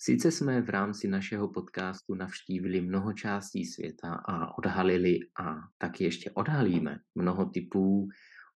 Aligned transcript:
Sice 0.00 0.30
jsme 0.30 0.62
v 0.62 0.68
rámci 0.68 1.08
našeho 1.08 1.48
podcastu 1.48 2.14
navštívili 2.14 2.80
mnoho 2.80 3.12
částí 3.12 3.64
světa 3.64 4.14
a 4.14 4.58
odhalili 4.58 5.18
a 5.40 5.54
taky 5.78 6.04
ještě 6.04 6.30
odhalíme 6.30 6.98
mnoho 7.14 7.46
typů 7.46 8.08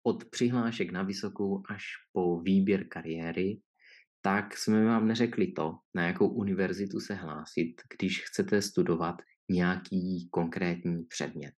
od 0.03 0.25
přihlášek 0.25 0.91
na 0.91 1.03
vysokou 1.03 1.63
až 1.70 1.84
po 2.13 2.41
výběr 2.41 2.88
kariéry, 2.88 3.62
tak 4.21 4.57
jsme 4.57 4.85
vám 4.85 5.07
neřekli 5.07 5.52
to, 5.52 5.73
na 5.95 6.07
jakou 6.07 6.27
univerzitu 6.27 6.99
se 6.99 7.13
hlásit, 7.13 7.73
když 7.98 8.23
chcete 8.23 8.62
studovat 8.62 9.15
nějaký 9.49 10.29
konkrétní 10.31 11.03
předmět. 11.03 11.53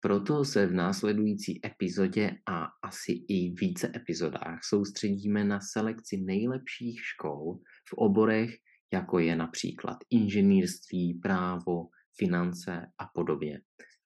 Proto 0.00 0.44
se 0.44 0.66
v 0.66 0.72
následující 0.72 1.66
epizodě 1.66 2.30
a 2.46 2.66
asi 2.82 3.12
i 3.12 3.54
více 3.60 3.92
epizodách 3.96 4.58
soustředíme 4.64 5.44
na 5.44 5.60
selekci 5.60 6.16
nejlepších 6.16 7.00
škol 7.04 7.58
v 7.88 7.92
oborech, 7.92 8.50
jako 8.94 9.18
je 9.18 9.36
například 9.36 9.98
inženýrství, 10.10 11.14
právo, 11.14 11.88
finance 12.18 12.86
a 12.98 13.04
podobně, 13.14 13.60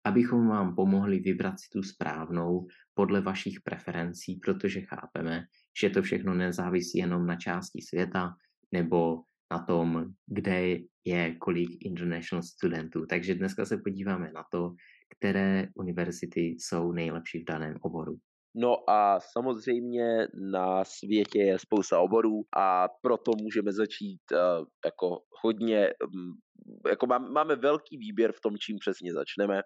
abychom 0.05 0.48
vám 0.48 0.74
pomohli 0.74 1.19
vybrat 1.20 1.60
si 1.60 1.69
tu 1.73 1.82
správnou 1.82 2.66
podle 2.95 3.21
vašich 3.21 3.60
preferencí, 3.60 4.40
protože 4.45 4.80
chápeme, 4.80 5.45
že 5.80 5.90
to 5.90 6.02
všechno 6.02 6.35
nezávisí 6.35 6.99
jenom 6.99 7.27
na 7.27 7.37
části 7.37 7.82
světa 7.82 8.32
nebo 8.73 9.23
na 9.52 9.59
tom, 9.59 10.12
kde 10.27 10.77
je 11.05 11.34
kolik 11.34 11.84
international 11.84 12.43
studentů. 12.43 13.07
Takže 13.07 13.34
dneska 13.34 13.65
se 13.65 13.77
podíváme 13.77 14.32
na 14.32 14.45
to, 14.52 14.74
které 15.18 15.68
univerzity 15.74 16.40
jsou 16.40 16.93
nejlepší 16.93 17.40
v 17.40 17.45
daném 17.45 17.74
oboru. 17.80 18.16
No 18.57 18.91
a 18.91 19.21
samozřejmě 19.21 20.29
na 20.52 20.85
světě 20.85 21.38
je 21.38 21.59
spousta 21.59 22.01
oborů 22.01 22.43
a 22.57 22.88
proto 23.02 23.32
můžeme 23.43 23.73
začít 23.73 24.21
uh, 24.32 24.66
jako 24.85 25.18
hodně, 25.45 25.88
um, 26.05 26.35
jako 26.90 27.07
máme, 27.07 27.30
máme 27.30 27.57
velký 27.57 27.96
výběr 27.96 28.32
v 28.32 28.40
tom, 28.40 28.59
čím 28.59 28.77
přesně 28.80 29.13
začneme, 29.13 29.63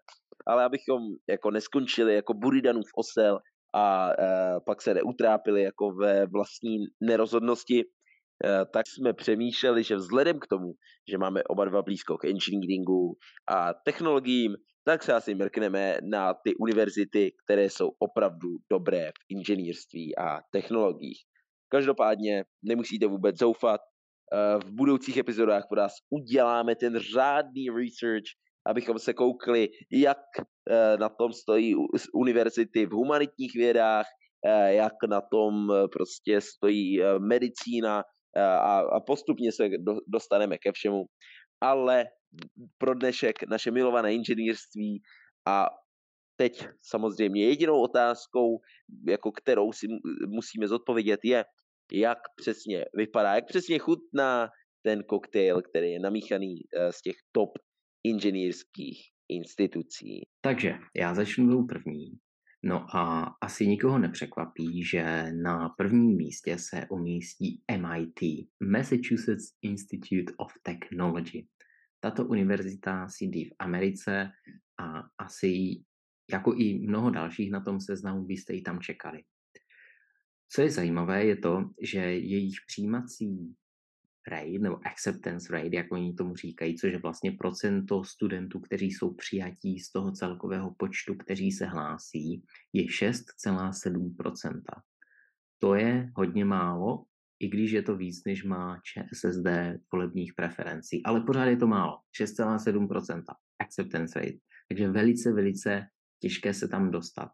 ale 0.46 0.64
abychom 0.64 1.02
jako 1.30 1.50
neskončili 1.50 2.14
jako 2.14 2.34
Buridanův 2.34 2.90
osel 2.96 3.38
a 3.74 4.08
uh, 4.08 4.60
pak 4.66 4.82
se 4.82 4.94
neutrápili 4.94 5.62
jako 5.62 5.92
ve 5.92 6.26
vlastní 6.26 6.78
nerozhodnosti, 7.00 7.84
uh, 7.84 8.50
tak 8.72 8.86
jsme 8.86 9.12
přemýšleli, 9.12 9.84
že 9.84 9.96
vzhledem 9.96 10.38
k 10.38 10.46
tomu, 10.46 10.72
že 11.10 11.18
máme 11.18 11.42
oba 11.44 11.64
dva 11.64 11.82
blízko 11.82 12.18
k 12.18 12.24
engineeringu 12.24 13.16
a 13.50 13.74
technologiím, 13.84 14.56
tak 14.84 15.02
se 15.02 15.12
asi 15.12 15.34
mrkneme 15.34 15.98
na 16.02 16.34
ty 16.34 16.54
univerzity, 16.54 17.32
které 17.44 17.70
jsou 17.70 17.90
opravdu 17.98 18.48
dobré 18.70 19.10
v 19.10 19.24
inženýrství 19.28 20.18
a 20.18 20.40
technologiích. 20.50 21.18
Každopádně 21.68 22.44
nemusíte 22.62 23.06
vůbec 23.06 23.38
zoufat. 23.38 23.80
Eh, 24.32 24.58
v 24.64 24.70
budoucích 24.72 25.16
epizodách 25.16 25.64
pro 25.68 25.80
vás 25.80 25.92
uděláme 26.10 26.76
ten 26.76 26.98
řádný 26.98 27.70
research, 27.70 28.24
abychom 28.66 28.98
se 28.98 29.14
koukli, 29.14 29.68
jak 29.92 30.18
eh, 30.70 30.96
na 30.96 31.08
tom 31.08 31.32
stojí 31.32 31.74
univerzity 32.14 32.86
v 32.86 32.90
humanitních 32.90 33.54
vědách, 33.54 34.06
eh, 34.46 34.74
jak 34.74 34.92
na 35.08 35.20
tom 35.20 35.72
prostě 35.92 36.40
stojí 36.40 37.00
medicína 37.18 38.04
a 38.60 39.00
postupně 39.06 39.52
se 39.52 39.68
dostaneme 40.08 40.58
ke 40.58 40.72
všemu. 40.72 41.04
Ale 41.62 42.04
pro 42.78 42.94
dnešek 42.94 43.42
naše 43.48 43.70
milované 43.70 44.14
inženýrství 44.14 45.02
a 45.46 45.66
teď 46.36 46.66
samozřejmě 46.82 47.44
jedinou 47.46 47.82
otázkou, 47.82 48.60
jako 49.08 49.32
kterou 49.32 49.72
si 49.72 49.86
musíme 50.26 50.68
zodpovědět 50.68 51.20
je, 51.24 51.44
jak 51.92 52.18
přesně 52.36 52.84
vypadá, 52.96 53.34
jak 53.34 53.46
přesně 53.46 53.78
chutná 53.78 54.48
ten 54.82 55.02
koktejl, 55.02 55.62
který 55.62 55.90
je 55.90 56.00
namíchaný 56.00 56.54
eh, 56.56 56.92
z 56.92 57.02
těch 57.02 57.16
top 57.32 57.50
inženýrských 58.04 58.98
institucí. 59.28 60.22
Takže 60.40 60.74
já 60.96 61.14
začnu 61.14 61.50
tou 61.50 61.66
první. 61.66 62.18
No 62.64 62.96
a 62.96 63.22
asi 63.40 63.66
nikoho 63.66 63.98
nepřekvapí, 63.98 64.84
že 64.84 65.32
na 65.32 65.68
prvním 65.68 66.16
místě 66.16 66.58
se 66.58 66.86
umístí 66.90 67.62
MIT, 67.78 68.48
Massachusetts 68.60 69.56
Institute 69.62 70.32
of 70.36 70.52
Technology. 70.62 71.46
Tato 72.00 72.24
univerzita 72.24 73.08
sídlí 73.08 73.44
v 73.44 73.54
Americe 73.58 74.30
a 74.80 75.02
asi 75.18 75.82
jako 76.32 76.54
i 76.54 76.78
mnoho 76.78 77.10
dalších 77.10 77.50
na 77.50 77.60
tom 77.60 77.80
seznamu 77.80 78.24
byste 78.24 78.54
ji 78.54 78.62
tam 78.62 78.80
čekali. 78.80 79.22
Co 80.48 80.62
je 80.62 80.70
zajímavé, 80.70 81.24
je 81.24 81.36
to, 81.36 81.70
že 81.82 81.98
jejich 81.98 82.56
přijímací 82.66 83.54
rate 84.28 84.58
nebo 84.58 84.86
acceptance 84.86 85.52
rate, 85.52 85.76
jak 85.76 85.92
oni 85.92 86.14
tomu 86.14 86.36
říkají, 86.36 86.76
což 86.76 86.92
je 86.92 86.98
vlastně 86.98 87.32
procento 87.32 88.04
studentů, 88.04 88.60
kteří 88.60 88.90
jsou 88.90 89.14
přijatí 89.14 89.78
z 89.78 89.92
toho 89.92 90.12
celkového 90.12 90.74
počtu, 90.74 91.14
kteří 91.14 91.52
se 91.52 91.66
hlásí, 91.66 92.42
je 92.72 92.84
6,7%. 92.84 94.62
To 95.58 95.74
je 95.74 96.10
hodně 96.16 96.44
málo 96.44 97.04
i 97.42 97.48
když 97.48 97.70
je 97.70 97.82
to 97.82 97.96
víc, 97.96 98.24
než 98.26 98.44
má 98.44 98.80
ČSSD 98.80 99.46
volebních 99.92 100.34
preferencí. 100.34 101.02
Ale 101.02 101.20
pořád 101.20 101.44
je 101.44 101.56
to 101.56 101.66
málo. 101.66 101.98
6,7% 102.20 103.22
acceptance 103.58 104.18
rate. 104.18 104.38
Takže 104.68 104.88
velice, 104.88 105.32
velice 105.32 105.86
těžké 106.20 106.54
se 106.54 106.68
tam 106.68 106.90
dostat. 106.90 107.30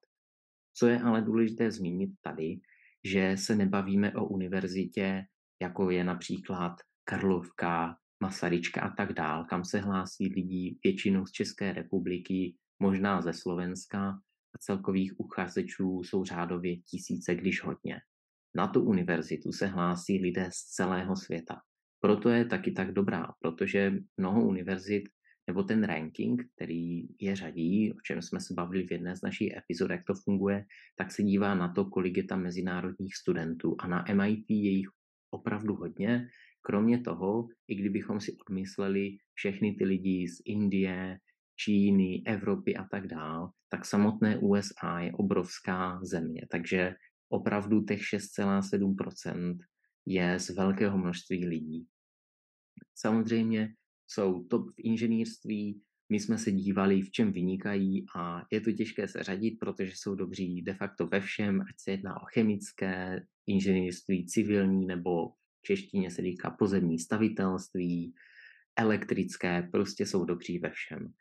Co 0.74 0.86
je 0.86 1.00
ale 1.00 1.22
důležité 1.22 1.70
zmínit 1.70 2.10
tady, 2.22 2.60
že 3.04 3.36
se 3.36 3.56
nebavíme 3.56 4.12
o 4.14 4.28
univerzitě, 4.28 5.24
jako 5.62 5.90
je 5.90 6.04
například 6.04 6.76
Karlovka, 7.04 7.96
Masaryčka 8.22 8.80
a 8.80 8.90
tak 8.90 9.12
dál, 9.12 9.44
kam 9.44 9.64
se 9.64 9.78
hlásí 9.78 10.28
lidí 10.34 10.78
většinou 10.84 11.26
z 11.26 11.32
České 11.32 11.72
republiky, 11.72 12.54
možná 12.82 13.22
ze 13.22 13.32
Slovenska 13.32 14.08
a 14.54 14.58
celkových 14.58 15.20
uchazečů 15.20 16.02
jsou 16.02 16.24
řádově 16.24 16.76
tisíce, 16.76 17.34
když 17.34 17.62
hodně. 17.62 18.00
Na 18.56 18.66
tu 18.66 18.82
univerzitu 18.82 19.52
se 19.52 19.66
hlásí 19.66 20.18
lidé 20.22 20.48
z 20.52 20.56
celého 20.56 21.16
světa. 21.16 21.60
Proto 22.00 22.28
je 22.28 22.44
taky 22.44 22.72
tak 22.72 22.92
dobrá, 22.92 23.26
protože 23.40 23.92
mnoho 24.16 24.42
univerzit 24.48 25.08
nebo 25.46 25.62
ten 25.62 25.84
ranking, 25.84 26.42
který 26.56 27.08
je 27.20 27.36
řadí, 27.36 27.92
o 27.92 28.00
čem 28.00 28.22
jsme 28.22 28.40
se 28.40 28.54
bavili 28.54 28.86
v 28.86 28.92
jedné 28.92 29.16
z 29.16 29.22
našich 29.22 29.56
epizod, 29.56 29.90
jak 29.90 30.04
to 30.04 30.14
funguje, 30.14 30.64
tak 30.96 31.12
se 31.12 31.22
dívá 31.22 31.54
na 31.54 31.72
to, 31.72 31.84
kolik 31.84 32.16
je 32.16 32.24
tam 32.24 32.42
mezinárodních 32.42 33.16
studentů. 33.16 33.76
A 33.80 33.86
na 33.86 34.04
MIT 34.14 34.50
je 34.50 34.70
jich 34.70 34.88
opravdu 35.30 35.74
hodně. 35.74 36.28
Kromě 36.62 37.00
toho, 37.00 37.48
i 37.68 37.74
kdybychom 37.74 38.20
si 38.20 38.36
odmysleli 38.46 39.16
všechny 39.34 39.74
ty 39.74 39.84
lidi 39.84 40.28
z 40.28 40.42
Indie, 40.44 41.18
Číny, 41.56 42.22
Evropy 42.26 42.76
a 42.76 42.84
tak 42.90 43.06
dál, 43.06 43.50
tak 43.68 43.84
samotné 43.84 44.38
USA 44.38 45.00
je 45.00 45.12
obrovská 45.12 46.00
země. 46.02 46.42
Takže 46.50 46.94
opravdu 47.28 47.84
těch 47.84 48.00
6,7% 48.00 49.58
je 50.06 50.38
z 50.38 50.50
velkého 50.50 50.98
množství 50.98 51.46
lidí. 51.46 51.86
Samozřejmě 52.94 53.74
jsou 54.06 54.44
top 54.44 54.70
v 54.70 54.74
inženýrství, 54.78 55.82
my 56.10 56.20
jsme 56.20 56.38
se 56.38 56.52
dívali, 56.52 57.02
v 57.02 57.10
čem 57.10 57.32
vynikají 57.32 58.06
a 58.16 58.46
je 58.50 58.60
to 58.60 58.72
těžké 58.72 59.08
se 59.08 59.22
řadit, 59.22 59.58
protože 59.60 59.92
jsou 59.94 60.14
dobří 60.14 60.62
de 60.62 60.74
facto 60.74 61.06
ve 61.06 61.20
všem, 61.20 61.60
ať 61.60 61.74
se 61.78 61.90
jedná 61.90 62.22
o 62.22 62.24
chemické, 62.24 63.26
inženýrství, 63.46 64.26
civilní 64.26 64.86
nebo 64.86 65.28
v 65.28 65.62
češtině 65.62 66.10
se 66.10 66.22
říká 66.22 66.50
pozemní 66.50 66.98
stavitelství, 66.98 68.14
elektrické, 68.78 69.68
prostě 69.72 70.06
jsou 70.06 70.24
dobří 70.24 70.58
ve 70.58 70.70
všem. 70.70 71.12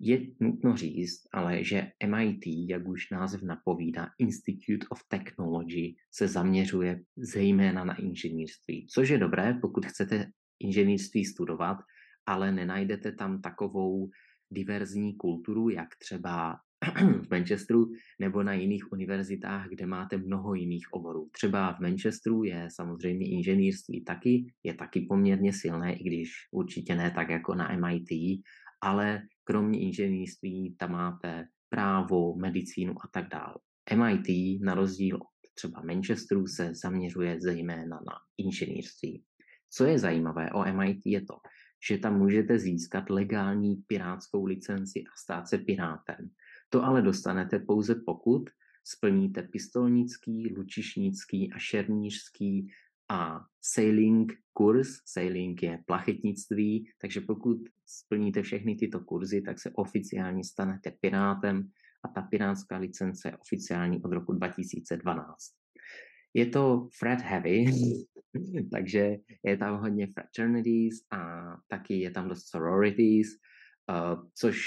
Je 0.00 0.20
nutno 0.40 0.76
říct, 0.76 1.20
ale 1.32 1.64
že 1.64 1.90
MIT, 2.06 2.42
jak 2.68 2.88
už 2.88 3.10
název 3.10 3.42
napovídá, 3.42 4.08
Institute 4.18 4.86
of 4.90 5.00
Technology, 5.08 5.94
se 6.14 6.28
zaměřuje 6.28 7.00
zejména 7.16 7.84
na 7.84 7.94
inženýrství, 7.94 8.86
což 8.90 9.08
je 9.08 9.18
dobré, 9.18 9.58
pokud 9.60 9.86
chcete 9.86 10.30
inženýrství 10.60 11.24
studovat, 11.24 11.78
ale 12.26 12.52
nenajdete 12.52 13.12
tam 13.12 13.40
takovou 13.40 14.10
diverzní 14.50 15.16
kulturu, 15.16 15.68
jak 15.68 15.88
třeba 15.98 16.56
v 17.22 17.30
Manchesteru 17.30 17.90
nebo 18.20 18.42
na 18.42 18.52
jiných 18.52 18.92
univerzitách, 18.92 19.68
kde 19.68 19.86
máte 19.86 20.18
mnoho 20.18 20.54
jiných 20.54 20.92
oborů. 20.92 21.28
Třeba 21.32 21.72
v 21.72 21.80
Manchesteru 21.80 22.44
je 22.44 22.68
samozřejmě 22.70 23.30
inženýrství 23.30 24.04
taky, 24.04 24.46
je 24.64 24.74
taky 24.74 25.00
poměrně 25.00 25.52
silné, 25.52 25.96
i 25.96 26.04
když 26.04 26.30
určitě 26.52 26.94
ne 26.94 27.10
tak 27.10 27.28
jako 27.28 27.54
na 27.54 27.76
MIT, 27.76 28.40
ale 28.80 29.22
kromě 29.44 29.80
inženýrství 29.80 30.76
tam 30.78 30.92
máte 30.92 31.44
právo, 31.68 32.36
medicínu 32.36 32.92
a 32.92 33.08
tak 33.12 33.28
dále. 33.28 33.54
MIT 33.94 34.60
na 34.62 34.74
rozdíl 34.74 35.16
od 35.16 35.36
třeba 35.54 35.82
Manchesteru 35.82 36.46
se 36.46 36.74
zaměřuje 36.74 37.40
zejména 37.40 37.96
na 37.96 38.14
inženýrství. 38.38 39.22
Co 39.70 39.84
je 39.84 39.98
zajímavé 39.98 40.52
o 40.52 40.72
MIT 40.72 41.00
je 41.06 41.20
to, 41.20 41.34
že 41.88 41.98
tam 41.98 42.18
můžete 42.18 42.58
získat 42.58 43.10
legální 43.10 43.76
pirátskou 43.76 44.44
licenci 44.44 45.04
a 45.04 45.10
stát 45.16 45.48
se 45.48 45.58
pirátem. 45.58 46.30
To 46.68 46.84
ale 46.84 47.02
dostanete 47.02 47.58
pouze 47.58 47.94
pokud 47.94 48.50
splníte 48.84 49.42
pistolnický, 49.42 50.54
lučišnický 50.56 51.52
a 51.52 51.58
šernířský 51.58 52.72
a 53.08 53.40
sailing 53.60 54.32
kurz. 54.52 54.88
Sailing 55.04 55.62
je 55.62 55.82
plachetnictví, 55.86 56.90
takže 56.98 57.20
pokud 57.20 57.58
splníte 57.86 58.42
všechny 58.42 58.74
tyto 58.76 59.00
kurzy, 59.00 59.42
tak 59.42 59.58
se 59.58 59.70
oficiálně 59.70 60.44
stanete 60.44 60.90
pirátem 60.90 61.70
a 62.02 62.08
ta 62.08 62.22
pirátská 62.22 62.76
licence 62.76 63.28
je 63.28 63.36
oficiální 63.36 64.02
od 64.02 64.12
roku 64.12 64.32
2012. 64.32 65.65
Je 66.34 66.46
to 66.46 66.88
frat 66.98 67.20
heavy, 67.20 67.64
takže 68.72 69.16
je 69.44 69.56
tam 69.56 69.80
hodně 69.80 70.06
fraternities 70.06 70.94
a 71.12 71.18
taky 71.68 72.00
je 72.00 72.10
tam 72.10 72.28
dost 72.28 72.48
sororities, 72.50 73.28
uh, 73.90 74.28
což 74.34 74.60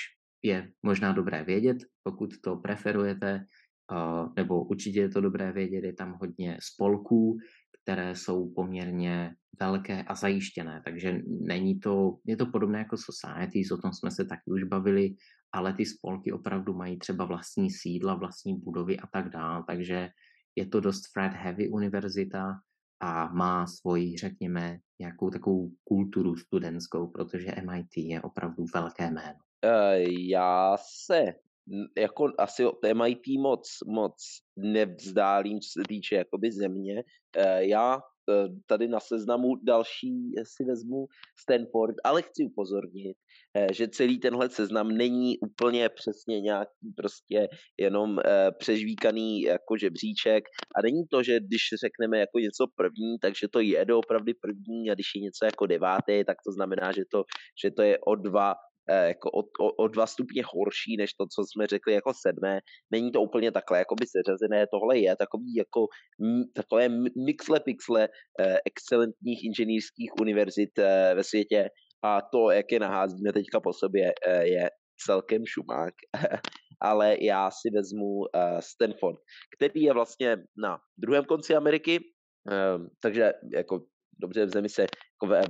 je 0.43 0.71
možná 0.83 1.11
dobré 1.11 1.43
vědět, 1.43 1.77
pokud 2.03 2.29
to 2.43 2.55
preferujete, 2.55 3.45
uh, 3.91 4.33
nebo 4.35 4.63
určitě 4.63 4.99
je 4.99 5.09
to 5.09 5.21
dobré 5.21 5.51
vědět, 5.51 5.83
je 5.83 5.93
tam 5.93 6.17
hodně 6.21 6.57
spolků, 6.61 7.37
které 7.83 8.15
jsou 8.15 8.53
poměrně 8.53 9.35
velké 9.59 10.03
a 10.03 10.15
zajištěné, 10.15 10.81
takže 10.85 11.21
není 11.27 11.79
to, 11.79 12.17
je 12.25 12.37
to 12.37 12.45
podobné 12.45 12.79
jako 12.79 12.97
societies, 12.97 13.71
o 13.71 13.77
tom 13.77 13.93
jsme 13.93 14.11
se 14.11 14.25
taky 14.25 14.51
už 14.51 14.63
bavili, 14.63 15.15
ale 15.51 15.73
ty 15.73 15.85
spolky 15.85 16.31
opravdu 16.31 16.73
mají 16.73 16.99
třeba 16.99 17.25
vlastní 17.25 17.71
sídla, 17.71 18.15
vlastní 18.15 18.59
budovy 18.59 18.99
a 18.99 19.07
tak 19.07 19.29
dále, 19.29 19.63
takže 19.67 20.09
je 20.55 20.65
to 20.65 20.79
dost 20.79 21.01
frat 21.13 21.33
heavy 21.33 21.69
univerzita 21.69 22.59
a 22.99 23.33
má 23.33 23.67
svoji, 23.67 24.17
řekněme, 24.17 24.77
nějakou 24.99 25.29
takovou 25.29 25.69
kulturu 25.83 26.35
studentskou, 26.35 27.07
protože 27.07 27.55
MIT 27.71 27.97
je 27.97 28.21
opravdu 28.21 28.65
velké 28.73 29.11
jméno. 29.11 29.39
Uh, 29.65 30.13
já 30.19 30.77
se 31.05 31.25
jako 31.97 32.31
asi 32.37 32.65
od 32.65 32.77
MIT 32.93 33.23
moc, 33.39 33.69
moc 33.87 34.15
nevzdálím, 34.57 35.59
co 35.59 35.69
se 35.79 35.83
týče 35.87 36.15
jakoby 36.15 36.51
země. 36.51 37.03
Uh, 37.37 37.57
já 37.57 37.99
tady 38.65 38.87
na 38.87 38.99
seznamu 38.99 39.55
další 39.55 40.31
si 40.43 40.63
vezmu 40.63 41.07
Stanford, 41.39 41.95
ale 42.03 42.21
chci 42.21 42.43
upozornit, 42.43 43.17
eh, 43.55 43.73
že 43.73 43.87
celý 43.87 44.19
tenhle 44.19 44.49
seznam 44.49 44.87
není 44.87 45.39
úplně 45.39 45.89
přesně 45.89 46.41
nějaký 46.41 46.93
prostě 46.95 47.47
jenom 47.79 48.19
eh, 48.19 48.51
přežvíkaný 48.59 49.41
jako 49.41 49.77
žebříček. 49.77 50.43
A 50.75 50.81
není 50.81 51.07
to, 51.11 51.23
že 51.23 51.39
když 51.39 51.61
řekneme 51.81 52.19
jako 52.19 52.39
něco 52.39 52.65
první, 52.75 53.19
takže 53.21 53.47
to 53.47 53.59
je 53.59 53.85
doopravdy 53.85 54.33
první 54.33 54.91
a 54.91 54.93
když 54.93 55.07
je 55.15 55.21
něco 55.21 55.45
jako 55.45 55.65
devátý, 55.65 56.23
tak 56.25 56.37
to 56.45 56.51
znamená, 56.51 56.91
že 56.91 57.03
to, 57.11 57.23
že 57.63 57.71
to 57.71 57.81
je 57.81 57.99
o 57.99 58.15
dva 58.15 58.53
Eh, 58.53 58.68
jako 58.89 59.29
o, 59.31 59.39
o, 59.39 59.71
o 59.71 59.87
dva 59.87 60.07
stupně 60.07 60.43
horší 60.45 60.97
než 60.97 61.13
to, 61.13 61.25
co 61.35 61.43
jsme 61.43 61.67
řekli 61.67 61.93
jako 61.93 62.13
sedmé. 62.21 62.59
Není 62.91 63.11
to 63.11 63.21
úplně 63.21 63.51
takhle 63.51 63.77
jako 63.77 63.95
by 63.95 64.05
seřazené, 64.07 64.65
tohle 64.71 64.97
je 64.97 65.15
takový 65.15 65.55
jako 65.55 65.87
takové 66.53 66.89
mixle 67.25 67.59
pixle 67.59 68.09
eh, 68.39 68.57
excelentních 68.65 69.45
inženýrských 69.45 70.11
univerzit 70.21 70.79
eh, 70.79 71.13
ve 71.15 71.23
světě 71.23 71.69
a 72.03 72.21
to, 72.21 72.51
jak 72.51 72.71
je 72.71 72.79
naházíme 72.79 73.33
teďka 73.33 73.59
po 73.59 73.73
sobě, 73.73 74.13
je 74.41 74.69
celkem 75.05 75.45
šumák. 75.45 75.93
Ale 76.81 77.17
já 77.21 77.51
si 77.51 77.69
vezmu 77.75 78.23
Stanford, 78.59 79.19
který 79.57 79.81
je 79.81 79.93
vlastně 79.93 80.37
na 80.63 80.77
druhém 80.97 81.25
konci 81.25 81.55
Ameriky, 81.55 81.99
takže 83.01 83.33
jako 83.53 83.79
dobře 84.21 84.45
v 84.45 84.49
zemi 84.49 84.69
se, 84.69 84.81
jako 84.81 85.27
ve, 85.27 85.41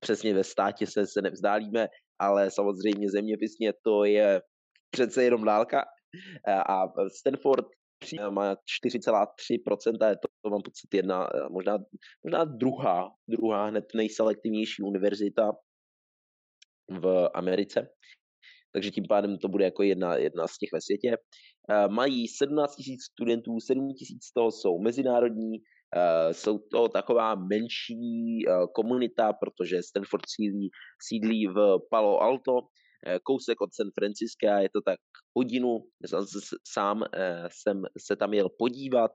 přesně 0.00 0.34
ve 0.34 0.44
státě 0.44 0.86
se, 0.86 1.06
se 1.06 1.22
nevzdálíme, 1.22 1.88
ale 2.18 2.50
samozřejmě 2.50 3.10
zeměpisně 3.10 3.72
to 3.84 4.04
je 4.04 4.42
přece 4.90 5.24
jenom 5.24 5.44
dálka. 5.44 5.84
A 6.68 6.84
Stanford 7.18 7.66
má 8.30 8.54
4,3%, 8.54 10.08
je 10.08 10.16
to, 10.16 10.28
to 10.44 10.50
mám 10.50 10.62
pocit 10.62 10.94
jedna, 10.94 11.28
možná, 11.50 11.78
možná 12.24 12.44
druhá, 12.44 13.10
druhá 13.28 13.66
hned 13.66 13.84
nejselektivnější 13.94 14.82
univerzita 14.82 15.52
v 16.90 17.30
Americe. 17.34 17.88
Takže 18.72 18.90
tím 18.90 19.04
pádem 19.08 19.38
to 19.38 19.48
bude 19.48 19.64
jako 19.64 19.82
jedna, 19.82 20.16
jedna 20.16 20.46
z 20.46 20.58
těch 20.58 20.68
ve 20.72 20.80
světě. 20.80 21.16
Mají 21.88 22.28
17 22.28 22.76
000 22.88 22.96
studentů, 23.12 23.60
7 23.60 23.80
000 23.84 23.94
z 24.22 24.32
toho 24.32 24.50
jsou 24.50 24.78
mezinárodní, 24.78 25.58
jsou 26.32 26.58
to 26.58 26.88
taková 26.88 27.34
menší 27.34 28.44
uh, 28.48 28.66
komunita, 28.74 29.32
protože 29.32 29.82
Stanford 29.82 30.22
sídlí, 30.28 30.70
sídlí 31.08 31.46
v 31.46 31.78
Palo 31.90 32.22
Alto, 32.22 32.52
uh, 32.52 32.62
kousek 33.22 33.60
od 33.60 33.74
San 33.74 33.90
Franciska, 33.98 34.58
je 34.58 34.68
to 34.68 34.80
tak 34.80 34.98
hodinu, 35.36 35.78
sám 36.72 37.04
jsem 37.52 37.82
se 38.06 38.16
tam 38.16 38.34
jel 38.34 38.48
podívat, 38.58 39.10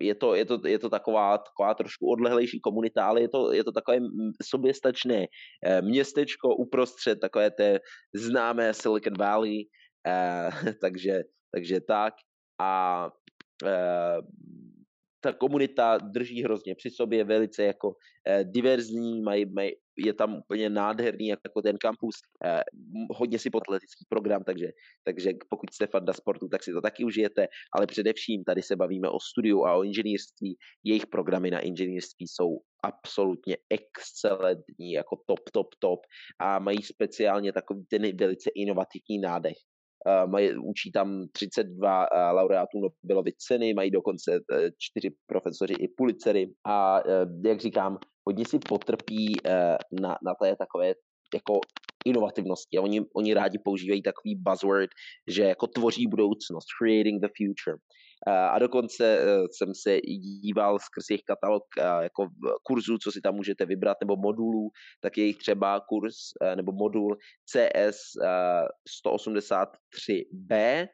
je 0.00 0.14
to, 0.14 0.34
je 0.34 0.44
to, 0.44 0.60
je 0.66 0.78
to 0.78 0.88
taková, 0.90 1.38
taková 1.38 1.74
trošku 1.74 2.06
odlehlejší 2.06 2.60
komunita, 2.60 3.06
ale 3.06 3.20
je 3.20 3.28
to, 3.28 3.52
je 3.52 3.64
to 3.64 3.72
takové 3.72 3.98
soběstačné 4.42 5.26
městečko 5.80 6.56
uprostřed 6.56 7.18
takové 7.20 7.50
té 7.50 7.78
známé 8.14 8.74
Silicon 8.74 9.18
Valley, 9.18 9.64
takže, 10.80 11.22
takže 11.54 11.80
tak. 11.80 12.14
A 12.60 13.08
ta 15.20 15.32
komunita 15.32 15.98
drží 15.98 16.42
hrozně 16.42 16.74
při 16.74 16.90
sobě, 16.90 17.24
velice 17.24 17.64
jako 17.64 17.94
eh, 18.28 18.44
diverzní, 18.44 19.22
mají, 19.22 19.52
mají, 19.52 19.72
je 19.98 20.14
tam 20.14 20.34
úplně 20.34 20.70
nádherný 20.70 21.26
jako 21.26 21.62
ten 21.62 21.76
kampus, 21.78 22.14
eh, 22.44 22.62
hodně 23.10 23.38
si 23.38 23.50
potletický 23.50 24.04
program, 24.08 24.44
takže, 24.44 24.66
takže 25.04 25.30
pokud 25.50 25.74
jste 25.74 25.86
fanda 25.86 26.12
sportu, 26.12 26.48
tak 26.48 26.62
si 26.62 26.72
to 26.72 26.80
taky 26.80 27.04
užijete, 27.04 27.48
ale 27.76 27.86
především 27.86 28.44
tady 28.44 28.62
se 28.62 28.76
bavíme 28.76 29.08
o 29.08 29.20
studiu 29.20 29.64
a 29.64 29.76
o 29.76 29.82
inženýrství, 29.82 30.56
jejich 30.84 31.06
programy 31.06 31.50
na 31.50 31.60
inženýrství 31.60 32.26
jsou 32.28 32.58
absolutně 32.82 33.56
excelentní, 33.70 34.92
jako 34.92 35.16
top, 35.26 35.40
top, 35.52 35.66
top 35.78 36.00
a 36.38 36.58
mají 36.58 36.82
speciálně 36.82 37.52
takový 37.52 37.84
ten 37.84 38.16
velice 38.16 38.50
inovativní 38.54 39.18
nádech. 39.22 39.56
Eh, 40.06 40.26
mají, 40.26 40.56
učí 40.56 40.92
tam 40.92 41.26
32 41.32 42.04
eh, 42.04 42.30
laureátů 42.32 42.78
Nobelovy 42.80 43.32
ceny, 43.38 43.74
mají 43.74 43.90
dokonce 43.90 44.40
eh, 44.52 44.70
čtyři 44.78 45.10
profesoři 45.26 45.74
i 45.74 45.88
pulicery 45.88 46.52
a 46.66 47.00
jak 47.44 47.60
říkám, 47.60 47.98
hodně 48.26 48.44
si 48.44 48.58
potrpí 48.58 49.36
na, 50.00 50.16
na 50.24 50.34
té 50.42 50.56
takové 50.56 50.94
jako 51.34 51.60
inovativnosti. 52.06 52.78
Oni, 52.78 53.00
oni 53.16 53.34
rádi 53.34 53.58
používají 53.64 54.02
takový 54.02 54.36
buzzword, 54.36 54.90
že 55.28 55.42
jako 55.42 55.66
tvoří 55.66 56.06
budoucnost, 56.06 56.66
creating 56.78 57.22
the 57.22 57.28
future. 57.36 57.76
A 58.26 58.58
dokonce 58.58 59.26
jsem 59.52 59.68
se 59.82 59.98
díval 60.42 60.78
skrz 60.78 61.10
jejich 61.10 61.22
katalog 61.22 61.62
jako 62.00 62.28
kurzů, 62.66 62.98
co 62.98 63.12
si 63.12 63.20
tam 63.20 63.34
můžete 63.34 63.66
vybrat, 63.66 63.96
nebo 64.00 64.16
modulů, 64.16 64.70
tak 65.02 65.18
je 65.18 65.24
jich 65.24 65.36
třeba 65.36 65.80
kurz 65.88 66.14
nebo 66.54 66.72
modul 66.72 67.16
CS 67.52 67.98
183B, 69.06 70.86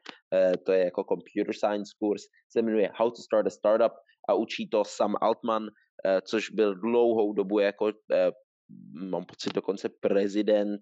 to 0.65 0.71
je 0.71 0.85
jako 0.85 1.03
computer 1.03 1.53
science 1.53 1.91
kurz, 1.99 2.21
se 2.51 2.61
jmenuje 2.61 2.89
How 2.95 3.09
to 3.09 3.21
start 3.21 3.47
a 3.47 3.49
startup 3.49 3.93
a 4.29 4.33
učí 4.33 4.69
to 4.69 4.83
Sam 4.85 5.15
Altman, 5.21 5.67
což 6.29 6.49
byl 6.49 6.75
dlouhou 6.75 7.33
dobu 7.33 7.59
jako 7.59 7.91
mám 8.93 9.25
pocit 9.25 9.53
dokonce 9.53 9.89
prezident 9.89 10.81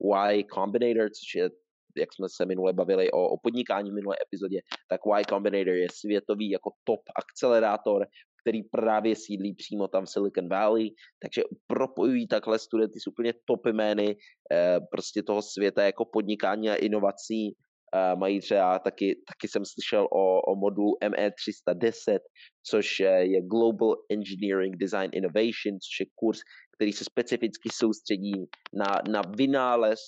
Y 0.00 0.44
Combinator, 0.54 1.10
což 1.10 1.34
je 1.34 1.50
jak 1.96 2.12
jsme 2.14 2.26
se 2.28 2.46
minule 2.46 2.72
bavili 2.72 3.10
o, 3.10 3.28
o 3.28 3.38
podnikání 3.38 3.90
v 3.90 3.94
minulé 3.94 4.16
epizodě, 4.26 4.60
tak 4.88 5.00
Y 5.20 5.24
Combinator 5.28 5.74
je 5.74 5.86
světový 5.92 6.50
jako 6.50 6.70
top 6.84 7.00
akcelerátor, 7.16 8.06
který 8.42 8.62
právě 8.62 9.16
sídlí 9.16 9.54
přímo 9.54 9.88
tam 9.88 10.04
v 10.04 10.10
Silicon 10.10 10.48
Valley, 10.48 10.90
takže 11.22 11.42
propojují 11.66 12.28
takhle 12.28 12.58
studenty 12.58 13.00
s 13.00 13.06
úplně 13.06 13.34
top 13.44 13.66
jmény 13.66 14.16
eh, 14.52 14.80
prostě 14.90 15.22
toho 15.22 15.42
světa 15.42 15.82
jako 15.82 16.04
podnikání 16.04 16.70
a 16.70 16.74
inovací. 16.74 17.56
Eh, 17.94 18.16
mají 18.16 18.40
třeba 18.40 18.78
taky, 18.78 19.16
taky 19.28 19.48
jsem 19.48 19.64
slyšel 19.64 20.08
o, 20.12 20.40
o 20.40 20.56
modulu 20.56 20.96
ME310, 21.04 22.18
což 22.62 23.00
je 23.00 23.40
Global 23.42 23.96
Engineering 24.10 24.76
Design 24.76 25.10
Innovation, 25.12 25.78
což 25.80 26.00
je 26.00 26.06
kurz, 26.14 26.38
který 26.76 26.92
se 26.92 27.04
specificky 27.04 27.68
soustředí 27.72 28.44
na, 28.74 29.02
na 29.12 29.22
vynález 29.36 29.98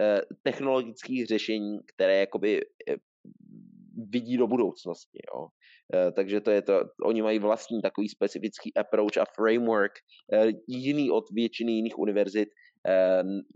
Eh, 0.00 0.20
technologických 0.42 1.26
řešení, 1.26 1.78
které 1.94 2.20
jakoby 2.20 2.60
eh, 2.60 2.96
vidí 4.08 4.36
do 4.36 4.46
budoucnosti. 4.46 5.18
Jo. 5.34 5.46
Eh, 5.94 6.12
takže 6.12 6.40
to 6.40 6.50
je 6.50 6.62
to, 6.62 6.80
oni 7.04 7.22
mají 7.22 7.38
vlastní 7.38 7.82
takový 7.82 8.08
specifický 8.08 8.74
approach 8.74 9.18
a 9.20 9.24
framework, 9.36 9.92
jiný 10.68 11.10
od 11.10 11.24
většiny 11.30 11.72
jiných 11.72 11.98
univerzit, 11.98 12.48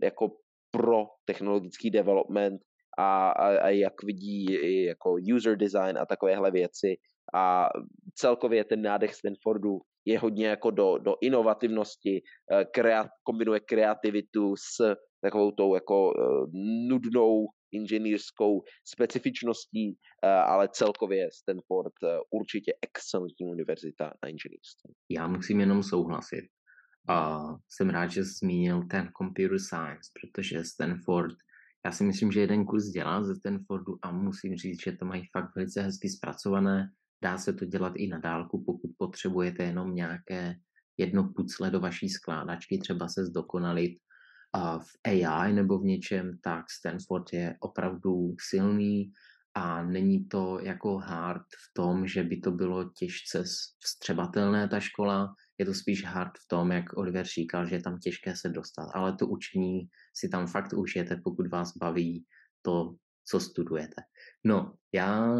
jako 0.01 0.37
pro 0.71 1.07
technologický 1.25 1.89
development 1.89 2.61
a, 2.97 3.29
a, 3.29 3.57
a 3.57 3.69
jak 3.69 4.03
vidí 4.03 4.45
i 4.55 4.85
jako 4.85 5.15
user 5.35 5.57
design 5.57 5.97
a 5.97 6.05
takovéhle 6.05 6.51
věci 6.51 6.95
a 7.33 7.69
celkově 8.15 8.63
ten 8.63 8.81
nádech 8.81 9.15
Stanfordu 9.15 9.79
je 10.05 10.19
hodně 10.19 10.47
jako 10.47 10.71
do, 10.71 10.97
do 10.97 11.15
inovativnosti, 11.21 12.21
eh, 12.51 12.65
kreat, 12.65 13.07
kombinuje 13.23 13.59
kreativitu 13.59 14.55
s 14.55 14.95
takovou 15.21 15.51
tou 15.51 15.75
jako 15.75 16.05
uh, 16.05 16.13
nudnou 16.89 17.45
inženýrskou 17.71 18.61
specifičností, 18.87 19.89
uh, 19.89 20.29
ale 20.29 20.69
celkově 20.71 21.29
Stanford 21.33 21.93
určitě 22.31 22.73
excelentní 22.81 23.45
univerzita 23.45 24.05
na 24.23 24.29
inženýrství. 24.29 24.93
Já 25.09 25.27
musím 25.27 25.59
jenom 25.59 25.83
souhlasit. 25.83 26.45
A 27.09 27.41
jsem 27.69 27.89
rád, 27.89 28.07
že 28.07 28.23
zmínil 28.23 28.81
ten 28.91 29.09
computer 29.17 29.59
science, 29.59 30.11
protože 30.17 30.63
Stanford, 30.63 31.35
já 31.85 31.91
si 31.91 32.03
myslím, 32.03 32.31
že 32.31 32.39
jeden 32.39 32.65
kurz 32.65 32.85
dělá 32.85 33.23
ze 33.23 33.35
Stanfordu 33.35 33.97
a 34.01 34.11
musím 34.11 34.55
říct, 34.55 34.83
že 34.83 34.91
to 34.91 35.05
mají 35.05 35.23
fakt 35.31 35.55
velice 35.55 35.81
hezky 35.81 36.09
zpracované. 36.09 36.89
Dá 37.23 37.37
se 37.37 37.53
to 37.53 37.65
dělat 37.65 37.93
i 37.95 38.07
na 38.07 38.19
dálku, 38.19 38.63
pokud 38.65 38.91
potřebujete 38.97 39.63
jenom 39.63 39.95
nějaké 39.95 40.55
jedno 40.97 41.33
pucle 41.35 41.71
do 41.71 41.79
vaší 41.79 42.09
skládačky, 42.09 42.77
třeba 42.77 43.07
se 43.07 43.25
zdokonalit 43.25 43.91
v 44.77 44.89
AI 45.03 45.53
nebo 45.53 45.79
v 45.79 45.83
něčem, 45.83 46.37
tak 46.43 46.65
Stanford 46.71 47.33
je 47.33 47.55
opravdu 47.59 48.35
silný 48.49 49.11
a 49.53 49.83
není 49.83 50.27
to 50.27 50.59
jako 50.61 50.97
hard 50.97 51.41
v 51.41 51.73
tom, 51.73 52.07
že 52.07 52.23
by 52.23 52.37
to 52.37 52.51
bylo 52.51 52.89
těžce 52.89 53.43
vstřebatelné 53.79 54.67
ta 54.67 54.79
škola, 54.79 55.35
je 55.57 55.65
to 55.65 55.73
spíš 55.73 56.05
hard 56.05 56.31
v 56.37 56.47
tom, 56.47 56.71
jak 56.71 56.97
Oliver 56.97 57.25
říkal, 57.25 57.67
že 57.67 57.75
je 57.75 57.81
tam 57.81 57.99
těžké 57.99 58.35
se 58.35 58.49
dostat, 58.49 58.87
ale 58.93 59.15
to 59.15 59.27
učení 59.27 59.89
si 60.15 60.29
tam 60.29 60.47
fakt 60.47 60.73
užijete, 60.73 61.21
pokud 61.23 61.47
vás 61.47 61.77
baví 61.77 62.25
to, 62.61 62.95
co 63.27 63.39
studujete. 63.39 64.01
No, 64.43 64.73
já 64.93 65.35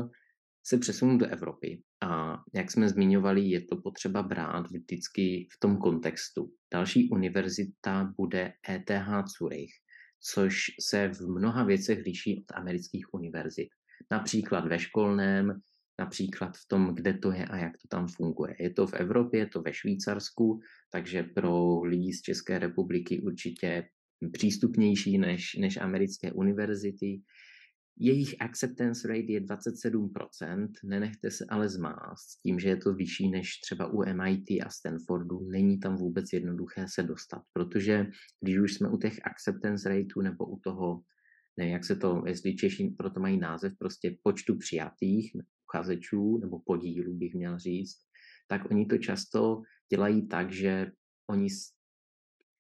se 0.68 0.78
přesunu 0.78 1.18
do 1.18 1.26
Evropy 1.26 1.82
a 2.02 2.38
jak 2.56 2.72
jsme 2.72 2.90
zmiňovali, 2.90 3.42
je 3.42 3.62
to 3.66 3.78
potřeba 3.78 4.24
brát 4.24 4.68
vždycky 4.68 5.48
v 5.52 5.60
tom 5.60 5.78
kontextu. 5.78 6.52
Další 6.74 7.10
univerzita 7.10 8.14
bude 8.18 8.54
ETH 8.70 9.28
Zurich, 9.38 9.72
což 10.34 10.56
se 10.90 11.08
v 11.08 11.22
mnoha 11.22 11.64
věcech 11.64 12.00
liší 12.06 12.40
od 12.42 12.58
amerických 12.58 13.14
univerzit. 13.14 13.70
Například 14.12 14.66
ve 14.66 14.80
školném, 14.80 15.62
například 16.00 16.58
v 16.58 16.68
tom, 16.68 16.96
kde 16.96 17.14
to 17.14 17.32
je 17.32 17.46
a 17.46 17.58
jak 17.58 17.72
to 17.78 17.88
tam 17.88 18.08
funguje. 18.08 18.56
Je 18.60 18.70
to 18.70 18.88
v 18.88 18.94
Evropě, 18.94 19.40
je 19.40 19.48
to 19.48 19.62
ve 19.62 19.74
Švýcarsku, 19.74 20.60
takže 20.92 21.24
pro 21.24 21.82
lidi 21.82 22.14
z 22.14 22.22
České 22.22 22.60
republiky 22.60 23.22
určitě 23.22 23.84
přístupnější 24.32 25.18
než, 25.18 25.56
než 25.60 25.78
americké 25.78 26.32
univerzity. 26.32 27.22
Jejich 28.00 28.42
acceptance 28.42 29.08
rate 29.08 29.32
je 29.32 29.42
27%, 29.42 30.68
nenechte 30.84 31.32
se 31.32 31.46
ale 31.50 31.70
zmást 31.70 32.42
tím, 32.44 32.60
že 32.60 32.70
je 32.70 32.78
to 32.78 32.94
vyšší 32.94 33.30
než 33.30 33.60
třeba 33.60 33.88
u 33.88 34.04
MIT 34.14 34.50
a 34.66 34.70
Stanfordu, 34.70 35.40
není 35.50 35.80
tam 35.80 35.96
vůbec 35.96 36.26
jednoduché 36.34 36.86
se 36.90 37.04
dostat, 37.04 37.42
protože 37.54 38.06
když 38.42 38.60
už 38.60 38.74
jsme 38.74 38.90
u 38.90 38.98
těch 38.98 39.20
acceptance 39.24 39.90
rateů 39.90 40.22
nebo 40.22 40.46
u 40.46 40.60
toho, 40.60 41.02
ne, 41.58 41.70
jak 41.70 41.86
se 41.86 41.96
to, 41.96 42.24
jestli 42.28 42.56
Češi 42.56 42.96
proto 42.98 43.20
mají 43.20 43.40
název, 43.40 43.74
prostě 43.80 44.18
počtu 44.24 44.58
přijatých 44.58 45.32
uchazečů 45.76 46.38
nebo 46.38 46.60
podílů 46.60 47.14
bych 47.14 47.36
měl 47.36 47.60
říct, 47.60 47.98
tak 48.48 48.72
oni 48.72 48.86
to 48.86 48.98
často 48.98 49.62
dělají 49.94 50.28
tak, 50.28 50.52
že 50.52 50.92
oni 51.30 51.48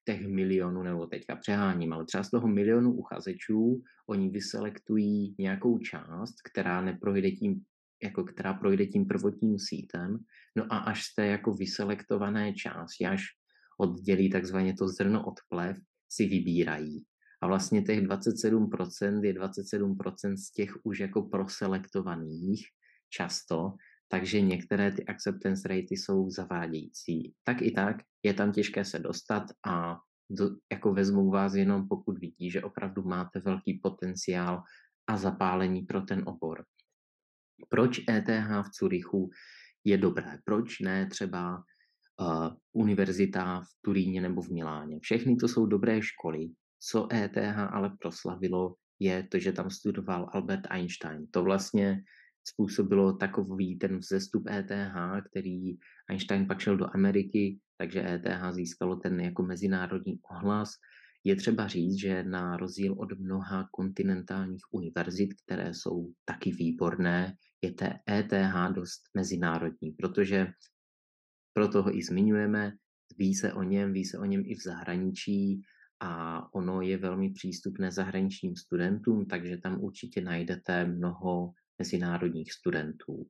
těch 0.06 0.28
milionů, 0.28 0.84
nebo 0.84 1.08
teďka 1.08 1.36
přeháním, 1.36 1.94
ale 1.94 2.06
třeba 2.06 2.24
z 2.24 2.30
toho 2.30 2.48
milionu 2.48 2.94
uchazečů 2.94 3.82
oni 4.10 4.30
vyselektují 4.30 5.36
nějakou 5.40 5.80
část, 5.80 6.36
která 6.52 6.82
neprojde 6.82 7.32
tím, 7.32 7.62
jako 8.04 8.24
která 8.24 8.54
projde 8.54 8.86
tím 8.86 9.06
prvotním 9.06 9.60
sítem, 9.60 10.18
no 10.56 10.66
a 10.70 10.78
až 10.78 11.04
z 11.04 11.16
té 11.16 11.26
jako 11.26 11.54
vyselektované 11.54 12.54
části, 12.54 13.06
až 13.06 13.22
oddělí 13.80 14.30
takzvaně 14.30 14.74
to 14.74 14.88
zrno 14.88 15.26
od 15.26 15.36
plev, 15.50 15.78
si 16.10 16.28
vybírají. 16.28 17.06
A 17.42 17.48
vlastně 17.48 17.82
těch 17.82 18.02
27% 18.02 19.24
je 19.24 19.34
27% 19.34 20.36
z 20.36 20.52
těch 20.52 20.78
už 20.84 21.00
jako 21.00 21.22
proselektovaných 21.22 22.68
často, 23.10 23.74
takže 24.08 24.42
některé 24.42 24.92
ty 24.92 25.06
acceptance 25.06 25.68
ratey 25.68 25.98
jsou 25.98 26.30
zavádějící. 26.30 27.34
Tak 27.44 27.62
i 27.62 27.72
tak 27.72 27.96
je 28.24 28.34
tam 28.34 28.52
těžké 28.52 28.86
se 28.86 29.00
dostat 29.00 29.44
a 29.68 29.98
do, 30.30 30.50
jako 30.72 30.94
vezmou 30.94 31.32
vás 31.32 31.54
jenom 31.54 31.88
pokud 31.88 32.18
vidí, 32.20 32.52
že 32.52 32.64
opravdu 32.64 33.04
máte 33.04 33.40
velký 33.40 33.80
potenciál 33.84 34.64
a 35.08 35.18
zapálení 35.18 35.82
pro 35.82 36.02
ten 36.02 36.24
obor. 36.26 36.66
Proč 37.70 38.02
ETH 38.10 38.50
v 38.62 38.70
Curychu 38.70 39.30
je 39.84 39.98
dobré? 39.98 40.38
Proč 40.46 40.80
ne 40.80 41.06
třeba 41.06 41.58
uh, 41.58 42.50
univerzita 42.74 43.62
v 43.62 43.70
Turíně 43.82 44.22
nebo 44.22 44.42
v 44.42 44.50
Miláně? 44.50 45.00
Všechny 45.00 45.36
to 45.36 45.48
jsou 45.48 45.66
dobré 45.66 46.02
školy. 46.02 46.50
Co 46.80 47.08
ETH 47.14 47.58
ale 47.72 47.98
proslavilo, 48.00 48.76
je 49.00 49.24
to, 49.24 49.40
že 49.40 49.52
tam 49.52 49.70
studoval 49.70 50.30
Albert 50.34 50.68
Einstein. 50.70 51.28
To 51.32 51.44
vlastně 51.44 52.04
způsobilo 52.48 53.14
takový 53.14 53.78
ten 53.78 53.98
vzestup 53.98 54.48
ETH, 54.50 54.96
který 55.30 55.78
Einstein 56.10 56.48
pak 56.48 56.60
šel 56.60 56.78
do 56.78 56.88
Ameriky, 56.94 57.60
takže 57.78 58.10
ETH 58.10 58.52
získalo 58.52 58.96
ten 58.96 59.20
jako 59.20 59.44
mezinárodní 59.44 60.20
ohlas. 60.32 60.70
Je 61.24 61.36
třeba 61.36 61.68
říct, 61.68 62.00
že 62.00 62.24
na 62.24 62.58
rozdíl 62.58 62.96
od 62.98 63.20
mnoha 63.20 63.68
kontinentálních 63.72 64.64
univerzit, 64.72 65.30
které 65.46 65.74
jsou 65.74 66.14
taky 66.26 66.52
výborné, 66.52 67.36
je 67.62 67.72
té 67.72 68.00
ETH 68.10 68.74
dost 68.76 69.02
mezinárodní, 69.14 69.92
protože 69.92 70.48
proto 71.54 71.84
ho 71.84 71.98
i 71.98 72.04
zmiňujeme, 72.04 72.72
ví 73.18 73.36
se 73.36 73.54
o 73.54 73.64
něm, 73.64 73.94
ví 73.94 74.06
se 74.06 74.18
o 74.20 74.26
něm 74.26 74.44
i 74.46 74.56
v 74.56 74.64
zahraničí 74.64 75.62
a 76.00 76.54
ono 76.54 76.82
je 76.82 76.98
velmi 76.98 77.30
přístupné 77.30 77.92
zahraničním 77.92 78.56
studentům, 78.56 79.26
takže 79.26 79.58
tam 79.58 79.82
určitě 79.82 80.22
najdete 80.22 80.86
mnoho 80.86 81.52
mezinárodních 81.80 82.54
studentů. 82.54 83.28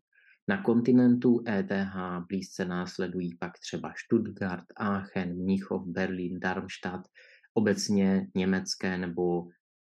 Na 0.47 0.61
kontinentu 0.61 1.43
ETH 1.47 1.95
blízce 2.27 2.65
následují 2.65 3.37
pak 3.37 3.51
třeba 3.59 3.93
Stuttgart, 4.05 4.65
Aachen, 4.77 5.35
Mnichov, 5.35 5.87
Berlín, 5.87 6.39
Darmstadt, 6.39 7.07
obecně 7.53 8.27
německé 8.35 8.97
nebo 8.97 9.47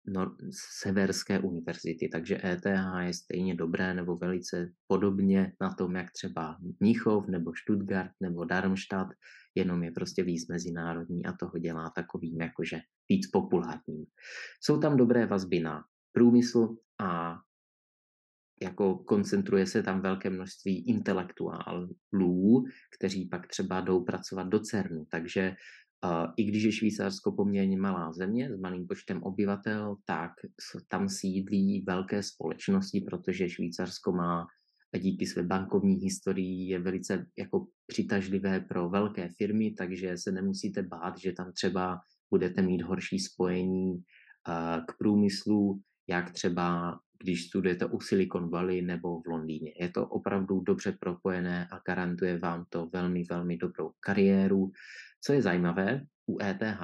nor- 0.08 0.36
severské 0.82 1.40
univerzity, 1.40 2.10
takže 2.12 2.42
ETH 2.44 2.66
je 3.00 3.14
stejně 3.14 3.56
dobré 3.56 3.94
nebo 3.94 4.18
velice 4.18 4.72
podobně 4.88 5.54
na 5.62 5.74
tom, 5.74 5.96
jak 5.96 6.12
třeba 6.12 6.58
Mnichov 6.80 7.28
nebo 7.28 7.52
Stuttgart 7.64 8.12
nebo 8.22 8.46
Darmstadt, 8.46 9.10
jenom 9.56 9.84
je 9.84 9.92
prostě 9.92 10.24
víc 10.24 10.48
mezinárodní 10.48 11.26
a 11.26 11.34
toho 11.34 11.58
dělá 11.58 11.90
takovým 11.96 12.42
jakože 12.42 12.80
víc 13.10 13.28
populárním. 13.28 14.06
Jsou 14.62 14.80
tam 14.80 14.98
dobré 14.98 15.26
vazby 15.26 15.60
na 15.60 15.84
průmysl 16.12 16.76
a 17.02 17.36
jako 18.62 18.98
koncentruje 18.98 19.68
se 19.68 19.84
tam 19.84 20.02
velké 20.02 20.30
množství 20.30 20.90
intelektuálů, 20.90 22.64
kteří 22.98 23.26
pak 23.26 23.48
třeba 23.48 23.82
jdou 23.82 24.04
pracovat 24.04 24.48
do 24.48 24.60
CERNu. 24.60 25.06
Takže 25.12 25.56
i 26.38 26.44
když 26.44 26.64
je 26.64 26.72
Švýcarsko 26.72 27.32
poměrně 27.32 27.78
malá 27.78 28.12
země 28.12 28.50
s 28.54 28.60
malým 28.60 28.88
počtem 28.88 29.24
obyvatel, 29.24 29.96
tak 30.06 30.32
tam 30.88 31.10
sídlí 31.10 31.84
velké 31.88 32.24
společnosti, 32.24 33.02
protože 33.02 33.50
Švýcarsko 33.50 34.12
má 34.12 34.46
díky 35.00 35.26
své 35.26 35.44
bankovní 35.44 35.96
historii 35.96 36.70
je 36.70 36.80
velice 36.80 37.26
jako 37.38 37.68
přitažlivé 37.88 38.60
pro 38.60 38.90
velké 38.90 39.30
firmy, 39.38 39.72
takže 39.72 40.18
se 40.18 40.32
nemusíte 40.32 40.84
bát, 40.84 41.18
že 41.18 41.32
tam 41.32 41.52
třeba 41.54 41.98
budete 42.34 42.62
mít 42.62 42.82
horší 42.82 43.20
spojení 43.20 44.04
k 44.88 44.98
průmyslu, 45.00 45.82
jak 46.08 46.32
třeba 46.32 47.00
když 47.24 47.48
studujete 47.48 47.86
u 47.86 48.00
Silicon 48.00 48.50
Valley 48.50 48.82
nebo 48.82 49.22
v 49.22 49.28
Londýně. 49.28 49.74
Je 49.80 49.90
to 49.90 50.08
opravdu 50.08 50.60
dobře 50.60 50.98
propojené 51.00 51.68
a 51.72 51.80
garantuje 51.88 52.38
vám 52.38 52.66
to 52.70 52.90
velmi, 52.94 53.24
velmi 53.30 53.58
dobrou 53.58 53.92
kariéru. 54.00 54.72
Co 55.22 55.34
je 55.34 55.42
zajímavé 55.42 56.06
u 56.28 56.42
ETH, 56.42 56.82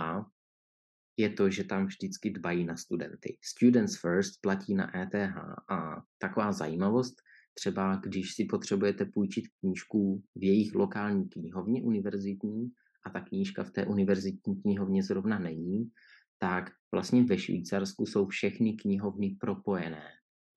je 1.17 1.29
to, 1.29 1.49
že 1.49 1.63
tam 1.63 1.85
vždycky 1.85 2.29
dbají 2.29 2.65
na 2.65 2.77
studenty. 2.77 3.37
Students 3.43 4.01
first 4.01 4.41
platí 4.41 4.75
na 4.75 4.97
ETH 4.97 5.37
a 5.69 6.03
taková 6.17 6.51
zajímavost, 6.51 7.15
třeba 7.53 7.95
když 7.95 8.33
si 8.33 8.45
potřebujete 8.45 9.05
půjčit 9.05 9.45
knížku 9.59 10.23
v 10.35 10.43
jejich 10.43 10.75
lokální 10.75 11.29
knihovně 11.29 11.83
univerzitní 11.83 12.71
a 13.05 13.09
ta 13.09 13.19
knížka 13.19 13.63
v 13.63 13.71
té 13.71 13.85
univerzitní 13.85 14.61
knihovně 14.61 15.03
zrovna 15.03 15.39
není, 15.39 15.91
tak 16.41 16.71
vlastně 16.91 17.23
ve 17.23 17.37
Švýcarsku 17.37 18.05
jsou 18.05 18.27
všechny 18.27 18.73
knihovny 18.73 19.37
propojené 19.39 20.03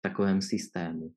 takovém 0.00 0.42
systému. 0.42 1.12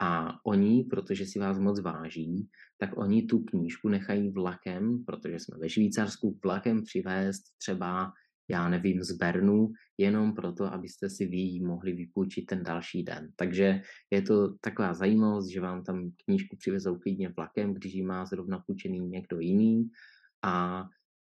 A 0.00 0.38
oni, 0.46 0.84
protože 0.90 1.26
si 1.26 1.38
vás 1.38 1.58
moc 1.58 1.80
váží, 1.80 2.48
tak 2.78 2.90
oni 2.96 3.22
tu 3.22 3.38
knížku 3.38 3.88
nechají 3.88 4.30
vlakem, 4.30 5.04
protože 5.04 5.38
jsme 5.38 5.58
ve 5.58 5.68
Švýcarsku, 5.68 6.38
vlakem 6.44 6.82
přivést 6.82 7.42
třeba 7.58 8.12
já 8.50 8.68
nevím, 8.68 9.02
z 9.02 9.12
Bernu, 9.12 9.72
jenom 9.98 10.34
proto, 10.34 10.64
abyste 10.64 11.10
si 11.10 11.26
vy 11.26 11.36
ji 11.36 11.64
mohli 11.64 11.92
vypůjčit 11.92 12.46
ten 12.46 12.62
další 12.62 13.02
den. 13.02 13.32
Takže 13.36 13.82
je 14.10 14.22
to 14.22 14.54
taková 14.60 14.94
zajímavost, 14.94 15.48
že 15.48 15.60
vám 15.60 15.84
tam 15.84 16.10
knížku 16.24 16.56
přivezou 16.56 16.98
klidně 16.98 17.28
vlakem, 17.28 17.74
když 17.74 17.94
ji 17.94 18.02
má 18.02 18.26
zrovna 18.26 18.62
půjčený 18.66 19.00
někdo 19.00 19.40
jiný 19.40 19.88
a 20.44 20.84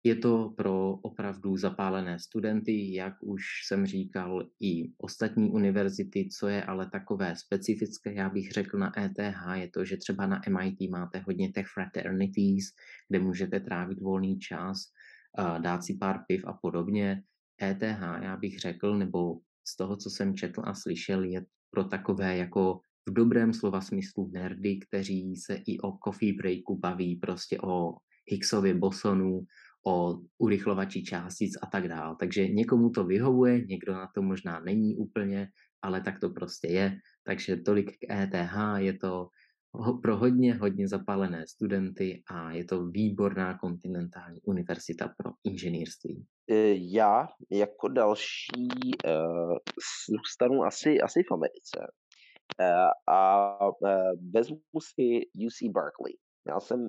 je 0.04 0.16
to 0.16 0.54
pro 0.56 0.90
opravdu 0.90 1.56
zapálené 1.56 2.18
studenty, 2.18 2.94
jak 2.94 3.14
už 3.20 3.42
jsem 3.66 3.86
říkal, 3.86 4.48
i 4.60 4.92
ostatní 4.98 5.50
univerzity, 5.50 6.28
co 6.28 6.48
je 6.48 6.64
ale 6.64 6.90
takové 6.90 7.36
specifické, 7.36 8.14
já 8.14 8.28
bych 8.28 8.50
řekl 8.52 8.78
na 8.78 8.92
ETH, 8.98 9.44
je 9.54 9.68
to, 9.68 9.84
že 9.84 9.96
třeba 9.96 10.26
na 10.26 10.40
MIT 10.48 10.90
máte 10.90 11.18
hodně 11.18 11.48
těch 11.48 11.66
fraternities, 11.66 12.64
kde 13.08 13.18
můžete 13.18 13.60
trávit 13.60 14.00
volný 14.00 14.38
čas, 14.38 14.78
dát 15.58 15.84
si 15.84 15.94
pár 16.00 16.24
piv 16.26 16.44
a 16.46 16.52
podobně. 16.52 17.22
ETH, 17.62 18.02
já 18.22 18.36
bych 18.36 18.58
řekl, 18.58 18.98
nebo 18.98 19.38
z 19.68 19.76
toho, 19.76 19.96
co 19.96 20.10
jsem 20.10 20.34
četl 20.34 20.62
a 20.64 20.74
slyšel, 20.74 21.24
je 21.24 21.46
pro 21.70 21.84
takové 21.84 22.36
jako 22.36 22.80
v 23.08 23.12
dobrém 23.12 23.52
slova 23.52 23.80
smyslu 23.80 24.30
nerdy, 24.32 24.78
kteří 24.78 25.36
se 25.36 25.54
i 25.66 25.78
o 25.80 25.98
coffee 26.04 26.32
breaku 26.32 26.78
baví, 26.78 27.16
prostě 27.16 27.60
o 27.60 27.94
Higgsově 28.30 28.74
bosonu, 28.74 29.40
o 29.86 30.18
urychlovači 30.38 31.02
částic 31.04 31.52
a 31.62 31.66
tak 31.66 31.88
dále. 31.88 32.16
Takže 32.20 32.48
někomu 32.48 32.90
to 32.90 33.04
vyhovuje, 33.04 33.64
někdo 33.66 33.92
na 33.92 34.08
to 34.14 34.22
možná 34.22 34.60
není 34.60 34.96
úplně, 34.96 35.48
ale 35.82 36.00
tak 36.00 36.20
to 36.20 36.30
prostě 36.30 36.68
je. 36.68 36.96
Takže 37.24 37.56
tolik 37.56 37.90
k 37.98 38.10
ETH, 38.10 38.56
je 38.76 38.98
to 38.98 39.28
pro 40.02 40.16
hodně, 40.16 40.54
hodně 40.54 40.88
zapálené 40.88 41.46
studenty 41.46 42.22
a 42.30 42.52
je 42.52 42.64
to 42.64 42.86
výborná 42.86 43.58
kontinentální 43.58 44.40
univerzita 44.42 45.08
pro 45.16 45.30
inženýrství. 45.44 46.26
E, 46.50 46.74
já 46.96 47.28
jako 47.50 47.88
další 47.88 48.68
uh, 49.06 50.66
asi, 50.66 51.00
asi 51.00 51.22
v 51.22 51.32
Americe 51.32 51.78
uh, 52.60 53.14
a 53.14 53.46
uh, 53.66 53.70
vezmu 54.34 54.60
si 54.94 55.20
UC 55.46 55.72
Berkeley. 55.72 56.14
Já 56.48 56.60
jsem 56.60 56.88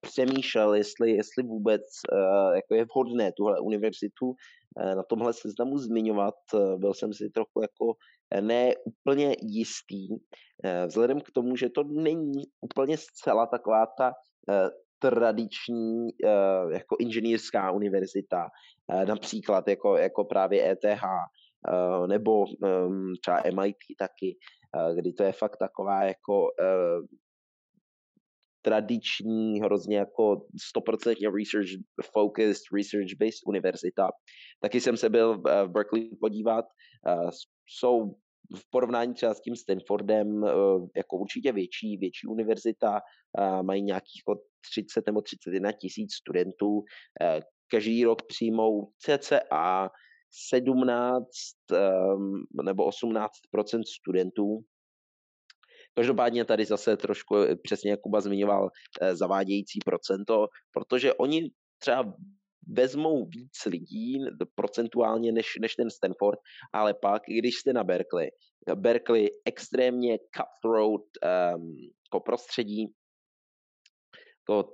přemýšlel, 0.00 0.74
jestli, 0.74 1.10
jestli 1.10 1.42
vůbec 1.42 1.82
eh, 2.12 2.56
jako 2.56 2.74
je 2.74 2.84
vhodné 2.84 3.32
tuhle 3.32 3.60
univerzitu 3.60 4.34
eh, 4.78 4.94
na 4.94 5.02
tomhle 5.02 5.32
seznamu 5.32 5.78
zmiňovat. 5.78 6.34
Byl 6.76 6.94
jsem 6.94 7.12
si 7.12 7.30
trochu 7.30 7.62
jako 7.62 7.94
ne 8.40 8.74
úplně 8.84 9.36
jistý, 9.42 10.08
vzhledem 10.86 11.20
k 11.20 11.30
tomu, 11.30 11.56
že 11.56 11.68
to 11.68 11.82
není 11.82 12.42
úplně 12.60 12.96
zcela 12.98 13.46
taková 13.46 13.86
ta 13.98 14.12
tradiční 14.98 16.08
jako 16.72 16.96
inženýrská 16.98 17.70
univerzita, 17.70 18.48
například 19.04 19.68
jako, 19.68 19.96
jako 19.96 20.24
právě 20.24 20.70
ETH 20.70 21.02
nebo 22.06 22.44
ehm, 22.64 23.12
třeba 23.20 23.42
MIT 23.60 23.76
taky, 23.98 24.36
kdy 24.94 25.12
to 25.12 25.22
je 25.22 25.32
fakt 25.32 25.56
taková 25.56 26.04
jako 26.04 26.48
tradiční, 28.64 29.60
hrozně 29.60 29.96
jako 29.96 30.46
100% 30.76 31.36
research 31.38 31.68
focused, 32.12 32.62
research 32.76 33.14
based 33.20 33.46
univerzita. 33.46 34.10
Taky 34.62 34.80
jsem 34.80 34.96
se 34.96 35.08
byl 35.08 35.38
v 35.38 35.68
Berkeley 35.68 36.10
podívat. 36.20 36.64
Jsou 37.66 38.14
v 38.56 38.70
porovnání 38.70 39.14
třeba 39.14 39.34
s 39.34 39.40
tím 39.40 39.56
Stanfordem 39.56 40.44
e, 40.44 40.50
jako 40.96 41.16
určitě 41.16 41.52
větší, 41.52 41.96
větší 41.96 42.26
univerzita, 42.26 43.00
mají 43.62 43.82
nějakých 43.82 44.22
30 44.70 45.06
nebo 45.06 45.22
31 45.22 45.72
tisíc 45.72 46.14
studentů, 46.14 46.84
každý 47.70 48.04
rok 48.04 48.22
přijmou 48.28 48.92
cca 48.98 49.90
17 50.50 51.26
nebo 52.64 52.88
18% 52.88 53.28
studentů 53.98 54.64
Každopádně 55.94 56.44
tady 56.44 56.64
zase 56.64 56.96
trošku, 56.96 57.36
eh, 57.36 57.56
přesně 57.56 57.90
jak 57.90 58.00
Kuba 58.00 58.20
zmiňoval, 58.20 58.70
eh, 59.00 59.16
zavádějící 59.16 59.78
procento, 59.84 60.46
protože 60.72 61.14
oni 61.14 61.50
třeba 61.78 62.14
vezmou 62.68 63.26
víc 63.26 63.64
lidí 63.66 64.18
procentuálně 64.54 65.32
než, 65.32 65.46
než 65.60 65.74
ten 65.74 65.90
Stanford, 65.90 66.38
ale 66.72 66.94
pak, 66.94 67.22
když 67.28 67.54
jste 67.54 67.72
na 67.72 67.84
Berkeley, 67.84 68.30
Berkeley 68.74 69.28
extrémně 69.44 70.18
cutthroat 70.18 71.02
um, 71.54 71.76
jako 72.06 72.20
prostředí, 72.20 72.86
jako 74.50 74.70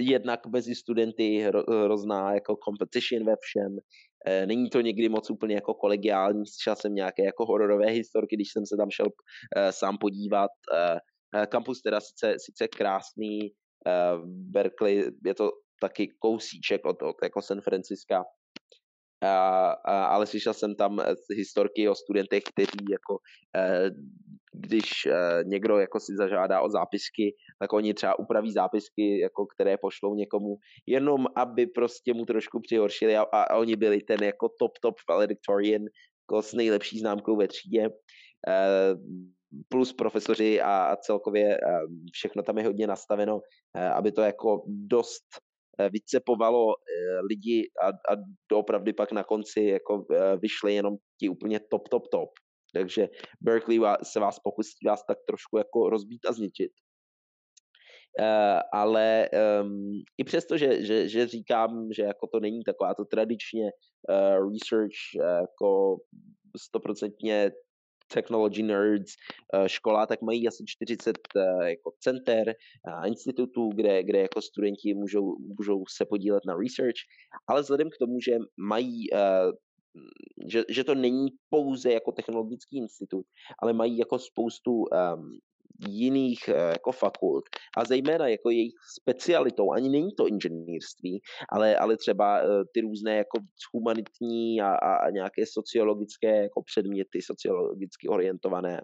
jednak 0.00 0.46
mezi 0.46 0.74
studenty 0.74 1.46
hrozná 1.84 2.34
jako 2.34 2.56
competition 2.64 3.24
ve 3.24 3.34
všem, 3.40 3.76
Eh, 4.26 4.46
není 4.46 4.70
to 4.70 4.80
někdy 4.80 5.08
moc 5.08 5.30
úplně 5.30 5.54
jako 5.54 5.74
kolegiální, 5.74 6.46
slyšel 6.46 6.76
jsem 6.76 6.94
nějaké 6.94 7.24
jako 7.24 7.46
hororové 7.46 7.86
historky, 7.86 8.36
když 8.36 8.48
jsem 8.52 8.66
se 8.66 8.76
tam 8.76 8.90
šel 8.90 9.06
eh, 9.56 9.72
sám 9.72 9.98
podívat. 9.98 10.50
Kampus 11.48 11.78
eh, 11.78 11.82
teda 11.84 12.00
sice, 12.00 12.34
sice 12.38 12.68
krásný, 12.68 13.38
Berkeley 14.26 15.10
je 15.26 15.34
to 15.34 15.50
taky 15.80 16.08
kousíček 16.18 16.86
od, 16.86 17.02
od 17.02 17.16
jako 17.22 17.42
San 17.42 17.60
Francisca, 17.60 18.24
a, 19.22 19.70
a, 19.70 20.04
ale 20.04 20.26
slyšel 20.26 20.54
jsem 20.54 20.74
tam 20.74 20.98
historky 21.36 21.88
o 21.88 21.94
studentech, 21.94 22.42
kteří 22.42 22.84
jako 22.90 23.18
když 24.54 25.06
uh, 25.06 25.48
někdo 25.48 25.78
jako 25.78 26.00
si 26.00 26.12
zažádá 26.16 26.60
o 26.60 26.70
zápisky, 26.70 27.34
tak 27.58 27.72
oni 27.72 27.94
třeba 27.94 28.18
upraví 28.18 28.52
zápisky, 28.52 29.20
jako 29.20 29.46
které 29.46 29.76
pošlou 29.76 30.14
někomu, 30.14 30.56
jenom 30.86 31.26
aby 31.36 31.66
prostě 31.66 32.14
mu 32.14 32.24
trošku 32.24 32.60
přihoršili 32.60 33.16
a, 33.16 33.22
a, 33.22 33.56
oni 33.56 33.76
byli 33.76 34.00
ten 34.00 34.22
jako 34.22 34.48
top 34.58 34.72
top 34.82 34.94
valedictorian, 35.08 35.82
jako 35.82 36.42
s 36.42 36.52
nejlepší 36.52 36.98
známkou 36.98 37.36
ve 37.36 37.48
třídě. 37.48 37.88
Uh, 37.88 39.00
plus 39.68 39.92
profesoři 39.92 40.60
a, 40.60 40.96
celkově 40.96 41.58
uh, 41.58 41.90
všechno 42.12 42.42
tam 42.42 42.58
je 42.58 42.64
hodně 42.64 42.86
nastaveno, 42.86 43.40
aby 43.94 44.12
to 44.12 44.20
jako 44.20 44.64
dost 44.66 45.24
vycepovalo 45.92 46.66
lidi 47.30 47.70
a, 47.82 47.88
a 47.88 48.16
doopravdy 48.50 48.92
pak 48.92 49.12
na 49.12 49.24
konci 49.24 49.64
jako 49.64 50.06
vyšli 50.42 50.74
jenom 50.74 50.94
ti 51.20 51.28
úplně 51.28 51.60
top, 51.60 51.88
top, 51.88 52.02
top. 52.12 52.28
Takže 52.74 53.08
Berkeley 53.40 53.80
se 54.02 54.20
vás 54.20 54.38
pokusí 54.38 54.86
vás 54.86 55.04
tak 55.08 55.18
trošku 55.26 55.58
jako 55.58 55.90
rozbít 55.90 56.26
a 56.28 56.32
zničit. 56.32 56.72
Uh, 58.20 58.60
ale 58.72 59.28
um, 59.62 60.02
i 60.18 60.24
přesto, 60.24 60.56
že, 60.56 60.84
že, 60.84 61.08
že 61.08 61.26
říkám, 61.26 61.88
že 61.92 62.02
jako 62.02 62.26
to 62.26 62.40
není 62.40 62.62
taková 62.62 62.94
to 62.94 63.04
tradičně 63.04 63.64
uh, 63.64 64.52
research 64.52 64.98
uh, 65.18 65.40
jako 65.40 65.96
stoprocentně 66.56 67.50
technology 68.14 68.62
nerds 68.62 69.12
uh, 69.54 69.66
škola, 69.66 70.06
tak 70.06 70.22
mají 70.22 70.48
asi 70.48 70.64
40 70.66 71.18
uh, 71.36 71.62
jako 71.62 71.92
center 72.00 72.54
a 72.84 73.06
institutů, 73.06 73.70
kde, 73.74 74.02
kde 74.02 74.18
jako 74.18 74.42
studenti 74.42 74.94
můžou, 74.94 75.36
můžou 75.58 75.84
se 75.96 76.04
podílet 76.04 76.42
na 76.46 76.54
research, 76.56 77.00
ale 77.46 77.62
vzhledem 77.62 77.88
k 77.90 77.98
tomu, 77.98 78.20
že 78.20 78.38
mají 78.56 79.10
uh, 79.10 79.52
že, 80.46 80.64
že 80.68 80.84
to 80.84 80.94
není 80.94 81.28
pouze 81.50 81.92
jako 81.92 82.12
technologický 82.12 82.78
institut, 82.78 83.26
ale 83.62 83.72
mají 83.72 83.98
jako 83.98 84.18
spoustu 84.18 84.72
um, 84.72 85.38
jiných 85.88 86.38
uh, 86.48 86.54
jako 86.54 86.92
fakult 86.92 87.44
a 87.76 87.84
zejména 87.84 88.28
jako 88.28 88.50
jejich 88.50 88.72
specialitou, 89.00 89.72
ani 89.72 89.88
není 89.88 90.14
to 90.14 90.26
inženýrství, 90.26 91.20
ale, 91.52 91.76
ale 91.76 91.96
třeba 91.96 92.42
uh, 92.42 92.48
ty 92.72 92.80
různé 92.80 93.16
jako 93.16 93.38
humanitní 93.74 94.60
a, 94.60 94.74
a, 94.74 94.94
a 94.96 95.10
nějaké 95.10 95.46
sociologické 95.46 96.42
jako 96.42 96.62
předměty, 96.62 97.22
sociologicky 97.22 98.08
orientované 98.08 98.80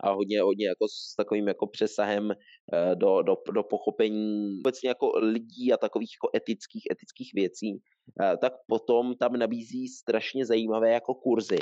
a 0.00 0.10
hodně, 0.12 0.40
hodně 0.40 0.66
jako 0.66 0.86
s 0.88 1.14
takovým 1.16 1.48
jako 1.48 1.66
přesahem 1.66 2.30
eh, 2.30 2.94
do, 2.94 3.22
do, 3.22 3.36
do 3.54 3.62
pochopení 3.62 4.58
obecně 4.58 4.88
jako 4.88 5.12
lidí 5.18 5.72
a 5.72 5.76
takových 5.76 6.10
jako 6.16 6.36
etických, 6.36 6.82
etických 6.90 7.30
věcí, 7.34 7.80
eh, 8.22 8.36
tak 8.36 8.52
potom 8.66 9.14
tam 9.14 9.32
nabízí 9.32 9.88
strašně 9.88 10.46
zajímavé 10.46 10.90
jako 10.90 11.14
kurzy, 11.14 11.58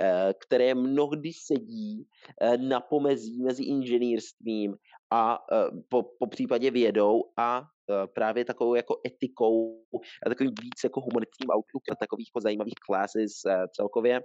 eh, 0.00 0.34
které 0.46 0.74
mnohdy 0.74 1.30
sedí 1.46 2.06
na 2.56 2.80
pomezí 2.80 3.42
mezi 3.42 3.64
inženýrstvím 3.64 4.74
a 5.12 5.38
po, 5.88 6.02
po 6.18 6.26
případě 6.26 6.70
vědou 6.70 7.22
a 7.36 7.62
právě 8.14 8.44
takovou 8.44 8.74
jako 8.74 9.00
etikou 9.06 9.84
a 10.26 10.28
takovým 10.28 10.52
víc 10.62 10.84
jako 10.84 11.00
humanitním 11.00 11.50
outlookem 11.50 11.96
takových 12.00 12.28
jako 12.30 12.40
zajímavých 12.40 12.74
classes 12.86 13.32
celkově 13.76 14.20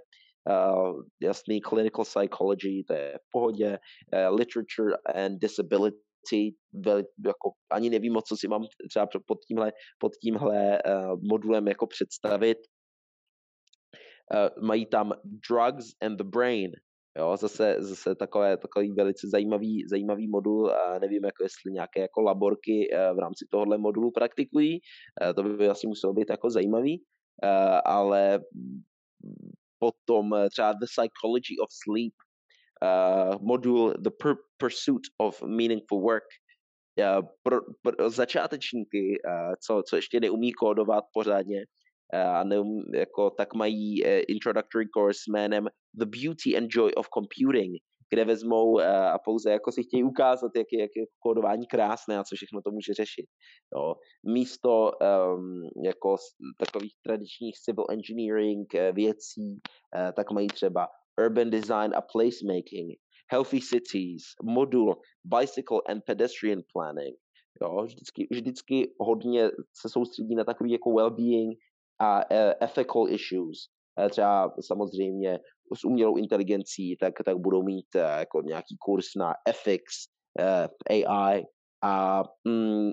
uh, 0.50 1.02
jasný 1.22 1.60
clinical 1.60 2.04
psychology, 2.04 2.84
to 2.88 2.94
je 2.94 3.18
v 3.18 3.30
pohodě, 3.30 3.78
uh, 3.78 4.36
literature 4.36 4.96
and 5.14 5.38
disability, 5.38 6.54
veli, 6.72 7.04
jako 7.26 7.50
ani 7.72 7.90
nevím 7.90 8.16
co 8.26 8.36
si 8.36 8.48
mám 8.48 8.62
třeba 8.88 9.06
pod 9.26 9.38
tímhle, 9.48 9.72
pod 9.98 10.12
tímhle 10.22 10.82
uh, 10.82 11.20
modulem 11.28 11.68
jako 11.68 11.86
představit. 11.86 12.58
Uh, 14.34 14.64
mají 14.64 14.86
tam 14.86 15.12
drugs 15.50 15.86
and 16.00 16.16
the 16.16 16.24
brain, 16.24 16.70
Jo, 17.18 17.36
zase, 17.36 17.76
zase 17.78 18.14
takové, 18.14 18.56
takový 18.56 18.92
velice 18.92 19.28
zajímavý, 19.28 19.84
zajímavý 19.90 20.28
modul, 20.28 20.70
a 20.70 20.98
nevím, 20.98 21.24
jako 21.24 21.42
jestli 21.42 21.72
nějaké 21.72 22.00
jako 22.00 22.20
laborky 22.20 22.88
v 23.14 23.18
rámci 23.18 23.46
tohohle 23.50 23.78
modulu 23.78 24.10
praktikují, 24.10 24.80
to 25.36 25.42
by 25.42 25.68
asi 25.68 25.86
muselo 25.86 26.12
být 26.12 26.30
jako 26.30 26.50
zajímavý. 26.50 27.02
ale 27.84 28.40
potom 29.82 30.30
třeba 30.50 30.72
The 30.72 30.86
Psychology 30.86 31.56
of 31.62 31.68
Sleep, 31.82 32.14
modul 33.40 33.94
The 33.98 34.10
Pursuit 34.58 35.02
of 35.18 35.42
Meaningful 35.42 36.00
Work, 36.00 36.24
pro, 37.42 37.60
pro 37.82 38.10
začátečníky, 38.10 39.18
co, 39.66 39.82
co 39.88 39.96
ještě 39.96 40.20
neumí 40.20 40.52
kódovat 40.52 41.04
pořádně, 41.12 41.64
a 42.12 42.44
neum, 42.44 42.84
jako, 42.94 43.30
tak 43.30 43.54
mají 43.54 44.06
e, 44.06 44.20
introductory 44.20 44.88
course 44.96 45.20
jménem 45.28 45.68
The 45.94 46.04
Beauty 46.04 46.56
and 46.56 46.68
Joy 46.74 46.92
of 46.96 47.08
Computing, 47.14 47.82
kde 48.12 48.24
vezmou 48.24 48.78
e, 48.78 48.86
a 48.86 49.18
pouze 49.18 49.50
jako 49.50 49.72
si 49.72 49.82
chtějí 49.82 50.04
ukázat, 50.04 50.52
jak 50.56 50.66
je, 50.72 50.80
jak 50.80 50.90
je 50.96 51.04
kódování 51.18 51.66
krásné 51.66 52.18
a 52.18 52.24
co 52.24 52.36
všechno 52.36 52.62
to 52.62 52.70
může 52.70 52.94
řešit. 52.94 53.26
Jo. 53.76 53.94
Místo 54.34 54.90
um, 54.92 55.84
jako 55.84 56.16
takových 56.58 56.92
tradičních 57.06 57.56
civil 57.64 57.84
engineering 57.90 58.74
e, 58.74 58.92
věcí, 58.92 59.60
tak 60.16 60.30
mají 60.30 60.46
třeba 60.48 60.88
urban 61.20 61.50
design 61.50 61.92
a 61.94 62.00
placemaking, 62.12 62.98
healthy 63.32 63.60
cities, 63.60 64.22
modul 64.42 64.96
bicycle 65.24 65.80
and 65.88 66.04
pedestrian 66.06 66.62
planning. 66.72 67.16
Jo, 67.62 67.84
vždycky, 67.84 68.26
vždycky 68.30 68.94
hodně 69.00 69.50
se 69.80 69.88
soustředí 69.88 70.34
na 70.34 70.44
takový 70.44 70.72
jako 70.72 70.90
well-being 70.90 71.56
a 72.00 72.16
uh, 72.16 72.52
ethical 72.62 73.08
issues. 73.08 73.58
Uh, 74.00 74.08
třeba 74.08 74.54
samozřejmě 74.60 75.38
s 75.74 75.84
umělou 75.84 76.16
inteligencí, 76.16 76.96
tak, 76.96 77.14
tak 77.24 77.36
budou 77.36 77.62
mít 77.62 77.86
uh, 77.94 78.02
jako 78.18 78.42
nějaký 78.42 78.76
kurz 78.78 79.06
na 79.16 79.34
ethics, 79.48 79.94
AI 80.90 81.44
a 81.84 82.22
mm, 82.48 82.92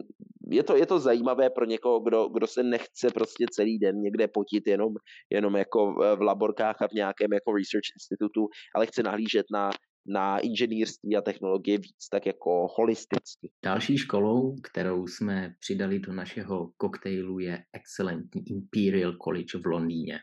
je, 0.52 0.64
to, 0.64 0.76
je 0.76 0.86
to 0.86 1.00
zajímavé 1.00 1.50
pro 1.50 1.66
někoho, 1.66 2.00
kdo, 2.00 2.28
kdo 2.28 2.48
se 2.48 2.64
nechce 2.64 3.10
prostě 3.14 3.46
celý 3.52 3.80
den 3.80 4.02
někde 4.02 4.28
potit 4.28 4.68
jenom, 4.68 4.94
jenom 5.30 5.56
jako 5.56 5.94
v 5.94 6.22
laborkách 6.22 6.82
a 6.82 6.88
v 6.88 6.92
nějakém 6.92 7.34
jako 7.34 7.52
research 7.52 7.90
institutu, 7.96 8.48
ale 8.76 8.86
chce 8.86 9.04
nahlížet 9.04 9.46
na 9.54 9.72
na 10.08 10.40
inženýrství 10.40 11.18
a 11.18 11.22
technologie 11.22 11.78
víc 11.78 12.10
tak 12.12 12.26
jako 12.26 12.68
holisticky. 12.78 13.52
Další 13.66 13.98
školou, 13.98 14.56
kterou 14.64 15.08
jsme 15.08 15.56
přidali 15.60 16.00
do 16.00 16.14
našeho 16.14 16.72
koktejlu 16.78 17.40
je 17.40 17.64
excelentní 17.74 18.42
Imperial 18.48 19.14
College 19.24 19.58
v 19.64 19.66
Londýně. 19.66 20.20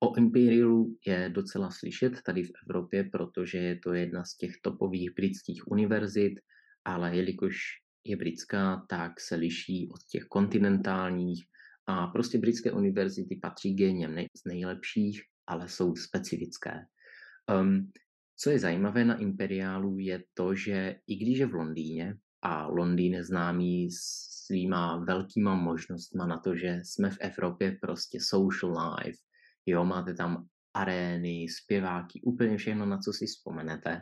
O 0.00 0.16
Imperialu 0.16 0.96
je 1.06 1.28
docela 1.28 1.70
slyšet 1.70 2.22
tady 2.22 2.42
v 2.42 2.50
Evropě, 2.62 3.04
protože 3.04 3.58
je 3.58 3.78
to 3.78 3.94
jedna 3.94 4.24
z 4.24 4.36
těch 4.36 4.52
topových 4.62 5.10
britských 5.14 5.68
univerzit, 5.68 6.40
ale 6.84 7.16
jelikož 7.16 7.56
je 8.04 8.16
britská, 8.16 8.86
tak 8.88 9.20
se 9.20 9.36
liší 9.36 9.88
od 9.88 10.02
těch 10.10 10.24
kontinentálních 10.24 11.44
a 11.86 12.06
prostě 12.06 12.38
britské 12.38 12.72
univerzity 12.72 13.36
patří 13.42 13.74
géněm 13.74 14.16
z 14.36 14.44
nejlepších, 14.44 15.22
ale 15.46 15.68
jsou 15.68 15.96
specifické. 15.96 16.86
Um, 17.60 17.92
co 18.36 18.50
je 18.50 18.58
zajímavé 18.58 19.04
na 19.04 19.18
Imperiálu 19.18 19.98
je 19.98 20.24
to, 20.34 20.54
že 20.54 20.96
i 21.06 21.16
když 21.16 21.38
je 21.38 21.46
v 21.46 21.54
Londýně 21.54 22.16
a 22.42 22.66
Londýn 22.66 23.14
je 23.14 23.24
známý 23.24 23.88
svýma 23.90 25.04
velkýma 25.04 25.54
možnostma 25.54 26.26
na 26.26 26.38
to, 26.38 26.56
že 26.56 26.80
jsme 26.84 27.10
v 27.10 27.20
Evropě 27.20 27.78
prostě 27.80 28.18
social 28.20 28.94
life, 28.94 29.18
jo, 29.70 29.84
máte 29.84 30.14
tam 30.14 30.46
arény, 30.74 31.46
zpěváky, 31.48 32.20
úplně 32.22 32.56
všechno, 32.56 32.86
na 32.86 32.98
co 32.98 33.12
si 33.12 33.26
vzpomenete, 33.26 34.00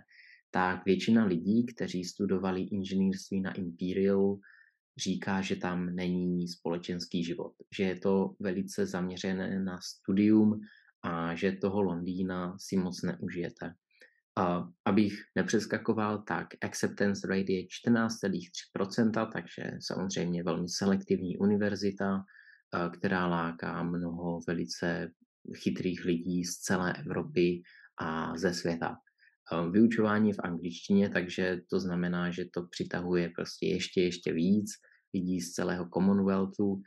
tak 0.50 0.84
většina 0.84 1.24
lidí, 1.24 1.66
kteří 1.66 2.04
studovali 2.04 2.62
inženýrství 2.62 3.40
na 3.40 3.52
Imperial, 3.52 4.38
říká, 4.98 5.40
že 5.40 5.56
tam 5.56 5.94
není 5.94 6.48
společenský 6.48 7.24
život, 7.24 7.52
že 7.76 7.84
je 7.84 7.96
to 7.96 8.34
velice 8.40 8.86
zaměřené 8.86 9.60
na 9.60 9.80
studium 9.80 10.60
a 11.02 11.34
že 11.34 11.52
toho 11.52 11.82
Londýna 11.82 12.56
si 12.58 12.76
moc 12.76 13.02
neužijete. 13.02 13.74
A 14.38 14.68
abych 14.84 15.12
nepřeskakoval, 15.34 16.22
tak 16.22 16.46
acceptance 16.60 17.26
rate 17.26 17.52
je 17.52 17.62
14,3%, 17.62 19.32
takže 19.32 19.70
samozřejmě 19.80 20.42
velmi 20.42 20.68
selektivní 20.68 21.38
univerzita, 21.38 22.24
která 22.98 23.26
láká 23.26 23.82
mnoho 23.82 24.40
velice 24.46 25.10
chytrých 25.56 26.04
lidí 26.04 26.44
z 26.44 26.58
celé 26.58 26.92
Evropy 26.92 27.62
a 28.00 28.36
ze 28.36 28.54
světa. 28.54 28.96
Vyučování 29.70 30.32
v 30.32 30.40
angličtině, 30.44 31.08
takže 31.08 31.60
to 31.70 31.80
znamená, 31.80 32.30
že 32.30 32.44
to 32.54 32.66
přitahuje 32.70 33.30
prostě 33.36 33.66
ještě, 33.66 34.02
ještě 34.02 34.32
víc 34.32 34.70
lidí 35.14 35.40
z 35.40 35.52
celého 35.52 35.88
Commonwealthu, 35.88 36.82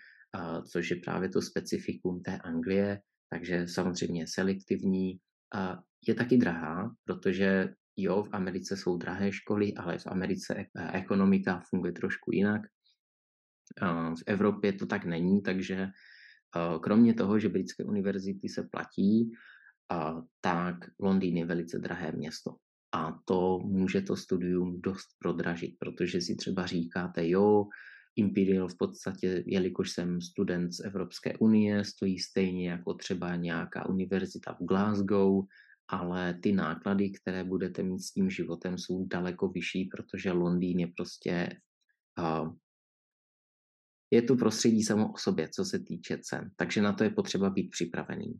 což 0.71 0.89
je 0.89 0.95
právě 0.95 1.29
to 1.29 1.41
specifikum 1.41 2.21
té 2.21 2.37
Anglie, 2.37 2.99
takže 3.29 3.67
samozřejmě 3.67 4.25
selektivní, 4.27 5.17
je 6.07 6.15
taky 6.15 6.37
drahá, 6.37 6.91
protože 7.05 7.69
jo, 7.97 8.23
v 8.23 8.29
Americe 8.31 8.77
jsou 8.77 8.97
drahé 8.97 9.31
školy, 9.31 9.73
ale 9.73 9.97
v 9.97 10.07
Americe 10.07 10.55
e, 10.55 10.91
ekonomika 10.93 11.61
funguje 11.69 11.93
trošku 11.93 12.31
jinak. 12.31 12.61
V 14.19 14.23
Evropě 14.25 14.73
to 14.73 14.85
tak 14.85 15.05
není, 15.05 15.41
takže 15.41 15.87
kromě 16.81 17.13
toho, 17.13 17.39
že 17.39 17.49
britské 17.49 17.83
univerzity 17.83 18.49
se 18.49 18.63
platí, 18.71 19.31
tak 20.41 20.75
Londýn 20.99 21.37
je 21.37 21.45
velice 21.45 21.79
drahé 21.79 22.11
město. 22.11 22.55
A 22.95 23.19
to 23.25 23.59
může 23.59 24.01
to 24.01 24.15
studium 24.15 24.81
dost 24.81 25.07
prodražit, 25.19 25.75
protože 25.79 26.21
si 26.21 26.35
třeba 26.35 26.65
říkáte, 26.65 27.29
jo, 27.29 27.65
Imperial 28.15 28.67
v 28.67 28.77
podstatě, 28.77 29.43
jelikož 29.47 29.91
jsem 29.91 30.21
student 30.21 30.73
z 30.73 30.79
Evropské 30.79 31.37
unie, 31.37 31.85
stojí 31.85 32.19
stejně 32.19 32.69
jako 32.69 32.93
třeba 32.93 33.35
nějaká 33.35 33.89
univerzita 33.89 34.53
v 34.53 34.65
Glasgow, 34.65 35.45
ale 35.87 36.33
ty 36.33 36.51
náklady, 36.51 37.09
které 37.11 37.43
budete 37.43 37.83
mít 37.83 37.99
s 37.99 38.11
tím 38.11 38.29
životem, 38.29 38.77
jsou 38.77 39.05
daleko 39.05 39.47
vyšší, 39.47 39.85
protože 39.85 40.31
Londýn 40.31 40.79
je 40.79 40.87
prostě 40.87 41.49
je 44.11 44.21
to 44.21 44.35
prostředí 44.35 44.83
samo 44.83 45.11
o 45.11 45.17
sobě, 45.17 45.49
co 45.49 45.65
se 45.65 45.79
týče 45.79 46.17
cen, 46.21 46.51
takže 46.55 46.81
na 46.81 46.93
to 46.93 47.03
je 47.03 47.09
potřeba 47.09 47.49
být 47.49 47.69
připravený. 47.69 48.33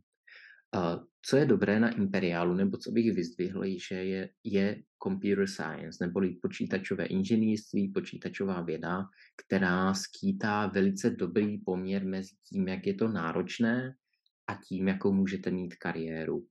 Uh, 0.76 1.04
co 1.22 1.36
je 1.36 1.46
dobré 1.46 1.80
na 1.80 1.90
Imperiálu, 1.90 2.54
nebo 2.54 2.76
co 2.76 2.90
bych 2.90 3.12
vyzdvihl, 3.12 3.62
že 3.88 3.94
je, 3.94 4.28
je 4.44 4.82
computer 5.02 5.46
science, 5.46 6.04
neboli 6.06 6.30
počítačové 6.42 7.04
inženýrství, 7.04 7.88
počítačová 7.88 8.62
věda, 8.62 9.04
která 9.46 9.94
skýtá 9.94 10.66
velice 10.66 11.10
dobrý 11.10 11.58
poměr 11.58 12.04
mezi 12.04 12.30
tím, 12.48 12.68
jak 12.68 12.86
je 12.86 12.94
to 12.94 13.08
náročné 13.08 13.94
a 14.46 14.54
tím, 14.54 14.88
jakou 14.88 15.12
můžete 15.12 15.50
mít 15.50 15.76
kariéru. 15.76 16.46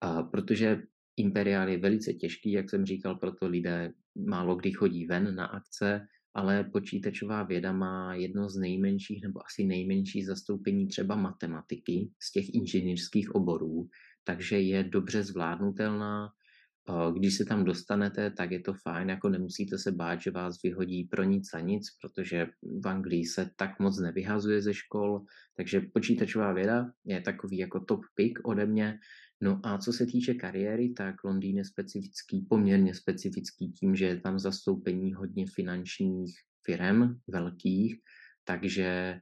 A 0.00 0.22
protože 0.22 0.82
imperiál 1.16 1.68
je 1.68 1.78
velice 1.78 2.12
těžký, 2.12 2.52
jak 2.52 2.70
jsem 2.70 2.86
říkal, 2.86 3.14
proto 3.14 3.46
lidé 3.46 3.92
málo 4.28 4.56
kdy 4.56 4.72
chodí 4.72 5.06
ven 5.06 5.34
na 5.34 5.46
akce, 5.46 6.06
ale 6.34 6.64
počítačová 6.64 7.42
věda 7.42 7.72
má 7.72 8.14
jedno 8.14 8.48
z 8.48 8.56
nejmenších 8.56 9.22
nebo 9.22 9.40
asi 9.46 9.64
nejmenší 9.64 10.24
zastoupení 10.24 10.86
třeba 10.86 11.16
matematiky 11.16 12.10
z 12.20 12.32
těch 12.32 12.54
inženýrských 12.54 13.34
oborů, 13.34 13.88
takže 14.24 14.60
je 14.60 14.84
dobře 14.84 15.22
zvládnutelná. 15.22 16.28
Když 17.12 17.36
se 17.36 17.44
tam 17.44 17.64
dostanete, 17.64 18.30
tak 18.30 18.50
je 18.50 18.60
to 18.60 18.74
fajn, 18.74 19.08
jako 19.08 19.28
nemusíte 19.28 19.78
se 19.78 19.92
bát, 19.92 20.22
že 20.22 20.30
vás 20.30 20.62
vyhodí 20.62 21.04
pro 21.04 21.22
nic 21.22 21.54
a 21.54 21.60
nic, 21.60 21.86
protože 22.00 22.46
v 22.84 22.88
Anglii 22.88 23.24
se 23.24 23.50
tak 23.56 23.80
moc 23.80 24.00
nevyhazuje 24.00 24.62
ze 24.62 24.74
škol, 24.74 25.22
takže 25.56 25.80
počítačová 25.94 26.52
věda 26.52 26.90
je 27.04 27.20
takový 27.20 27.58
jako 27.58 27.80
top 27.80 28.00
pick 28.14 28.38
ode 28.48 28.66
mě. 28.66 28.98
No 29.42 29.60
a 29.62 29.78
co 29.78 29.92
se 29.92 30.06
týče 30.06 30.34
kariéry, 30.34 30.90
tak 30.90 31.24
Londýn 31.24 31.56
je 31.56 31.64
specifický, 31.64 32.46
poměrně 32.48 32.94
specifický 32.94 33.72
tím, 33.72 33.96
že 33.96 34.06
je 34.06 34.20
tam 34.20 34.38
zastoupení 34.38 35.14
hodně 35.14 35.46
finančních 35.46 36.34
firm 36.66 37.18
velkých, 37.28 37.96
takže 38.44 39.18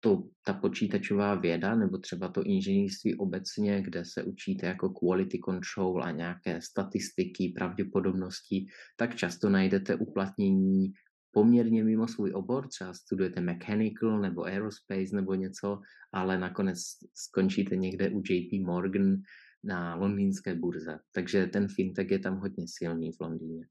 to, 0.00 0.28
ta 0.46 0.52
počítačová 0.52 1.34
věda 1.34 1.74
nebo 1.74 1.98
třeba 1.98 2.28
to 2.28 2.42
inženýrství 2.42 3.14
obecně, 3.14 3.82
kde 3.82 4.04
se 4.04 4.22
učíte 4.22 4.66
jako 4.66 4.88
quality 4.88 5.38
control 5.44 6.04
a 6.04 6.10
nějaké 6.10 6.60
statistiky, 6.62 7.52
pravděpodobnosti, 7.56 8.66
tak 8.96 9.16
často 9.16 9.50
najdete 9.50 9.94
uplatnění 9.94 10.92
poměrně 11.34 11.84
mimo 11.84 12.08
svůj 12.08 12.32
obor, 12.34 12.68
třeba 12.68 12.94
studujete 12.94 13.40
mechanical 13.40 14.20
nebo 14.20 14.44
aerospace 14.44 15.16
nebo 15.16 15.34
něco, 15.34 15.80
ale 16.12 16.38
nakonec 16.38 16.78
skončíte 17.14 17.76
někde 17.76 18.10
u 18.10 18.22
JP 18.30 18.66
Morgan 18.66 19.16
na 19.64 19.94
londýnské 19.94 20.54
burze. 20.54 20.98
Takže 21.14 21.46
ten 21.46 21.68
fintech 21.68 22.10
je 22.10 22.18
tam 22.18 22.36
hodně 22.36 22.64
silný 22.68 23.12
v 23.12 23.20
Londýně. 23.20 23.66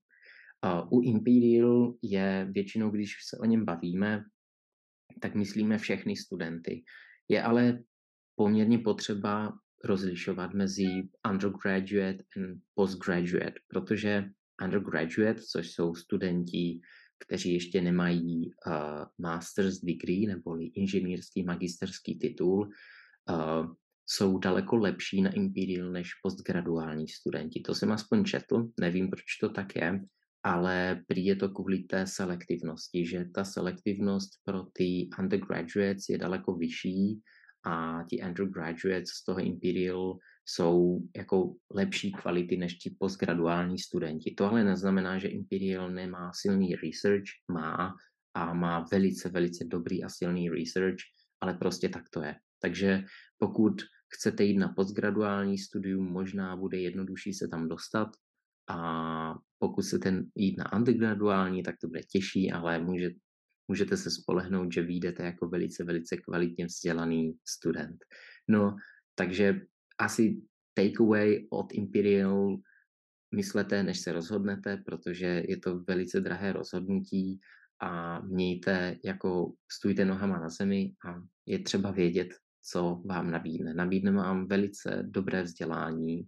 U 0.92 1.02
Imperial 1.02 1.94
je 2.02 2.48
většinou, 2.52 2.90
když 2.90 3.16
se 3.30 3.38
o 3.38 3.46
něm 3.46 3.66
bavíme, 3.66 4.24
tak 5.22 5.36
myslíme 5.36 5.78
všechny 5.78 6.16
studenty. 6.16 6.84
Je 7.30 7.44
ale 7.44 7.80
poměrně 8.36 8.80
potřeba 8.80 9.54
rozlišovat 9.84 10.54
mezi 10.54 10.86
undergraduate 11.32 12.18
a 12.18 12.40
postgraduate, 12.76 13.60
protože 13.68 14.26
undergraduate, 14.64 15.42
což 15.52 15.72
jsou 15.72 15.96
studenti 15.96 16.80
kteří 17.20 17.54
ještě 17.54 17.82
nemají 17.82 18.52
uh, 18.68 18.74
master's 19.18 19.80
degree 19.80 20.28
neboli 20.28 20.66
inženýrský 20.66 21.44
magisterský 21.44 22.20
titul, 22.20 22.70
uh, 23.30 23.74
jsou 24.06 24.38
daleko 24.38 24.76
lepší 24.76 25.22
na 25.22 25.34
Imperial 25.34 25.92
než 25.92 26.10
postgraduální 26.24 27.08
studenti. 27.08 27.60
To 27.60 27.76
jsem 27.76 27.92
aspoň 27.92 28.24
četl, 28.24 28.68
nevím, 28.80 29.10
proč 29.10 29.24
to 29.42 29.50
tak 29.50 29.76
je, 29.76 30.00
ale 30.44 31.04
prý 31.08 31.26
je 31.26 31.36
to 31.36 31.50
kvůli 31.50 31.80
té 31.80 32.08
selektivnosti, 32.08 33.06
že 33.06 33.26
ta 33.26 33.44
selektivnost 33.44 34.32
pro 34.44 34.64
ty 34.74 35.10
undergraduates 35.20 36.10
je 36.10 36.18
daleko 36.18 36.56
vyšší 36.56 37.22
a 37.66 38.04
ti 38.10 38.22
undergraduates 38.22 39.10
z 39.10 39.24
toho 39.24 39.40
Imperial 39.40 40.18
jsou 40.46 41.00
jako 41.16 41.56
lepší 41.72 42.12
kvality 42.12 42.58
než 42.58 42.76
ti 42.76 42.96
postgraduální 43.00 43.80
studenti. 43.80 44.34
To 44.38 44.46
ale 44.46 44.64
neznamená, 44.64 45.20
že 45.20 45.28
Imperial 45.28 45.92
nemá 45.92 46.32
silný 46.36 46.76
research, 46.76 47.28
má 47.52 47.96
a 48.34 48.54
má 48.54 48.86
velice, 48.92 49.30
velice 49.30 49.66
dobrý 49.66 50.04
a 50.04 50.10
silný 50.10 50.50
research, 50.50 50.98
ale 51.42 51.54
prostě 51.54 51.90
tak 51.90 52.04
to 52.10 52.22
je. 52.22 52.36
Takže 52.62 53.04
pokud 53.38 53.82
chcete 54.14 54.44
jít 54.44 54.58
na 54.58 54.68
postgraduální 54.68 55.58
studium, 55.58 56.12
možná 56.12 56.56
bude 56.56 56.78
jednodušší 56.78 57.34
se 57.34 57.48
tam 57.48 57.68
dostat 57.68 58.10
a 58.70 59.36
pokud 59.60 59.86
chcete 59.86 60.24
jít 60.36 60.58
na 60.58 60.74
undergraduální, 60.74 61.64
tak 61.64 61.76
to 61.82 61.88
bude 61.88 62.02
těžší, 62.04 62.52
ale 62.52 62.80
může, 62.80 63.10
můžete 63.68 63.98
se 63.98 64.12
spolehnout, 64.12 64.74
že 64.74 64.82
vyjdete 64.82 65.24
jako 65.24 65.48
velice, 65.48 65.84
velice 65.84 66.18
kvalitně 66.18 66.66
vzdělaný 66.66 67.38
student. 67.48 67.98
No, 68.48 68.76
takže 69.16 69.62
asi 69.98 70.42
takeaway 70.74 71.48
od 71.50 71.74
Imperial 71.74 72.58
myslete, 73.36 73.84
než 73.84 74.00
se 74.00 74.12
rozhodnete, 74.12 74.78
protože 74.78 75.44
je 75.48 75.58
to 75.58 75.80
velice 75.80 76.22
drahé 76.22 76.54
rozhodnutí 76.54 77.40
a 77.82 78.22
mějte 78.22 78.98
jako 79.04 79.54
stůjte 79.72 80.06
nohama 80.06 80.40
na 80.40 80.50
zemi 80.50 80.94
a 81.08 81.22
je 81.46 81.60
třeba 81.60 81.92
vědět, 81.92 82.28
co 82.62 83.02
vám 83.06 83.32
nabídne. 83.32 83.74
Nabídne 83.74 84.12
vám 84.12 84.48
velice 84.48 85.04
dobré 85.08 85.44
vzdělání, 85.44 86.28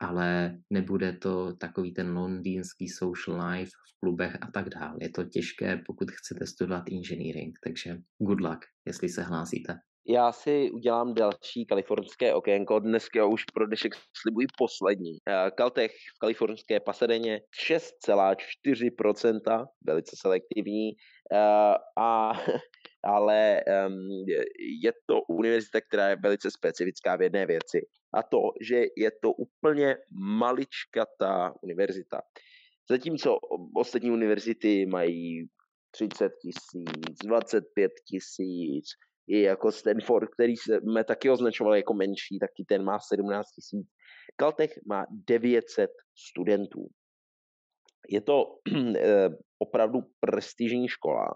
ale 0.00 0.58
nebude 0.70 1.12
to 1.12 1.56
takový 1.56 1.94
ten 1.94 2.16
londýnský 2.16 2.88
social 2.88 3.50
life 3.50 3.70
v 3.70 4.00
klubech 4.00 4.36
a 4.40 4.50
tak 4.50 4.68
dále. 4.68 4.96
Je 5.00 5.10
to 5.10 5.24
těžké, 5.24 5.82
pokud 5.86 6.10
chcete 6.10 6.46
studovat 6.46 6.84
engineering, 6.92 7.54
takže 7.64 7.96
good 8.18 8.40
luck, 8.40 8.58
jestli 8.86 9.08
se 9.08 9.22
hlásíte. 9.22 9.74
Já 10.08 10.32
si 10.32 10.70
udělám 10.70 11.14
další 11.14 11.66
kalifornské 11.66 12.34
okénko. 12.34 12.78
Dneska 12.78 13.26
už 13.26 13.44
pro 13.44 13.66
dnešek 13.66 13.94
slibuji 14.22 14.46
poslední. 14.58 15.18
Caltech 15.58 15.90
v 15.90 16.18
kalifornské 16.20 16.80
Pasadeně 16.80 17.40
6,4%, 17.68 19.66
velice 19.86 20.16
selektivní. 20.20 20.90
A 21.98 22.32
ale 23.04 23.60
um, 23.86 24.24
je 24.82 24.92
to 25.06 25.22
univerzita, 25.28 25.80
která 25.80 26.08
je 26.08 26.16
velice 26.16 26.50
specifická 26.50 27.16
v 27.16 27.22
jedné 27.22 27.46
věci. 27.46 27.86
A 28.14 28.22
to, 28.22 28.38
že 28.60 28.82
je 28.96 29.10
to 29.22 29.32
úplně 29.32 29.96
maličkatá 30.38 31.54
univerzita. 31.62 32.20
Zatímco 32.90 33.38
ostatní 33.76 34.10
univerzity 34.10 34.86
mají 34.86 35.46
30 35.90 36.32
tisíc, 36.42 37.18
25 37.24 37.92
tisíc, 38.08 38.84
i 39.28 39.42
jako 39.42 39.72
Stanford, 39.72 40.30
který 40.30 40.56
jsme 40.56 41.04
taky 41.04 41.30
označovali 41.30 41.78
jako 41.78 41.94
menší, 41.94 42.38
taky 42.40 42.64
ten 42.68 42.84
má 42.84 42.98
17 43.14 43.46
tisíc. 43.50 43.86
Caltech 44.40 44.70
má 44.88 45.06
900 45.10 45.90
studentů. 46.28 46.86
Je 48.08 48.20
to 48.20 48.44
eh, 48.96 49.28
opravdu 49.58 49.98
prestižní 50.20 50.88
škola. 50.88 51.28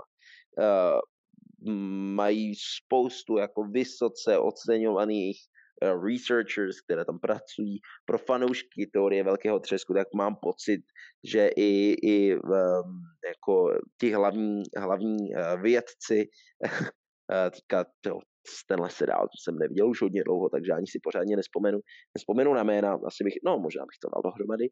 Eh, 1.67 1.71
mají 2.15 2.55
spoustu 2.55 3.37
jako 3.37 3.63
vysoce 3.65 4.39
oceňovaných 4.39 5.39
eh, 5.83 5.93
researchers, 6.07 6.81
které 6.81 7.05
tam 7.05 7.19
pracují. 7.19 7.79
Pro 8.05 8.19
fanoušky 8.19 8.91
teorie 8.93 9.25
velkého 9.25 9.61
třesku, 9.61 9.95
tak 9.95 10.09
mám 10.15 10.37
pocit, 10.43 10.81
že 11.25 11.49
i, 11.57 11.95
i 12.03 12.37
um, 12.37 12.51
jako 13.29 13.79
ti 14.01 14.13
hlavní, 14.13 14.63
hlavní 14.77 15.17
uh, 15.17 15.63
vědci, 15.63 16.29
uh, 16.65 17.51
teďka 17.51 17.85
to, 18.01 18.19
tenhle 18.69 18.91
seriál 18.91 19.23
to 19.23 19.37
jsem 19.43 19.59
neviděl 19.59 19.91
už 19.91 20.03
hodně 20.03 20.25
dlouho, 20.25 20.49
takže 20.49 20.73
ani 20.73 20.87
si 20.87 20.99
pořádně 21.03 21.37
nespomenu, 21.37 21.79
nespomenu 22.17 22.55
na 22.55 22.63
jména, 22.63 22.99
asi 23.07 23.25
bych, 23.25 23.35
no 23.45 23.59
možná 23.59 23.83
bych 23.83 23.99
to 24.03 24.09
dal 24.15 24.23
dohromady, 24.23 24.69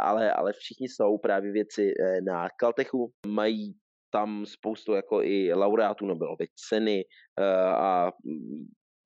ale, 0.00 0.32
ale 0.32 0.52
všichni 0.52 0.88
jsou 0.88 1.18
právě 1.18 1.52
věci 1.52 1.92
na 2.26 2.48
Caltechu, 2.60 3.12
mají 3.26 3.74
tam 4.10 4.46
spoustu 4.46 4.92
jako 4.92 5.22
i 5.22 5.54
laureátů 5.54 6.06
Nobelovy 6.06 6.46
ceny 6.68 7.04
uh, 7.40 7.74
a 7.74 8.12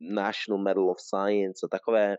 National 0.00 0.62
Medal 0.62 0.90
of 0.90 1.00
Science 1.00 1.66
a 1.66 1.68
takové. 1.68 2.16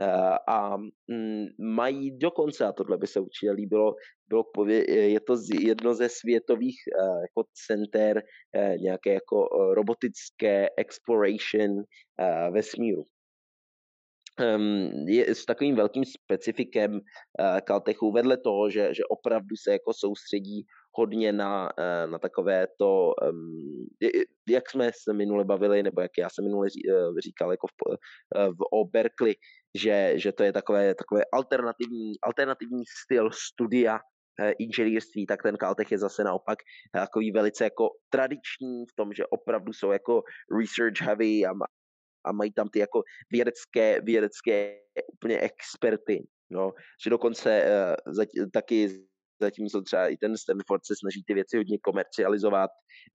Uh, 0.00 0.36
a 0.48 0.76
um, 0.76 1.46
mají 1.58 2.18
dokonce, 2.18 2.64
a 2.64 2.72
tohle 2.72 2.98
by 2.98 3.06
se 3.06 3.20
určitě 3.20 3.50
líbilo, 3.52 3.94
bylo 4.28 4.44
je 4.88 5.20
to 5.20 5.36
jedno 5.60 5.94
ze 5.94 6.08
světových 6.08 6.76
uh, 7.00 7.20
jako 7.20 7.48
center 7.66 8.22
nějaké 8.80 9.14
jako 9.14 9.48
robotické 9.74 10.68
exploration 10.76 11.82
vesmíru. 12.50 13.04
Um, 14.56 15.08
je 15.08 15.34
s 15.34 15.44
takovým 15.44 15.76
velkým 15.76 16.04
specifikem 16.04 17.00
Caltechu 17.66 18.12
vedle 18.12 18.36
toho, 18.36 18.70
že, 18.70 18.94
že 18.94 19.04
opravdu 19.04 19.56
se 19.56 19.72
jako 19.72 19.92
soustředí 19.94 20.66
hodně 20.94 21.32
na, 21.32 21.70
eh, 21.78 22.06
na 22.06 22.18
takové 22.18 22.66
to, 22.78 23.14
jak 24.48 24.70
jsme 24.70 24.90
se 25.02 25.12
minule 25.12 25.44
bavili, 25.44 25.82
nebo 25.82 26.00
jak 26.00 26.10
já 26.18 26.28
jsem 26.30 26.44
minule 26.44 26.68
eh, 26.68 27.20
říkal 27.20 27.50
jako 27.50 27.66
v, 27.66 27.72
eh, 28.36 28.48
v, 28.48 28.58
o 28.72 28.84
Berkeley, 28.84 29.34
že, 29.74 30.12
že 30.16 30.32
to 30.32 30.42
je 30.42 30.52
takové, 30.52 30.94
takové 30.94 31.22
alternativní, 31.32 32.12
alternativní 32.22 32.82
styl 33.02 33.30
studia 33.32 34.00
inženýrství, 34.58 35.26
tak 35.26 35.42
ten 35.42 35.56
Caltech 35.56 35.92
je 35.92 35.98
zase 35.98 36.24
naopak 36.24 36.58
takový 36.92 37.32
velice 37.32 37.64
jako 37.64 37.88
tradiční 38.10 38.86
v 38.86 38.94
tom, 38.96 39.12
že 39.12 39.26
opravdu 39.26 39.72
jsou 39.72 39.92
jako 39.92 40.22
research 40.60 41.00
heavy 41.00 41.46
a, 41.46 41.50
a 42.24 42.32
mají 42.32 42.52
tam 42.52 42.68
ty 42.68 42.78
jako 42.78 43.02
vědecké, 43.30 44.00
vědecké 44.00 44.80
úplně 45.12 45.40
experty. 45.40 46.26
No, 46.50 46.72
že 47.04 47.10
dokonce 47.10 47.64
uh, 48.06 48.46
taky 48.52 49.06
zatímco 49.40 49.82
třeba 49.82 50.08
i 50.08 50.16
ten 50.16 50.36
Stanford 50.36 50.86
se 50.86 50.94
snaží 51.00 51.22
ty 51.26 51.34
věci 51.34 51.56
hodně 51.56 51.78
komercializovat 51.78 52.70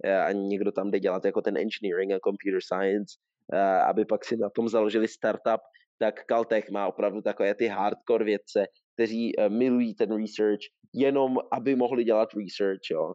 eh, 0.05 0.21
a 0.21 0.32
někdo 0.32 0.71
tam 0.71 0.91
jde 0.91 0.99
dělat 0.99 1.25
jako 1.25 1.41
ten 1.41 1.58
engineering 1.58 2.12
a 2.12 2.19
computer 2.27 2.60
science, 2.62 3.17
eh, 3.53 3.82
aby 3.82 4.05
pak 4.05 4.25
si 4.25 4.38
na 4.38 4.49
tom 4.49 4.69
založili 4.69 5.08
startup, 5.08 5.62
tak 5.99 6.25
Caltech 6.25 6.69
má 6.69 6.88
opravdu 6.88 7.21
takové 7.21 7.55
ty 7.55 7.67
hardcore 7.67 8.25
vědce, 8.25 8.65
kteří 8.93 9.39
eh, 9.39 9.49
milují 9.49 9.95
ten 9.95 10.21
research, 10.21 10.62
jenom 10.93 11.38
aby 11.51 11.75
mohli 11.75 12.03
dělat 12.03 12.29
research, 12.34 12.91
jo. 12.91 13.13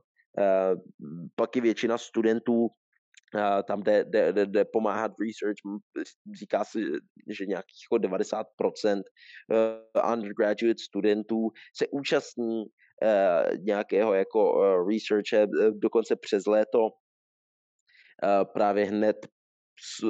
Pak 1.34 1.56
i 1.56 1.60
většina 1.60 1.98
studentů 1.98 2.68
tam 3.66 3.82
jde, 3.82 4.04
jde, 4.04 4.32
jde, 4.32 4.46
jde 4.46 4.64
pomáhat 4.64 5.12
research, 5.20 5.56
říká 6.38 6.64
se, 6.64 6.80
že 7.30 7.46
nějakých 7.46 7.86
90% 7.90 9.02
undergraduate 10.12 10.78
studentů 10.78 11.50
se 11.76 11.86
účastní 11.86 12.64
nějakého 13.58 14.14
jako 14.14 14.64
eh, 14.64 14.92
researche, 14.92 15.42
eh, 15.42 15.70
dokonce 15.70 16.16
přes 16.16 16.46
léto 16.46 16.90
právě 18.52 18.84
hned 18.84 19.16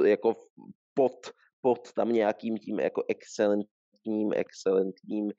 jako 0.06 0.34
pod, 0.94 1.12
pod 1.60 1.92
tam 1.92 2.12
nějakým 2.12 2.58
tím 2.58 2.80
jako 2.80 3.02
excelentním, 3.08 4.32
excelentním 4.34 5.30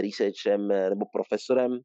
researchem 0.00 0.68
nebo 0.68 1.06
profesorem 1.12 1.80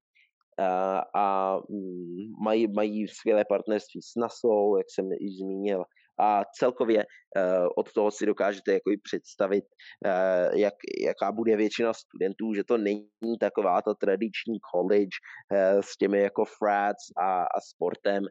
a, 0.60 1.01
a 1.15 1.58
mm, 1.69 2.43
mají, 2.43 2.67
mají 2.67 3.08
skvělé 3.08 3.45
partnerství 3.49 4.01
s 4.01 4.15
NASA, 4.15 4.47
jak 4.78 4.86
jsem 4.89 5.12
již 5.12 5.38
zmínil, 5.38 5.84
a 6.19 6.41
celkově 6.60 7.06
uh, 7.06 7.67
od 7.78 7.93
toho 7.93 8.12
si 8.12 8.25
dokážete 8.25 8.73
jako 8.73 8.91
i 8.91 8.97
představit, 8.97 9.63
uh, 10.06 10.60
jak, 10.60 10.73
jaká 11.06 11.32
bude 11.32 11.56
většina 11.56 11.93
studentů, 11.93 12.54
že 12.54 12.63
to 12.63 12.78
není 12.78 13.38
taková 13.39 13.82
ta 13.82 13.93
tradiční 13.93 14.58
college 14.73 15.15
uh, 15.51 15.82
s 15.82 15.97
těmi 15.97 16.21
jako 16.21 16.45
frats 16.45 17.04
a, 17.17 17.43
a 17.43 17.60
sportem, 17.69 18.23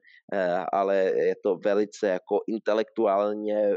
ale 0.72 0.96
je 0.96 1.34
to 1.44 1.56
velice 1.64 2.08
jako 2.08 2.38
intelektuálně 2.48 3.70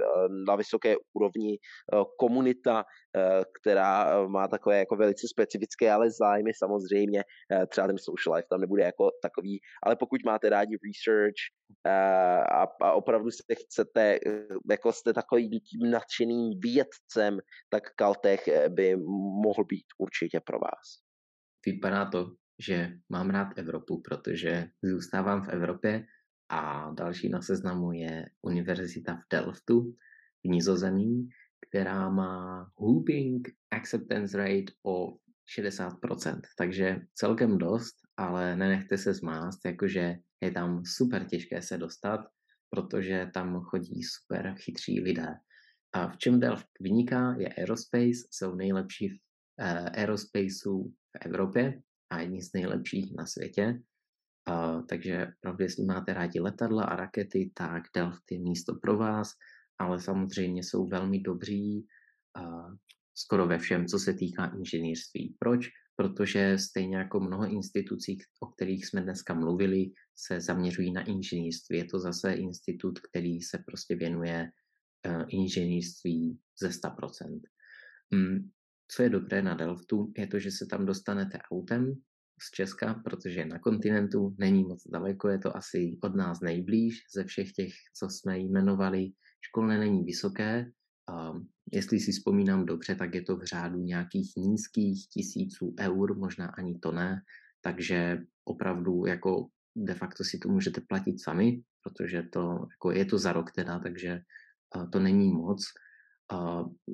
na 0.47 0.55
vysoké 0.55 0.95
úrovni 1.13 1.57
komunita, 2.19 2.83
která 3.61 4.27
má 4.27 4.47
takové 4.47 4.79
jako 4.79 4.95
velice 4.95 5.27
specifické, 5.27 5.91
ale 5.91 6.11
zájmy 6.11 6.51
samozřejmě, 6.57 7.23
třeba 7.69 7.87
ten 7.87 7.97
social 7.97 8.35
life 8.35 8.47
tam 8.49 8.61
nebude 8.61 8.83
jako 8.83 9.09
takový, 9.21 9.59
ale 9.83 9.95
pokud 9.95 10.19
máte 10.25 10.49
rádi 10.49 10.77
research 10.87 11.39
a, 11.85 12.63
a 12.81 12.91
opravdu 12.91 13.31
se 13.31 13.55
chcete 13.55 14.15
eh, 14.15 14.47
jako 14.71 14.93
jste 14.93 15.13
takovým 15.13 15.49
tím 15.49 15.91
nadšeným 15.91 16.59
vědcem, 16.59 17.39
tak 17.69 17.83
Caltech 17.95 18.47
eh, 18.47 18.69
by 18.69 18.95
mohl 19.43 19.63
být 19.65 19.85
určitě 19.97 20.39
pro 20.39 20.59
vás. 20.59 21.03
Vypadá 21.65 22.05
to. 22.09 22.31
že 22.59 22.89
mám 23.09 23.29
rád 23.29 23.47
Evropu, 23.57 24.01
protože 24.01 24.69
zůstávám 24.83 25.43
v 25.45 25.49
Evropě 25.49 26.05
a 26.49 26.91
další 26.91 27.29
na 27.29 27.41
seznamu 27.41 27.91
je 27.91 28.25
Univerzita 28.41 29.15
v 29.15 29.23
Delftu 29.31 29.93
v 30.45 30.49
Nizozemí, 30.49 31.29
která 31.69 32.09
má 32.09 32.65
whooping 32.79 33.47
acceptance 33.71 34.37
rate 34.37 34.73
o 34.85 35.17
60%, 35.59 36.41
takže 36.57 37.01
celkem 37.13 37.57
dost, 37.57 37.95
ale 38.17 38.55
nenechte 38.55 38.97
se 38.97 39.13
zmást, 39.13 39.65
jakože 39.65 40.15
je 40.41 40.51
tam 40.51 40.85
super 40.85 41.25
těžké 41.25 41.61
se 41.61 41.77
dostat, 41.77 42.19
protože 42.69 43.29
tam 43.33 43.61
chodí 43.61 44.03
super 44.03 44.55
chytří 44.57 45.01
lidé. 45.01 45.27
A 45.93 46.07
v 46.07 46.17
čem 46.17 46.39
Delft 46.39 46.67
vyniká, 46.79 47.35
je 47.39 47.49
aerospace, 47.49 48.27
jsou 48.31 48.55
nejlepší 48.55 49.09
v 49.09 49.13
uh, 49.13 49.87
aerospaceu 49.87 50.83
v 50.89 51.25
Evropě 51.25 51.81
a 52.09 52.21
jedni 52.21 52.41
z 52.41 52.53
nejlepších 52.53 53.15
na 53.17 53.25
světě. 53.25 53.79
Uh, 54.49 54.85
takže 54.85 55.27
opravdu, 55.37 55.63
jestli 55.63 55.85
máte 55.85 56.13
rádi 56.13 56.39
letadla 56.39 56.83
a 56.83 56.95
rakety, 56.95 57.51
tak 57.53 57.83
Delft 57.95 58.31
je 58.31 58.39
místo 58.39 58.75
pro 58.81 58.97
vás, 58.97 59.31
ale 59.79 59.99
samozřejmě 60.01 60.63
jsou 60.63 60.87
velmi 60.87 61.19
dobří 61.19 61.87
skoro 63.17 63.47
ve 63.47 63.57
všem, 63.57 63.85
co 63.85 63.99
se 63.99 64.13
týká 64.13 64.51
inženýrství. 64.57 65.35
Proč? 65.39 65.67
Protože 65.97 66.57
stejně 66.57 66.97
jako 66.97 67.19
mnoho 67.19 67.51
institucí, 67.51 68.17
o 68.39 68.47
kterých 68.47 68.85
jsme 68.85 69.01
dneska 69.01 69.33
mluvili, 69.33 69.85
se 70.15 70.41
zaměřují 70.41 70.93
na 70.93 71.01
inženýrství. 71.01 71.77
Je 71.77 71.85
to 71.85 71.99
zase 71.99 72.33
institut, 72.33 72.99
který 72.99 73.41
se 73.41 73.57
prostě 73.65 73.95
věnuje 73.95 74.51
uh, 75.07 75.23
inženýrství 75.29 76.39
ze 76.61 76.69
100%. 76.69 77.39
Mm, 78.11 78.49
co 78.87 79.03
je 79.03 79.09
dobré 79.09 79.41
na 79.41 79.53
Delftu, 79.53 80.13
je 80.17 80.27
to, 80.27 80.39
že 80.39 80.51
se 80.51 80.65
tam 80.65 80.85
dostanete 80.85 81.39
autem 81.51 81.93
z 82.41 82.51
Česka, 82.51 82.93
protože 82.93 83.45
na 83.45 83.59
kontinentu 83.59 84.35
není 84.39 84.63
moc 84.63 84.83
daleko, 84.87 85.29
je 85.29 85.39
to 85.39 85.57
asi 85.57 85.97
od 86.03 86.15
nás 86.15 86.41
nejblíž 86.41 86.95
ze 87.15 87.23
všech 87.23 87.51
těch, 87.51 87.73
co 87.99 88.09
jsme 88.09 88.39
jmenovali. 88.39 89.09
Školné 89.41 89.79
není 89.79 90.03
vysoké, 90.03 90.71
jestli 91.71 91.99
si 91.99 92.11
vzpomínám 92.11 92.65
dobře, 92.65 92.95
tak 92.95 93.15
je 93.15 93.21
to 93.21 93.37
v 93.37 93.43
řádu 93.43 93.79
nějakých 93.79 94.35
nízkých 94.37 95.07
tisíců 95.07 95.75
eur, 95.79 96.17
možná 96.17 96.47
ani 96.47 96.79
to 96.79 96.91
ne, 96.91 97.21
takže 97.61 98.19
opravdu 98.45 99.05
jako 99.05 99.47
de 99.75 99.93
facto 99.93 100.23
si 100.23 100.37
to 100.37 100.49
můžete 100.49 100.81
platit 100.81 101.21
sami, 101.23 101.61
protože 101.83 102.23
to 102.23 102.67
jako 102.71 102.91
je 102.91 103.05
to 103.05 103.17
za 103.17 103.33
rok 103.33 103.51
teda, 103.51 103.79
takže 103.79 104.21
to 104.91 104.99
není 104.99 105.33
moc. 105.33 105.65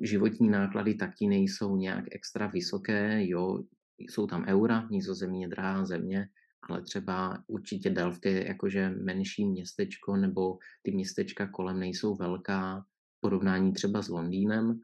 Životní 0.02 0.48
náklady 0.48 0.94
taky 0.94 1.26
nejsou 1.26 1.76
nějak 1.76 2.04
extra 2.12 2.46
vysoké, 2.46 3.26
jo, 3.26 3.62
jsou 3.98 4.26
tam 4.26 4.44
eura, 4.48 4.88
nízozemí 4.90 5.42
je 5.42 5.48
drahá 5.48 5.84
země, 5.84 6.28
ale 6.68 6.82
třeba 6.82 7.44
určitě 7.46 7.90
Delft 7.90 8.26
je 8.26 8.46
jakože 8.46 8.90
menší 8.90 9.46
městečko, 9.46 10.16
nebo 10.16 10.58
ty 10.82 10.92
městečka 10.92 11.46
kolem 11.46 11.80
nejsou 11.80 12.16
velká, 12.16 12.84
porovnání 13.24 13.72
třeba 13.72 14.02
s 14.02 14.08
Londýnem, 14.08 14.80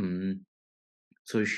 mm, 0.00 0.32
což 1.24 1.52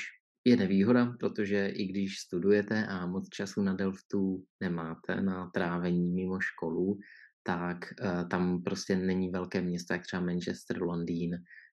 je 0.47 0.55
nevýhoda, 0.57 1.15
protože 1.19 1.67
i 1.67 1.85
když 1.85 2.19
studujete 2.19 2.87
a 2.87 3.05
moc 3.07 3.29
času 3.29 3.61
na 3.61 3.73
Delftu 3.73 4.43
nemáte 4.63 5.21
na 5.21 5.49
trávení 5.53 6.11
mimo 6.11 6.39
školu, 6.39 6.99
tak 7.43 7.77
uh, 7.77 8.29
tam 8.29 8.63
prostě 8.63 8.95
není 8.95 9.29
velké 9.29 9.61
město, 9.61 9.93
jak 9.93 10.03
třeba 10.03 10.23
Manchester, 10.23 10.81
Londýn 10.81 11.31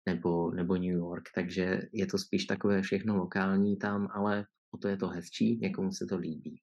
nebo, 0.09 0.51
nebo 0.51 0.75
New 0.75 0.99
York, 0.99 1.25
takže 1.35 1.81
je 1.93 2.07
to 2.07 2.19
spíš 2.19 2.45
takové 2.45 2.83
všechno 2.83 3.17
lokální 3.17 3.77
tam, 3.79 4.09
ale 4.15 4.47
o 4.75 4.79
to 4.79 4.89
je 4.89 4.97
to 4.97 5.09
hezčí, 5.09 5.59
někomu 5.63 5.93
se 5.93 6.07
to 6.07 6.17
líbí. 6.17 6.61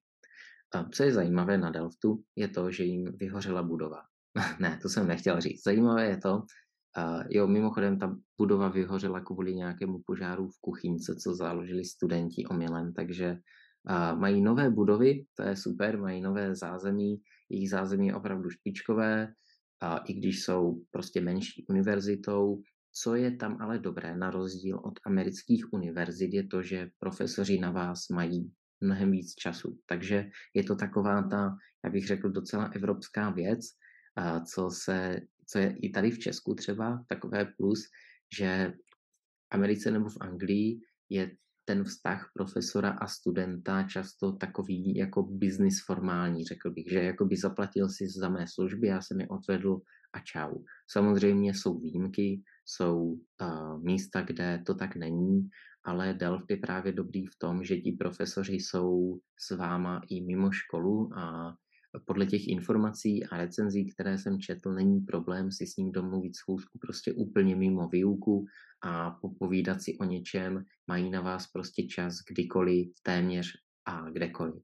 A 0.74 0.84
co 0.84 1.02
je 1.02 1.12
zajímavé 1.12 1.58
na 1.58 1.70
Delftu, 1.70 2.24
je 2.36 2.48
to, 2.48 2.70
že 2.70 2.84
jim 2.84 3.16
vyhořela 3.16 3.62
budova. 3.62 4.00
ne, 4.60 4.78
to 4.82 4.88
jsem 4.88 5.08
nechtěl 5.08 5.40
říct. 5.40 5.64
Zajímavé 5.64 6.06
je 6.06 6.16
to, 6.16 6.42
Uh, 6.98 7.22
jo, 7.30 7.46
mimochodem 7.46 7.98
ta 7.98 8.16
budova 8.38 8.68
vyhořela 8.68 9.20
kvůli 9.20 9.54
nějakému 9.54 10.02
požáru 10.06 10.48
v 10.48 10.60
kuchynce, 10.60 11.16
co 11.16 11.34
založili 11.34 11.84
studenti 11.84 12.46
omylem, 12.46 12.92
takže 12.92 13.38
uh, 13.90 14.20
mají 14.20 14.42
nové 14.42 14.70
budovy, 14.70 15.24
to 15.34 15.42
je 15.42 15.56
super, 15.56 15.98
mají 15.98 16.20
nové 16.20 16.54
zázemí, 16.54 17.22
jejich 17.50 17.70
zázemí 17.70 18.06
je 18.06 18.14
opravdu 18.14 18.50
špičkové, 18.50 19.32
a 19.80 19.96
i 19.96 20.14
když 20.14 20.42
jsou 20.42 20.82
prostě 20.90 21.20
menší 21.20 21.66
univerzitou, 21.68 22.62
co 23.02 23.14
je 23.14 23.36
tam 23.36 23.56
ale 23.60 23.78
dobré, 23.78 24.16
na 24.16 24.30
rozdíl 24.30 24.80
od 24.84 24.94
amerických 25.06 25.72
univerzit, 25.72 26.34
je 26.34 26.46
to, 26.46 26.62
že 26.62 26.90
profesoři 26.98 27.58
na 27.58 27.70
vás 27.70 28.08
mají 28.08 28.52
mnohem 28.80 29.10
víc 29.10 29.34
času. 29.34 29.78
Takže 29.86 30.30
je 30.54 30.64
to 30.64 30.76
taková 30.76 31.22
ta, 31.22 31.56
já 31.84 31.90
bych 31.90 32.06
řekl, 32.06 32.30
docela 32.30 32.64
evropská 32.64 33.30
věc, 33.30 33.60
co 34.46 34.70
se 34.70 35.20
co 35.48 35.58
je 35.58 35.76
i 35.76 35.90
tady 35.90 36.10
v 36.10 36.18
Česku 36.18 36.54
třeba 36.54 37.04
takové 37.08 37.44
plus, 37.44 37.84
že 38.38 38.72
v 38.76 39.54
Americe 39.54 39.90
nebo 39.90 40.08
v 40.08 40.16
Anglii 40.20 40.80
je 41.08 41.30
ten 41.64 41.84
vztah 41.84 42.30
profesora 42.34 42.90
a 42.90 43.06
studenta 43.06 43.82
často 43.82 44.32
takový 44.32 44.96
jako 44.96 45.22
business 45.22 45.84
formální, 45.86 46.44
řekl 46.44 46.70
bych, 46.70 46.90
že 46.90 47.02
jako 47.02 47.24
by 47.24 47.36
zaplatil 47.36 47.88
si 47.88 48.08
za 48.08 48.28
mé 48.28 48.46
služby, 48.48 48.86
já 48.86 49.00
jsem 49.00 49.20
je 49.20 49.28
odvedl 49.28 49.80
a 50.12 50.20
čau. 50.20 50.54
Samozřejmě 50.90 51.54
jsou 51.54 51.78
výjimky, 51.78 52.42
jsou 52.64 53.02
uh, 53.04 53.82
místa, 53.82 54.22
kde 54.22 54.62
to 54.66 54.74
tak 54.74 54.96
není, 54.96 55.48
ale 55.84 56.14
Delft 56.14 56.50
je 56.50 56.56
právě 56.56 56.92
dobrý 56.92 57.26
v 57.26 57.38
tom, 57.38 57.64
že 57.64 57.76
ti 57.76 57.92
profesoři 57.92 58.54
jsou 58.54 59.20
s 59.38 59.56
váma 59.56 60.00
i 60.08 60.20
mimo 60.24 60.52
školu 60.52 61.10
a 61.18 61.54
podle 62.04 62.26
těch 62.26 62.48
informací 62.48 63.26
a 63.26 63.36
recenzí, 63.36 63.90
které 63.90 64.18
jsem 64.18 64.40
četl, 64.40 64.72
není 64.72 65.00
problém 65.00 65.52
si 65.52 65.66
s 65.66 65.76
ním 65.76 65.92
domluvit 65.92 66.36
schůzku 66.36 66.78
prostě 66.78 67.12
úplně 67.12 67.56
mimo 67.56 67.88
výuku 67.88 68.44
a 68.82 69.10
popovídat 69.10 69.82
si 69.82 69.98
o 69.98 70.04
něčem. 70.04 70.64
Mají 70.86 71.10
na 71.10 71.20
vás 71.20 71.46
prostě 71.46 71.86
čas 71.86 72.14
kdykoliv, 72.30 72.88
téměř 73.02 73.52
a 73.84 74.10
kdekoliv. 74.10 74.62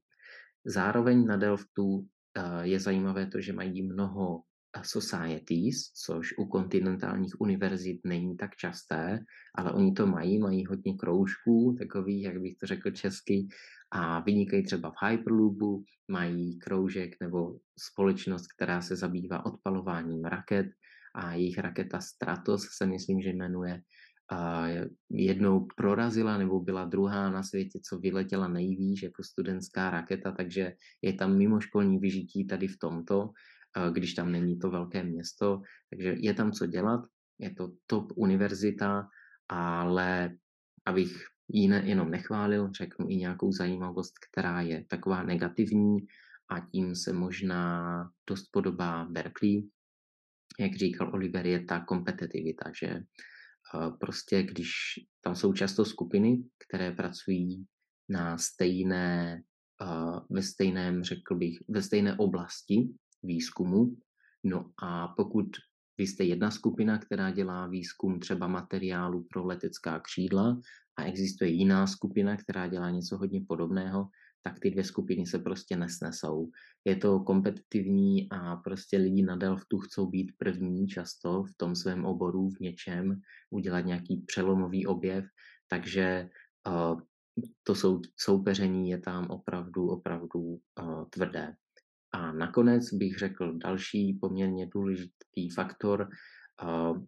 Zároveň 0.65 1.25
na 1.25 1.37
Delftu 1.37 2.07
eh, 2.37 2.67
je 2.67 2.79
zajímavé 2.79 3.27
to, 3.27 3.41
že 3.41 3.53
mají 3.53 3.81
mnoho 3.81 4.41
eh, 4.77 4.81
societies, 4.83 5.91
což 6.05 6.37
u 6.37 6.45
kontinentálních 6.45 7.41
univerzit 7.41 8.01
není 8.05 8.37
tak 8.37 8.55
časté, 8.55 9.19
ale 9.55 9.71
oni 9.71 9.91
to 9.91 10.07
mají, 10.07 10.39
mají 10.39 10.65
hodně 10.65 10.93
kroužků, 10.93 11.75
takových, 11.79 12.23
jak 12.23 12.41
bych 12.41 12.55
to 12.57 12.65
řekl 12.65 12.91
česky, 12.91 13.47
a 13.95 14.19
vynikají 14.19 14.63
třeba 14.63 14.91
v 14.91 15.07
Hyperloopu, 15.07 15.83
mají 16.11 16.59
kroužek 16.59 17.15
nebo 17.21 17.59
společnost, 17.79 18.47
která 18.55 18.81
se 18.81 18.95
zabývá 18.95 19.45
odpalováním 19.45 20.25
raket 20.25 20.67
a 21.15 21.33
jejich 21.33 21.57
raketa 21.57 21.99
Stratos 21.99 22.61
se 22.77 22.85
myslím, 22.85 23.21
že 23.21 23.29
jmenuje, 23.29 23.81
jednou 25.09 25.67
prorazila 25.77 26.37
nebo 26.37 26.59
byla 26.59 26.85
druhá 26.85 27.29
na 27.29 27.43
světě, 27.43 27.79
co 27.89 27.99
vyletěla 27.99 28.47
nejvýš 28.47 29.03
jako 29.03 29.23
studentská 29.23 29.89
raketa, 29.89 30.31
takže 30.31 30.73
je 31.01 31.13
tam 31.13 31.37
mimoškolní 31.37 31.99
vyžití 31.99 32.47
tady 32.47 32.67
v 32.67 32.77
tomto, 32.79 33.29
když 33.91 34.13
tam 34.13 34.31
není 34.31 34.59
to 34.59 34.69
velké 34.69 35.03
město, 35.03 35.61
takže 35.89 36.15
je 36.19 36.33
tam 36.33 36.51
co 36.51 36.65
dělat, 36.65 37.01
je 37.39 37.53
to 37.53 37.71
top 37.87 38.11
univerzita, 38.15 39.07
ale 39.49 40.37
abych 40.85 41.34
ji 41.47 41.67
ne, 41.67 41.83
jenom 41.85 42.11
nechválil, 42.11 42.71
řeknu 42.71 43.09
i 43.09 43.15
nějakou 43.15 43.51
zajímavost, 43.51 44.13
která 44.29 44.61
je 44.61 44.85
taková 44.89 45.23
negativní 45.23 45.97
a 46.49 46.59
tím 46.59 46.95
se 46.95 47.13
možná 47.13 47.93
dost 48.29 48.45
podobá 48.51 49.05
Berkeley. 49.05 49.69
Jak 50.59 50.75
říkal 50.75 51.11
Oliver, 51.13 51.45
je 51.45 51.65
ta 51.65 51.79
kompetitivita, 51.79 52.71
že 52.81 52.95
uh, 52.95 53.97
prostě 53.97 54.43
když 54.43 54.71
tam 55.21 55.35
jsou 55.35 55.53
často 55.53 55.85
skupiny, 55.85 56.43
které 56.67 56.91
pracují 56.91 57.65
na 58.09 58.37
stejné, 58.37 59.41
uh, 59.81 60.19
ve 60.29 60.41
stejném, 60.41 61.03
řekl 61.03 61.35
bych, 61.35 61.57
ve 61.69 61.81
stejné 61.81 62.17
oblasti 62.17 62.89
výzkumu, 63.23 63.97
no 64.43 64.71
a 64.83 65.07
pokud 65.07 65.45
vy 65.97 66.07
jste 66.07 66.23
jedna 66.23 66.51
skupina, 66.51 66.97
která 66.97 67.31
dělá 67.31 67.67
výzkum 67.67 68.19
třeba 68.19 68.47
materiálu 68.47 69.27
pro 69.33 69.45
letecká 69.45 69.99
křídla 69.99 70.59
a 70.97 71.03
existuje 71.03 71.49
jiná 71.49 71.87
skupina, 71.87 72.37
která 72.37 72.67
dělá 72.67 72.89
něco 72.89 73.17
hodně 73.17 73.41
podobného, 73.47 74.07
tak 74.43 74.59
ty 74.59 74.71
dvě 74.71 74.83
skupiny 74.83 75.25
se 75.25 75.39
prostě 75.39 75.77
nesnesou. 75.77 76.51
Je 76.85 76.95
to 76.95 77.19
kompetitivní 77.19 78.29
a 78.29 78.55
prostě 78.55 78.97
lidi 78.97 79.23
na 79.23 79.35
Delftu 79.35 79.79
chcou 79.79 80.05
být 80.05 80.31
první 80.37 80.87
často 80.87 81.43
v 81.43 81.53
tom 81.57 81.75
svém 81.75 82.05
oboru, 82.05 82.49
v 82.49 82.59
něčem, 82.59 83.21
udělat 83.49 83.81
nějaký 83.81 84.17
přelomový 84.17 84.85
objev, 84.85 85.25
takže 85.67 86.29
uh, 86.67 87.01
to 87.63 87.75
sou, 87.75 88.01
soupeření 88.17 88.89
je 88.89 88.99
tam 88.99 89.27
opravdu, 89.27 89.87
opravdu 89.87 90.39
uh, 90.39 91.05
tvrdé. 91.09 91.55
A 92.11 92.31
nakonec 92.31 92.93
bych 92.93 93.17
řekl 93.17 93.57
další 93.57 94.13
poměrně 94.13 94.67
důležitý 94.67 95.49
faktor, 95.49 96.09
uh, 96.63 97.03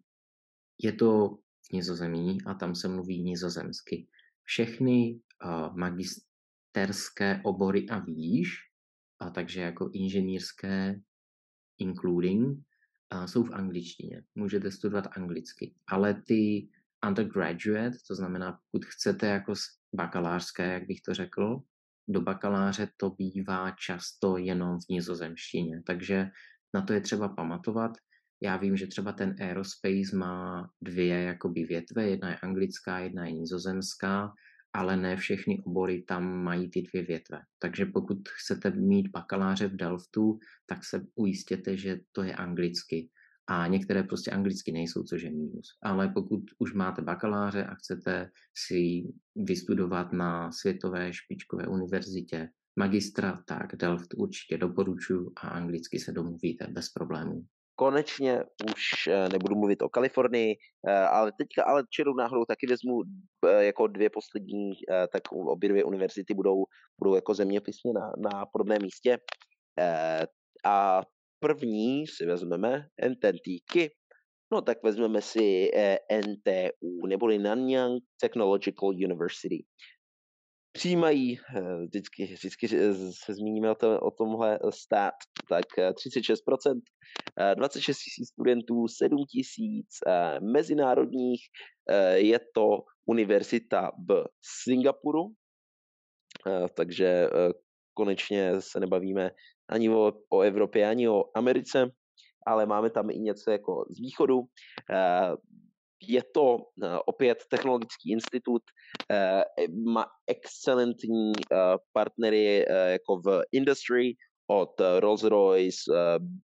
je 0.81 0.93
to 0.93 1.29
v 1.29 1.46
Nizozemí 1.74 2.38
a 2.45 2.53
tam 2.53 2.76
se 2.76 2.88
mluví 2.88 3.24
nizozemsky. 3.24 4.07
Všechny 4.43 5.20
uh, 5.45 5.78
magist- 5.78 6.28
terské 6.72 7.41
obory 7.43 7.89
a 7.89 7.99
výš, 7.99 8.49
a 9.20 9.30
takže 9.30 9.61
jako 9.61 9.89
inženýrské 9.93 10.99
including, 11.78 12.59
a 13.09 13.28
jsou 13.28 13.43
v 13.43 13.53
angličtině. 13.53 14.24
Můžete 14.36 14.72
studovat 14.72 15.07
anglicky. 15.18 15.76
Ale 15.88 16.22
ty 16.28 16.70
undergraduate, 17.07 17.97
to 18.07 18.15
znamená, 18.15 18.59
pokud 18.72 18.86
chcete 18.86 19.28
jako 19.28 19.53
bakalářské, 19.95 20.74
jak 20.74 20.88
bych 20.88 21.01
to 21.01 21.13
řekl, 21.13 21.61
do 22.07 22.22
bakaláře 22.22 22.89
to 22.97 23.09
bývá 23.09 23.72
často 23.72 24.38
jenom 24.38 24.80
v 24.80 24.89
nizozemštině. 24.89 25.84
Takže 25.86 26.30
na 26.74 26.82
to 26.82 26.93
je 26.93 27.01
třeba 27.01 27.30
pamatovat. 27.30 27.91
Já 28.41 28.57
vím, 28.57 28.77
že 28.77 28.88
třeba 28.88 29.11
ten 29.11 29.35
aerospace 29.39 30.15
má 30.15 30.69
dvě 30.81 31.23
jakoby 31.23 31.63
větve, 31.63 32.09
jedna 32.09 32.29
je 32.29 32.38
anglická, 32.38 32.99
jedna 32.99 33.25
je 33.25 33.31
nizozemská, 33.31 34.33
ale 34.73 34.97
ne 34.97 35.17
všechny 35.17 35.63
obory 35.65 36.01
tam 36.01 36.43
mají 36.43 36.69
ty 36.69 36.81
dvě 36.81 37.03
větve. 37.03 37.41
Takže 37.59 37.85
pokud 37.85 38.29
chcete 38.29 38.71
mít 38.71 39.07
bakaláře 39.07 39.67
v 39.67 39.75
Delftu, 39.75 40.39
tak 40.65 40.85
se 40.85 41.05
ujistěte, 41.15 41.77
že 41.77 41.99
to 42.11 42.23
je 42.23 42.35
anglicky. 42.35 43.09
A 43.47 43.67
některé 43.67 44.03
prostě 44.03 44.31
anglicky 44.31 44.71
nejsou, 44.71 45.03
což 45.03 45.21
je 45.21 45.31
mínus. 45.31 45.67
Ale 45.83 46.07
pokud 46.07 46.41
už 46.59 46.73
máte 46.73 47.01
bakaláře 47.01 47.65
a 47.65 47.75
chcete 47.75 48.29
si 48.57 49.03
vystudovat 49.35 50.13
na 50.13 50.51
světové 50.51 51.13
špičkové 51.13 51.67
univerzitě 51.67 52.49
magistra, 52.75 53.43
tak 53.45 53.75
Delft 53.75 54.13
určitě 54.17 54.57
doporučuji 54.57 55.31
a 55.38 55.47
anglicky 55.47 55.99
se 55.99 56.11
domluvíte 56.11 56.67
bez 56.67 56.89
problémů 56.89 57.45
konečně 57.80 58.43
už 58.65 59.07
eh, 59.07 59.30
nebudu 59.30 59.55
mluvit 59.55 59.82
o 59.82 59.89
Kalifornii, 59.89 60.55
eh, 60.88 60.93
ale 60.93 61.32
teďka 61.38 61.63
ale 61.63 61.84
čerou 61.89 62.13
náhodou 62.15 62.45
taky 62.45 62.67
vezmu 62.67 63.01
eh, 63.45 63.65
jako 63.65 63.88
dvě 63.88 64.09
poslední, 64.09 64.71
tak 65.13 65.32
obě 65.32 65.69
dvě 65.69 65.84
univerzity 65.84 66.34
budou, 66.34 66.65
budou 66.99 67.15
jako 67.15 67.34
zeměpisně 67.34 67.93
na, 67.93 68.11
na 68.17 68.45
podobném 68.45 68.82
místě. 68.82 69.17
A 70.65 71.01
první 71.39 72.07
si 72.07 72.25
vezmeme 72.25 72.88
NTTky, 73.09 73.91
no 74.51 74.61
tak 74.61 74.84
vezmeme 74.84 75.21
si 75.21 75.71
NTU, 76.28 77.05
neboli 77.07 77.38
Nanyang 77.38 78.03
Technological 78.21 78.89
University 78.89 79.65
přijímají, 80.78 81.39
eh, 81.55 81.86
vždycky, 81.86 82.25
vždycky 82.25 82.67
se 83.11 83.34
zmíníme 83.34 83.71
o, 83.71 83.75
to, 83.75 83.99
o 83.99 84.11
tomhle 84.11 84.59
stát, 84.69 85.13
tak 85.49 85.65
36%, 85.93 86.82
eh, 87.39 87.55
26 87.55 87.97
eh, 87.97 88.03
tisíc 88.03 88.30
studentů, 88.30 88.88
7 88.88 89.25
tisíc 89.32 89.88
mezinárodních, 90.53 91.41
je 92.15 92.39
to 92.53 92.84
univerzita 93.05 93.91
v 94.09 94.25
Singapuru, 94.63 95.32
takže 96.75 97.30
konečně 97.93 98.61
se 98.61 98.80
nebavíme 98.80 99.32
ani 99.69 99.89
o, 99.89 100.13
o 100.30 100.41
Evropě, 100.41 100.89
ani 100.89 101.09
o 101.09 101.23
Americe, 101.36 101.91
ale 102.47 102.65
máme 102.65 102.89
tam 102.89 103.09
i 103.09 103.19
něco 103.19 103.51
jako 103.51 103.86
z 103.89 103.99
východu. 103.99 104.41
Je 106.01 106.23
to 106.33 106.57
eh, 106.83 106.99
opět 107.05 107.43
technologický 107.49 108.11
institut, 108.11 108.61
eh, 109.11 109.43
má 109.85 110.05
excelentní 110.27 111.31
eh, 111.35 111.57
partnery 111.93 112.65
jako 112.69 113.21
v 113.25 113.41
industry, 113.51 114.13
od 114.49 114.79
Rolls-Royce, 114.99 115.91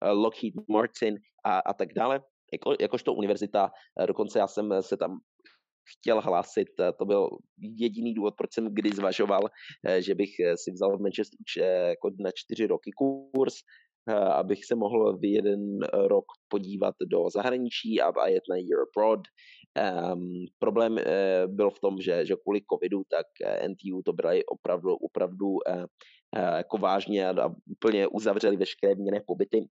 Lockheed 0.02 0.54
Martin 0.68 1.16
a, 1.44 1.58
a 1.58 1.74
tak 1.74 1.92
dále. 1.92 2.20
Jako, 2.52 2.74
jakožto 2.80 3.14
univerzita, 3.14 3.70
dokonce 4.06 4.38
já 4.38 4.46
jsem 4.46 4.82
se 4.82 4.96
tam 4.96 5.18
chtěl 5.92 6.20
hlásit, 6.20 6.68
to 6.98 7.04
byl 7.04 7.28
jediný 7.58 8.14
důvod, 8.14 8.34
proč 8.36 8.54
jsem 8.54 8.74
kdy 8.74 8.90
zvažoval, 8.90 9.40
že 9.98 10.14
bych 10.14 10.30
si 10.54 10.72
vzal 10.72 10.98
v 10.98 11.00
Manchesteru 11.00 11.36
jako 11.88 12.10
na 12.20 12.30
čtyři 12.34 12.66
roky 12.66 12.90
kurz, 12.92 13.54
abych 14.12 14.64
se 14.64 14.74
mohl 14.74 15.16
v 15.16 15.24
jeden 15.24 15.78
rok 15.92 16.24
podívat 16.48 16.94
do 17.06 17.30
zahraničí 17.30 18.00
a, 18.00 18.28
jet 18.28 18.42
na 18.50 18.56
Year 18.56 18.80
Abroad. 18.82 19.20
Um, 20.14 20.46
problém 20.58 20.92
uh, 20.92 21.00
byl 21.46 21.70
v 21.70 21.80
tom, 21.80 22.00
že, 22.00 22.26
že 22.26 22.36
kvůli 22.42 22.60
covidu, 22.72 23.02
tak 23.10 23.26
eh, 23.44 23.68
NTU 23.68 24.02
to 24.04 24.12
brali 24.12 24.44
opravdu, 24.44 24.94
opravdu 24.94 25.46
uh, 25.46 25.84
jako 26.56 26.78
vážně 26.78 27.28
a, 27.28 27.50
úplně 27.70 28.08
uzavřeli 28.08 28.56
veškeré 28.56 28.94
měné 28.94 29.20
pobyty 29.26 29.68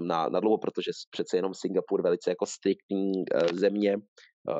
na, 0.00 0.28
na 0.28 0.40
dlouho, 0.40 0.58
protože 0.58 0.90
přece 1.10 1.36
jenom 1.36 1.54
Singapur 1.54 2.02
velice 2.02 2.30
jako 2.30 2.46
striktní 2.46 3.12
země 3.52 3.96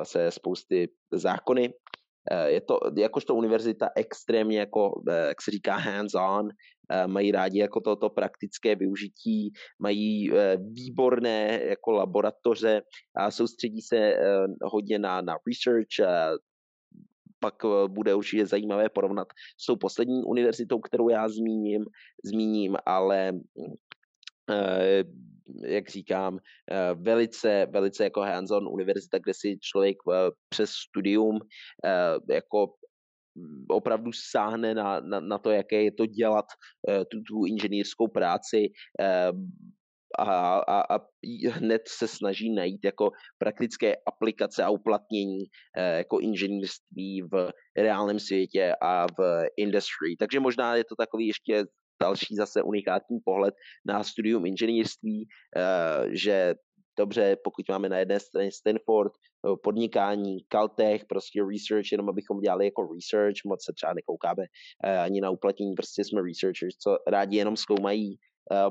se 0.03 0.31
spousty 0.31 0.89
zákony 1.11 1.69
Eh, 1.69 2.04
je 2.45 2.61
to 2.61 2.79
jakožto 2.97 3.35
univerzita 3.35 3.89
extrémně 3.95 4.59
jako, 4.59 5.03
eh, 5.09 5.27
jak 5.27 5.41
se 5.41 5.51
říká, 5.51 5.75
hands-on, 5.75 6.49
eh, 6.91 7.07
mají 7.07 7.31
rádi 7.31 7.59
jako 7.59 7.81
toto 7.81 8.09
praktické 8.09 8.75
využití, 8.75 9.51
mají 9.79 10.31
výborné 10.57 11.61
jako 11.63 11.91
laboratoře 11.91 12.81
a 13.15 13.31
soustředí 13.31 13.81
se 13.81 14.13
hodně 14.63 14.99
na, 14.99 15.21
na 15.21 15.37
research, 15.47 16.27
pak 17.39 17.55
bude 17.87 18.15
určitě 18.15 18.45
zajímavé 18.45 18.89
porovnat 18.89 19.27
s 19.61 19.65
tou 19.65 19.75
poslední 19.75 20.23
univerzitou, 20.23 20.79
kterou 20.79 21.09
já 21.09 21.29
zmíním, 21.29 21.85
zmíním 22.25 22.77
ale 22.85 23.31
jak 25.65 25.89
říkám, 25.89 26.39
eh, 26.71 26.93
velice, 26.93 27.67
velice 27.71 28.03
jako 28.03 28.21
hands-on 28.21 28.67
univerzita, 28.67 29.19
kde 29.19 29.33
si 29.33 29.57
člověk 29.61 29.97
eh, 30.11 30.31
přes 30.49 30.69
studium 30.69 31.39
eh, 31.85 32.33
jako 32.33 32.67
opravdu 33.69 34.11
sáhne 34.31 34.73
na, 34.73 34.99
na, 34.99 35.19
na 35.19 35.37
to, 35.37 35.51
jaké 35.51 35.83
je 35.83 35.91
to 35.91 36.05
dělat 36.05 36.45
tu, 37.11 37.21
tu 37.27 37.45
inženýrskou 37.45 38.07
práci 38.07 38.67
a, 40.19 40.57
a, 40.57 40.95
a 40.95 40.99
hned 41.51 41.81
se 41.87 42.07
snaží 42.07 42.53
najít 42.53 42.79
jako 42.83 43.11
praktické 43.37 43.95
aplikace 44.07 44.63
a 44.63 44.69
uplatnění 44.69 45.43
jako 45.77 46.19
inženýrství 46.19 47.21
v 47.21 47.51
reálném 47.77 48.19
světě 48.19 48.75
a 48.81 49.07
v 49.07 49.47
industry. 49.57 50.15
Takže 50.19 50.39
možná 50.39 50.75
je 50.75 50.83
to 50.83 50.95
takový 50.95 51.27
ještě 51.27 51.65
další 52.05 52.35
zase 52.35 52.63
unikátní 52.63 53.19
pohled 53.25 53.53
na 53.85 54.03
studium 54.03 54.45
inženýrství, 54.45 55.27
eh, 55.57 56.05
že 56.11 56.55
dobře, 56.97 57.37
pokud 57.43 57.65
máme 57.69 57.89
na 57.89 57.97
jedné 57.97 58.19
straně 58.19 58.51
Stanford, 58.51 59.11
eh, 59.17 59.55
podnikání, 59.63 60.37
Caltech, 60.53 61.05
prostě 61.05 61.41
research, 61.53 61.91
jenom 61.91 62.09
abychom 62.09 62.39
dělali 62.39 62.65
jako 62.65 62.81
research, 62.93 63.45
moc 63.45 63.65
se 63.65 63.73
třeba 63.73 63.93
nekoukáme 63.93 64.43
eh, 64.83 64.97
ani 64.97 65.21
na 65.21 65.29
uplatnění, 65.29 65.73
prostě 65.75 66.03
jsme 66.03 66.21
researchers, 66.21 66.75
co 66.83 66.97
rádi 67.07 67.37
jenom 67.37 67.57
zkoumají. 67.57 68.17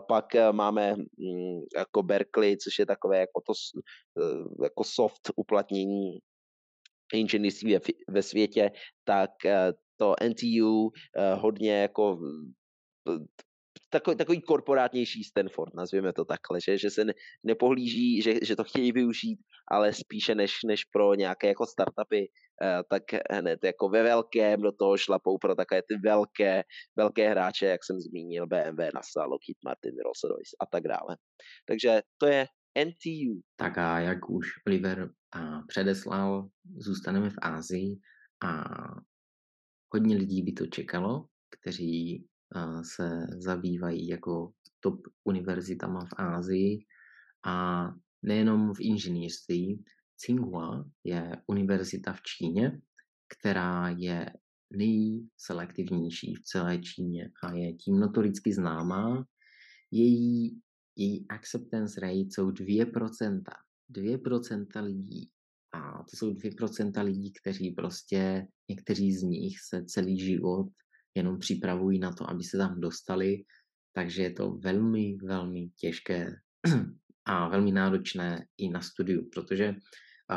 Pak 0.08 0.26
máme 0.52 0.94
mm, 0.94 1.60
jako 1.76 2.02
Berkeley, 2.02 2.56
což 2.56 2.78
je 2.78 2.86
takové 2.86 3.18
jako, 3.18 3.40
to, 3.46 3.52
jako 4.62 4.84
soft 4.84 5.30
uplatnění 5.36 6.18
inženýrství 7.14 7.78
ve 8.08 8.22
světě, 8.22 8.70
tak 9.04 9.30
to 9.98 10.14
NTU 10.28 10.90
hodně 11.34 11.72
jako 11.90 12.18
takový, 13.90 14.16
takový 14.16 14.40
korporátnější 14.40 15.24
Stanford, 15.24 15.74
nazvěme 15.74 16.12
to 16.12 16.24
takhle, 16.24 16.60
že, 16.60 16.78
že 16.78 16.90
se 16.90 17.04
ne, 17.04 17.12
nepohlíží, 17.42 18.22
že, 18.22 18.34
že 18.42 18.56
to 18.56 18.64
chtějí 18.64 18.92
využít, 18.92 19.38
ale 19.70 19.92
spíše 19.92 20.34
než, 20.34 20.52
než 20.66 20.84
pro 20.84 21.14
nějaké 21.14 21.48
jako 21.48 21.66
startupy, 21.66 22.26
eh, 22.62 22.82
tak 22.90 23.02
hned 23.30 23.64
jako 23.64 23.88
ve 23.88 24.02
velkém 24.02 24.60
do 24.60 24.72
toho 24.72 24.96
šlapou 24.96 25.38
pro 25.38 25.54
takové 25.54 25.82
ty 25.82 25.96
velké, 26.04 26.62
velké 26.96 27.30
hráče, 27.30 27.66
jak 27.66 27.84
jsem 27.84 28.00
zmínil, 28.00 28.46
BMW, 28.46 28.80
NASA, 28.94 29.24
Lockheed 29.24 29.56
Martin, 29.64 29.94
Rolls-Royce 29.94 30.54
a 30.60 30.66
tak 30.66 30.82
dále. 30.82 31.16
Takže 31.66 32.02
to 32.18 32.26
je 32.26 32.46
NTU. 32.84 33.40
Tak 33.56 33.78
a 33.78 34.00
jak 34.00 34.30
už 34.30 34.46
Oliver 34.66 35.10
předeslal, 35.68 36.48
zůstaneme 36.76 37.30
v 37.30 37.38
Ázii 37.42 37.96
a 38.44 38.64
hodně 39.94 40.16
lidí 40.16 40.42
by 40.42 40.52
to 40.52 40.66
čekalo, 40.66 41.26
kteří 41.50 42.26
se 42.82 43.26
zabývají 43.38 44.08
jako 44.08 44.52
top 44.80 45.00
univerzitama 45.24 46.04
v 46.04 46.12
Ázii 46.16 46.78
a 47.46 47.88
nejenom 48.22 48.74
v 48.74 48.80
inženýrství. 48.80 49.84
Tsinghua 50.16 50.84
je 51.04 51.36
univerzita 51.46 52.12
v 52.12 52.22
Číně, 52.22 52.80
která 53.28 53.88
je 53.88 54.32
nejselektivnější 54.76 56.34
v 56.34 56.42
celé 56.42 56.78
Číně 56.78 57.30
a 57.42 57.52
je 57.52 57.72
tím 57.72 58.00
notoricky 58.00 58.52
známá. 58.52 59.24
Její, 59.90 60.60
její 60.96 61.28
acceptance 61.28 62.00
rate 62.00 62.28
jsou 62.30 62.50
2%. 62.50 63.42
2% 63.90 64.84
lidí. 64.84 65.30
A 65.72 66.02
to 66.02 66.16
jsou 66.16 66.32
2% 66.32 67.04
lidí, 67.04 67.32
kteří 67.32 67.70
prostě, 67.70 68.46
někteří 68.70 69.12
z 69.12 69.22
nich 69.22 69.54
se 69.68 69.84
celý 69.84 70.18
život 70.20 70.68
jenom 71.14 71.38
připravují 71.38 71.98
na 71.98 72.12
to, 72.12 72.30
aby 72.30 72.44
se 72.44 72.58
tam 72.58 72.80
dostali, 72.80 73.44
takže 73.92 74.22
je 74.22 74.32
to 74.32 74.50
velmi, 74.50 75.16
velmi 75.22 75.68
těžké 75.68 76.36
a 77.24 77.48
velmi 77.48 77.72
náročné 77.72 78.46
i 78.58 78.68
na 78.68 78.80
studiu, 78.80 79.28
protože 79.32 79.74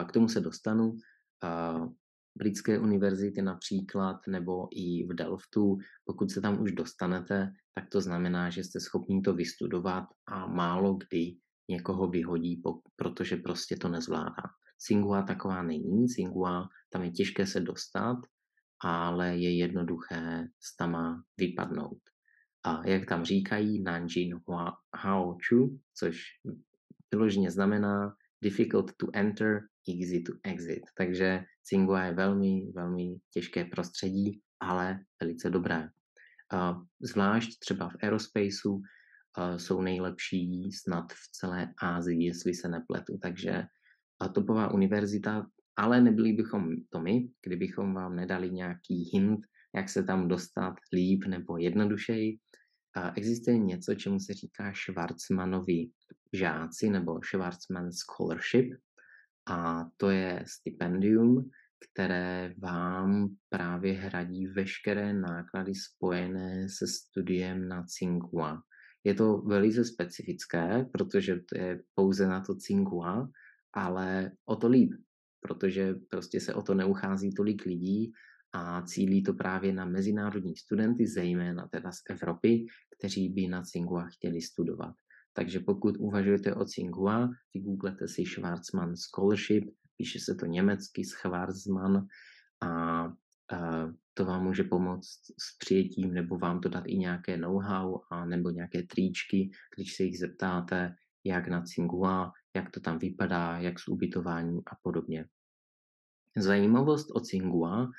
k 0.07 0.11
tomu 0.11 0.30
se 0.30 0.39
dostanu. 0.39 0.97
britské 2.38 2.80
univerzity 2.80 3.41
například, 3.41 4.17
nebo 4.28 4.67
i 4.71 5.07
v 5.07 5.13
Delftu, 5.13 5.78
pokud 6.05 6.32
se 6.32 6.41
tam 6.41 6.61
už 6.61 6.71
dostanete, 6.71 7.53
tak 7.73 7.89
to 7.89 8.01
znamená, 8.01 8.49
že 8.49 8.63
jste 8.63 8.80
schopni 8.80 9.21
to 9.21 9.34
vystudovat 9.34 10.05
a 10.28 10.47
málo 10.47 10.93
kdy 10.93 11.38
někoho 11.69 12.07
vyhodí, 12.07 12.61
protože 12.95 13.38
prostě 13.38 13.75
to 13.75 13.89
nezvládá. 13.89 14.43
Singua 14.78 15.21
taková 15.21 15.63
není, 15.63 16.09
Singua 16.09 16.69
tam 16.89 17.03
je 17.03 17.11
těžké 17.11 17.45
se 17.45 17.59
dostat, 17.59 18.17
ale 18.80 19.38
je 19.38 19.57
jednoduché 19.57 20.47
s 20.59 20.75
tama 20.75 21.23
vypadnout. 21.38 22.01
A 22.63 22.88
jak 22.88 23.05
tam 23.05 23.25
říkají, 23.25 23.84
Nanjin 23.84 24.39
Hao 24.95 25.38
Chu, 25.47 25.80
což 25.93 26.23
vyloženě 27.11 27.51
znamená 27.51 28.15
difficult 28.43 28.91
to 28.97 29.07
enter, 29.13 29.61
easy 29.89 30.23
to 30.23 30.34
exit. 30.43 30.84
Takže 30.97 31.43
Tsinghua 31.63 32.03
je 32.03 32.13
velmi, 32.13 32.71
velmi 32.75 33.15
těžké 33.34 33.65
prostředí, 33.65 34.41
ale 34.59 34.99
velice 35.21 35.49
dobré. 35.49 35.89
Zvlášť 37.01 37.59
třeba 37.59 37.89
v 37.89 37.95
aerospaceu 38.03 38.82
jsou 39.57 39.82
nejlepší 39.82 40.71
snad 40.71 41.13
v 41.13 41.32
celé 41.32 41.73
Ázii, 41.82 42.25
jestli 42.25 42.53
se 42.53 42.67
nepletu. 42.67 43.17
Takže 43.21 43.63
topová 44.34 44.71
univerzita, 44.71 45.47
ale 45.78 46.01
nebyli 46.01 46.34
bychom 46.34 46.75
to 46.89 46.99
my, 46.99 47.30
kdybychom 47.45 47.93
vám 47.93 48.15
nedali 48.15 48.51
nějaký 48.51 49.09
hint, 49.13 49.39
jak 49.75 49.89
se 49.89 50.03
tam 50.03 50.28
dostat 50.28 50.75
líp 50.93 51.25
nebo 51.25 51.57
jednodušeji. 51.57 52.38
Existuje 53.15 53.57
něco, 53.57 53.95
čemu 53.95 54.19
se 54.19 54.34
říká 54.34 54.73
Schwarzmanovi 54.73 55.89
žáci 56.34 56.89
nebo 56.89 57.19
Schwarzman 57.23 57.91
Scholarship 57.91 58.73
a 59.49 59.86
to 59.97 60.09
je 60.09 60.43
stipendium, 60.47 61.49
které 61.91 62.53
vám 62.57 63.28
právě 63.49 63.93
hradí 63.93 64.47
veškeré 64.47 65.13
náklady 65.13 65.75
spojené 65.75 66.69
se 66.69 66.88
studiem 66.88 67.67
na 67.67 67.84
Tsinghua. 67.84 68.61
Je 69.03 69.13
to 69.13 69.38
velice 69.38 69.86
specifické, 69.86 70.86
protože 70.91 71.36
to 71.36 71.57
je 71.57 71.84
pouze 71.95 72.28
na 72.28 72.41
to 72.41 72.55
Tsinghua, 72.55 73.30
ale 73.73 74.32
o 74.45 74.55
to 74.55 74.67
líp, 74.67 74.91
protože 75.41 75.95
prostě 76.09 76.39
se 76.39 76.53
o 76.53 76.61
to 76.61 76.73
neuchází 76.73 77.33
tolik 77.33 77.65
lidí 77.65 78.11
a 78.53 78.81
cílí 78.81 79.23
to 79.23 79.33
právě 79.33 79.73
na 79.73 79.85
mezinárodní 79.85 80.55
studenty, 80.55 81.07
zejména 81.07 81.67
teda 81.67 81.91
z 81.91 81.97
Evropy, 82.09 82.65
kteří 82.97 83.29
by 83.29 83.47
na 83.47 83.61
Tsinghua 83.61 84.07
chtěli 84.07 84.41
studovat. 84.41 84.95
Takže 85.33 85.59
pokud 85.59 85.97
uvažujete 85.97 86.55
o 86.55 86.65
Tsinghua, 86.65 87.29
vygooglete 87.53 88.07
si 88.07 88.25
Schwarzman 88.25 88.95
Scholarship, 88.95 89.63
píše 89.97 90.19
se 90.19 90.35
to 90.35 90.45
německy 90.45 91.05
Schwarzman 91.05 92.07
a, 92.61 92.67
a 92.67 93.11
to 94.13 94.25
vám 94.25 94.43
může 94.43 94.63
pomoct 94.63 95.21
s 95.39 95.57
přijetím 95.57 96.13
nebo 96.13 96.38
vám 96.38 96.59
to 96.59 96.69
dát 96.69 96.83
i 96.88 96.97
nějaké 96.97 97.38
know-how 97.38 97.99
a 98.11 98.25
nebo 98.25 98.49
nějaké 98.49 98.83
tričky, 98.83 99.49
když 99.75 99.95
se 99.95 100.03
jich 100.03 100.19
zeptáte, 100.19 100.95
jak 101.23 101.47
na 101.47 101.61
Tsinghua, 101.61 102.31
jak 102.57 102.71
to 102.71 102.79
tam 102.79 102.99
vypadá, 102.99 103.57
jak 103.59 103.79
s 103.79 103.87
ubytováním 103.87 104.61
a 104.65 104.75
podobně. 104.81 105.25
Zajímavost 106.37 107.07
o 107.13 107.19
Tsinghua 107.19 107.89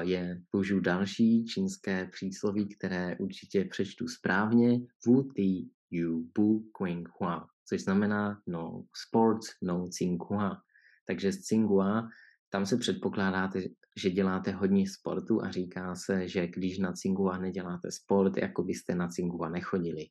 je, 0.00 0.42
použiju 0.50 0.80
další 0.80 1.44
čínské 1.44 2.08
přísloví, 2.12 2.68
které 2.68 3.16
určitě 3.18 3.64
přečtu 3.64 4.08
správně, 4.08 4.80
Wu 5.06 5.32
Ti 5.32 5.70
Yu 5.90 6.30
Bu 6.34 6.70
Qing 6.78 7.08
Hua, 7.18 7.46
což 7.68 7.82
znamená 7.82 8.40
no 8.46 8.84
sports, 9.06 9.48
no 9.62 9.88
Tsinghua. 9.88 10.62
Takže 11.06 11.32
z 11.32 11.38
Tsinghua 11.38 12.08
tam 12.50 12.66
se 12.66 12.76
předpokládáte, 12.76 13.62
že 13.96 14.10
děláte 14.10 14.50
hodně 14.50 14.84
sportu 14.88 15.42
a 15.42 15.50
říká 15.50 15.94
se, 15.94 16.28
že 16.28 16.46
když 16.46 16.78
na 16.78 16.92
Tsinghua 16.92 17.38
neděláte 17.38 17.90
sport, 17.90 18.36
jako 18.36 18.62
byste 18.62 18.94
na 18.94 19.08
Tsinghua 19.08 19.48
nechodili. 19.48 20.06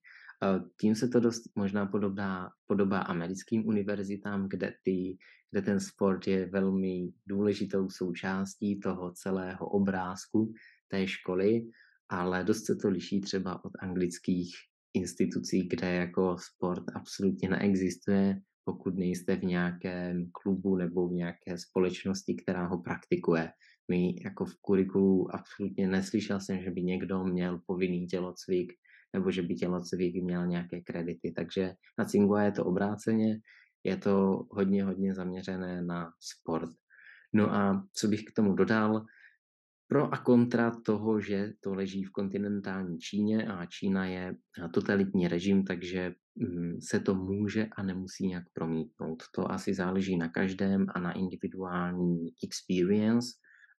Tím 0.81 0.95
se 0.95 1.07
to 1.07 1.19
dost 1.19 1.43
možná 1.55 1.85
podobá, 1.85 2.49
podobá 2.67 2.99
americkým 2.99 3.67
univerzitám, 3.67 4.49
kde, 4.49 4.73
ty, 4.83 5.17
kde 5.51 5.61
ten 5.61 5.79
sport 5.79 6.27
je 6.27 6.45
velmi 6.45 7.11
důležitou 7.25 7.89
součástí 7.89 8.79
toho 8.79 9.11
celého 9.11 9.67
obrázku 9.67 10.53
té 10.87 11.07
školy, 11.07 11.61
ale 12.09 12.43
dost 12.43 12.65
se 12.65 12.75
to 12.75 12.89
liší 12.89 13.21
třeba 13.21 13.65
od 13.65 13.71
anglických 13.79 14.49
institucí, 14.93 15.67
kde 15.67 15.93
jako 15.93 16.37
sport 16.39 16.83
absolutně 16.95 17.49
neexistuje, 17.49 18.41
pokud 18.65 18.95
nejste 18.95 19.35
v 19.35 19.43
nějakém 19.43 20.29
klubu 20.31 20.75
nebo 20.75 21.07
v 21.07 21.13
nějaké 21.13 21.57
společnosti, 21.57 22.35
která 22.35 22.67
ho 22.67 22.81
praktikuje. 22.81 23.51
My 23.91 24.15
jako 24.23 24.45
v 24.45 24.55
kurikulu 24.61 25.35
absolutně 25.35 25.87
neslyšel 25.87 26.39
jsem, 26.39 26.61
že 26.61 26.71
by 26.71 26.83
někdo 26.83 27.23
měl 27.23 27.61
povinný 27.65 28.07
tělocvik 28.07 28.73
nebo 29.15 29.31
že 29.31 29.41
by 29.41 29.55
tělocvik 29.55 30.23
měl 30.23 30.47
nějaké 30.47 30.81
kredity. 30.81 31.31
Takže 31.31 31.73
na 31.97 32.05
Cingua 32.05 32.43
je 32.43 32.51
to 32.51 32.65
obráceně, 32.65 33.39
je 33.83 33.97
to 33.97 34.43
hodně, 34.51 34.83
hodně 34.83 35.13
zaměřené 35.13 35.81
na 35.81 36.11
sport. 36.19 36.69
No 37.33 37.53
a 37.53 37.87
co 37.93 38.07
bych 38.07 38.23
k 38.23 38.35
tomu 38.35 38.53
dodal, 38.53 39.05
pro 39.87 40.13
a 40.13 40.17
kontra 40.17 40.71
toho, 40.85 41.21
že 41.21 41.53
to 41.63 41.73
leží 41.73 42.03
v 42.03 42.11
kontinentální 42.11 42.99
Číně 42.99 43.47
a 43.47 43.65
Čína 43.65 44.05
je 44.05 44.35
totalitní 44.73 45.27
režim, 45.27 45.63
takže 45.63 46.13
mm, 46.35 46.81
se 46.81 46.99
to 46.99 47.15
může 47.15 47.67
a 47.77 47.83
nemusí 47.83 48.27
nějak 48.27 48.43
promítnout. 48.53 49.23
To 49.35 49.51
asi 49.51 49.73
záleží 49.73 50.17
na 50.17 50.29
každém 50.29 50.85
a 50.95 50.99
na 50.99 51.11
individuální 51.11 52.29
experience, 52.43 53.27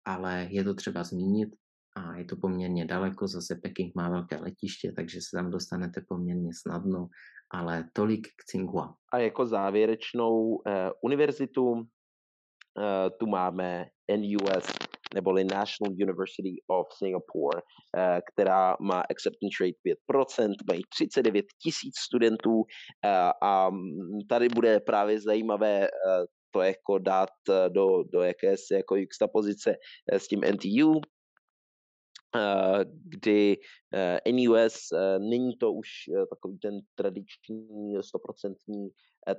ale 0.05 0.47
je 0.49 0.63
to 0.63 0.73
třeba 0.73 1.03
zmínit 1.03 1.49
a 1.95 2.17
je 2.17 2.25
to 2.25 2.35
poměrně 2.35 2.85
daleko, 2.85 3.27
zase 3.27 3.55
Peking 3.63 3.95
má 3.95 4.09
velké 4.09 4.37
letiště, 4.37 4.91
takže 4.95 5.19
se 5.21 5.37
tam 5.37 5.51
dostanete 5.51 6.01
poměrně 6.07 6.49
snadno, 6.61 7.07
ale 7.53 7.89
tolik 7.93 8.27
k 8.27 8.43
Tsinghua. 8.45 8.95
A 9.13 9.17
jako 9.17 9.45
závěrečnou 9.45 10.61
eh, 10.67 10.91
univerzitu 11.01 11.83
eh, 12.79 13.09
tu 13.09 13.27
máme 13.27 13.85
NUS, 14.17 14.65
neboli 15.15 15.43
National 15.43 15.95
University 16.05 16.61
of 16.67 16.87
Singapore, 16.97 17.61
eh, 17.61 18.21
která 18.31 18.75
má 18.81 18.99
acceptance 19.01 19.57
rate 19.63 19.79
5%, 19.83 20.53
mají 20.69 20.81
39 20.89 21.45
tisíc 21.63 21.95
studentů 21.97 22.63
eh, 23.05 23.31
a 23.41 23.69
tady 24.29 24.49
bude 24.49 24.79
právě 24.79 25.21
zajímavé 25.21 25.83
eh, 25.83 25.89
to 26.51 26.61
jako 26.61 26.99
dát 26.99 27.29
do, 27.69 28.03
do 28.13 28.21
jakési 28.21 28.73
jako 28.73 28.95
pozice 29.33 29.75
s 30.11 30.27
tím 30.27 30.41
NTU, 30.41 31.01
kdy 32.83 33.57
NUS 34.31 34.89
není 35.19 35.57
to 35.57 35.71
už 35.71 35.89
takový 36.29 36.57
ten 36.59 36.79
tradiční 36.95 37.97
100% 37.97 38.89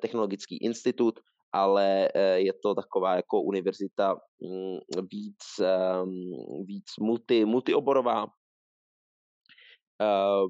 technologický 0.01 0.57
institut, 0.57 1.21
ale 1.53 2.09
eh, 2.15 2.41
je 2.41 2.53
to 2.53 2.75
taková 2.75 3.17
jako 3.17 3.43
univerzita 3.43 4.15
mm, 4.41 4.79
víc, 5.11 5.45
ehm, 5.61 6.65
víc 6.65 6.87
multi, 7.01 7.45
multioborová. 7.45 8.27
Ehm, 10.01 10.49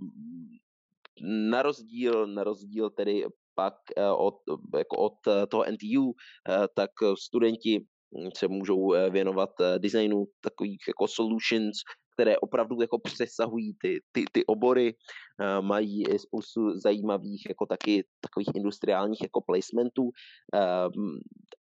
na 1.51 1.63
rozdíl, 1.63 2.27
na 2.27 2.45
rozdíl 2.45 2.91
tedy 2.91 3.25
pak 3.55 3.75
eh, 3.97 4.11
od, 4.11 4.35
jako 4.79 4.97
od 4.97 5.19
toho 5.51 5.65
NTU, 5.71 6.13
eh, 6.13 6.69
tak 6.75 6.91
studenti 7.19 7.87
se 8.37 8.49
můžou 8.49 8.95
věnovat 9.11 9.51
designu 9.79 10.25
takových 10.41 10.79
jako 10.89 11.09
solutions, 11.09 11.77
které 12.17 12.39
opravdu 12.39 12.81
jako 12.81 12.99
přesahují 12.99 13.77
ty, 13.83 14.01
ty, 14.13 14.25
ty 14.33 14.47
obory, 14.47 14.95
uh, 14.95 15.67
mají 15.67 16.05
spoustu 16.17 16.79
zajímavých 16.81 17.43
jako 17.49 17.67
taky 17.67 18.05
takových 18.21 18.49
industriálních 18.55 19.23
jako 19.23 19.41
placementů 19.41 20.03
uh, 20.03 20.11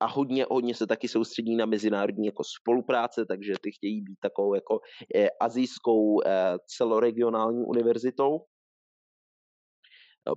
a 0.00 0.06
hodně, 0.06 0.46
hodně 0.50 0.74
se 0.74 0.86
taky 0.86 1.08
soustředí 1.08 1.56
na 1.56 1.66
mezinárodní 1.66 2.26
jako 2.26 2.42
spolupráce, 2.44 3.26
takže 3.26 3.52
ty 3.62 3.72
chtějí 3.72 4.02
být 4.02 4.18
takovou 4.20 4.54
jako 4.54 4.80
eh, 5.14 5.28
azijskou 5.40 6.22
eh, 6.26 6.58
celoregionální 6.76 7.64
univerzitou. 7.64 8.40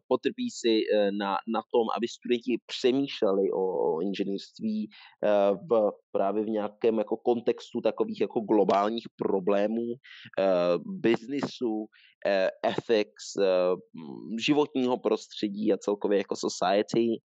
Potrpí 0.07 0.49
si 0.51 0.81
eh, 0.93 1.11
na, 1.11 1.37
na 1.47 1.61
tom, 1.73 1.85
aby 1.97 2.07
studenti 2.07 2.57
přemýšleli 2.65 3.51
o, 3.51 3.61
inženýrství 4.01 4.89
eh, 5.23 5.51
v, 5.69 5.91
právě 6.11 6.43
v 6.43 6.49
nějakém 6.49 6.97
jako 6.97 7.17
kontextu 7.17 7.81
takových 7.81 8.21
jako 8.21 8.39
globálních 8.39 9.05
problémů, 9.15 9.93
eh, 10.39 10.43
biznisu, 10.85 11.85
ethics, 12.65 13.37
životního 14.39 14.97
prostředí 14.97 15.73
a 15.73 15.77
celkově 15.77 16.17
jako 16.17 16.35
society. 16.35 17.21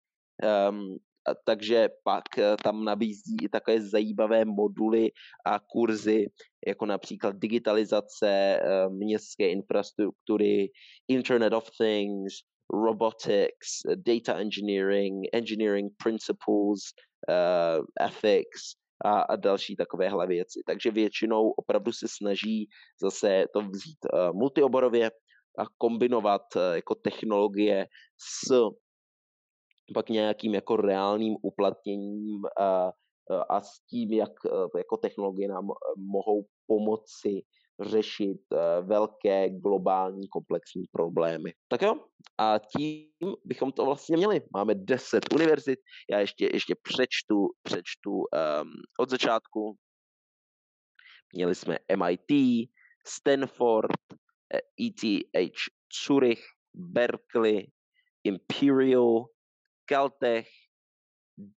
Ehm, 0.42 0.96
takže 1.44 1.88
pak 2.04 2.22
tam 2.62 2.84
nabízí 2.84 3.36
i 3.42 3.48
takové 3.48 3.80
zajímavé 3.80 4.44
moduly 4.44 5.10
a 5.46 5.58
kurzy, 5.58 6.26
jako 6.66 6.86
například 6.86 7.36
digitalizace 7.36 8.60
městské 8.88 9.48
infrastruktury, 9.48 10.70
Internet 11.08 11.52
of 11.52 11.64
Things, 11.78 12.34
robotics, 12.72 13.82
data 13.94 14.34
engineering, 14.40 15.26
engineering 15.32 15.92
principles, 16.02 16.80
uh, 17.28 17.84
ethics, 18.00 18.76
a, 19.04 19.20
a 19.20 19.36
další 19.36 19.76
takovéhle 19.76 20.26
věci. 20.26 20.60
Takže 20.66 20.90
většinou 20.90 21.50
opravdu 21.50 21.92
se 21.92 22.06
snaží 22.08 22.68
zase 23.02 23.44
to 23.52 23.60
vzít 23.60 23.98
uh, 24.12 24.36
multioborově 24.36 25.10
a 25.58 25.62
kombinovat 25.78 26.42
uh, 26.56 26.62
jako 26.74 26.94
technologie 26.94 27.86
s 28.18 28.54
pak 29.94 30.08
nějakým 30.08 30.54
jako 30.54 30.76
reálným 30.76 31.36
uplatněním 31.42 32.40
a, 32.60 32.92
a 33.48 33.60
s 33.60 33.80
tím, 33.90 34.12
jak 34.12 34.32
jako 34.76 34.96
technologie 34.96 35.48
nám 35.48 35.66
mohou 35.96 36.44
pomoci 36.66 37.42
řešit 37.80 38.40
velké 38.82 39.50
globální 39.50 40.28
komplexní 40.28 40.84
problémy. 40.92 41.52
Tak 41.68 41.82
jo, 41.82 41.94
a 42.38 42.58
tím 42.58 43.08
bychom 43.44 43.72
to 43.72 43.84
vlastně 43.84 44.16
měli. 44.16 44.42
Máme 44.54 44.74
10 44.74 45.34
univerzit, 45.34 45.78
já 46.10 46.20
ještě, 46.20 46.48
ještě 46.52 46.74
přečtu, 46.82 47.48
přečtu 47.62 48.10
um, 48.10 48.72
od 49.00 49.10
začátku. 49.10 49.76
Měli 51.34 51.54
jsme 51.54 51.78
MIT, 51.96 52.68
Stanford, 53.06 54.00
ETH 54.80 55.54
Zurich, 56.06 56.42
Berkeley, 56.74 57.66
Imperial, 58.24 59.26
Caltech, 59.86 60.48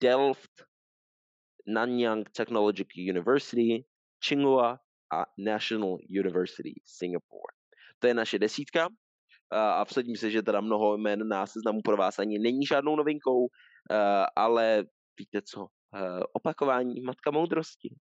Delft, 0.00 0.64
Nanyang 1.66 2.30
Technological 2.30 3.10
University, 3.10 3.84
Tsinghua 4.20 4.78
a 5.12 5.24
National 5.38 5.98
University 6.20 6.74
Singapore. 6.84 7.52
To 7.98 8.06
je 8.06 8.14
naše 8.14 8.38
desítka 8.38 8.88
a 9.52 9.84
vsadím 9.84 10.16
se, 10.16 10.30
že 10.30 10.42
teda 10.42 10.60
mnoho 10.60 10.96
jmen 10.96 11.28
na 11.28 11.46
seznamu 11.46 11.80
pro 11.84 11.96
vás 11.96 12.18
ani 12.18 12.38
není 12.38 12.66
žádnou 12.66 12.96
novinkou, 12.96 13.48
ale 14.36 14.84
víte 15.18 15.42
co, 15.42 15.66
opakování 16.32 17.00
matka 17.00 17.30
moudrosti. 17.30 17.94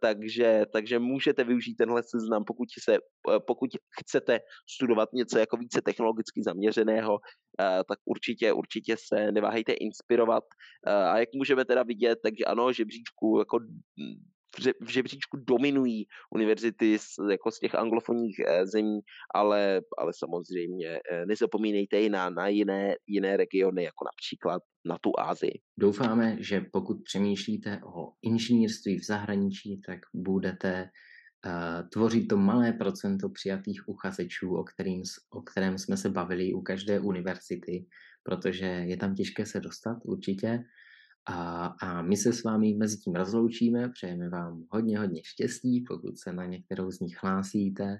takže, 0.00 0.66
takže 0.72 0.98
můžete 0.98 1.44
využít 1.44 1.74
tenhle 1.74 2.02
seznam, 2.02 2.44
pokud, 2.44 2.68
se, 2.82 2.98
pokud 3.46 3.70
chcete 4.00 4.40
studovat 4.70 5.08
něco 5.12 5.38
jako 5.38 5.56
více 5.56 5.82
technologicky 5.82 6.42
zaměřeného, 6.42 7.18
tak 7.88 7.98
určitě, 8.04 8.52
určitě 8.52 8.96
se 9.08 9.32
neváhejte 9.32 9.72
inspirovat. 9.72 10.44
A 10.86 11.18
jak 11.18 11.28
můžeme 11.34 11.64
teda 11.64 11.82
vidět, 11.82 12.18
takže 12.22 12.44
ano, 12.44 12.72
žebříčku 12.72 13.38
jako 13.38 13.58
v 14.80 14.88
žebříčku 14.88 15.36
dominují 15.36 16.06
univerzity 16.34 16.98
z, 16.98 17.04
jako 17.30 17.50
z 17.50 17.58
těch 17.58 17.74
anglofonních 17.74 18.38
eh, 18.38 18.66
zemí, 18.66 19.00
ale, 19.34 19.80
ale 19.98 20.12
samozřejmě 20.18 20.88
eh, 20.88 21.26
nezapomínejte 21.26 22.00
i 22.00 22.08
na, 22.08 22.30
na 22.30 22.48
jiné, 22.48 22.94
jiné 23.06 23.36
regiony, 23.36 23.84
jako 23.84 24.04
například 24.04 24.62
na 24.84 24.98
tu 24.98 25.10
Ázii. 25.18 25.60
Doufáme, 25.78 26.36
že 26.40 26.60
pokud 26.72 26.96
přemýšlíte 27.04 27.80
o 27.84 28.12
inženýrství 28.22 28.98
v 28.98 29.04
zahraničí, 29.04 29.80
tak 29.86 30.00
budete 30.14 30.90
uh, 31.46 31.88
tvořit 31.88 32.26
to 32.26 32.36
malé 32.36 32.72
procento 32.72 33.28
přijatých 33.28 33.88
uchazečů, 33.88 34.56
o, 34.56 34.64
kterým, 34.64 35.02
o 35.30 35.42
kterém 35.42 35.78
jsme 35.78 35.96
se 35.96 36.08
bavili 36.08 36.52
u 36.52 36.60
každé 36.60 37.00
univerzity, 37.00 37.86
protože 38.22 38.66
je 38.66 38.96
tam 38.96 39.14
těžké 39.14 39.46
se 39.46 39.60
dostat 39.60 39.98
určitě, 40.04 40.64
a, 41.26 41.66
a 41.66 42.02
my 42.02 42.16
se 42.16 42.32
s 42.32 42.42
vámi 42.42 42.74
mezi 42.74 42.96
tím 42.98 43.14
rozloučíme, 43.14 43.88
přejeme 43.88 44.28
vám 44.28 44.64
hodně, 44.70 44.98
hodně 44.98 45.20
štěstí, 45.24 45.84
pokud 45.88 46.18
se 46.18 46.32
na 46.32 46.46
některou 46.46 46.90
z 46.90 47.00
nich 47.00 47.16
hlásíte 47.22 47.98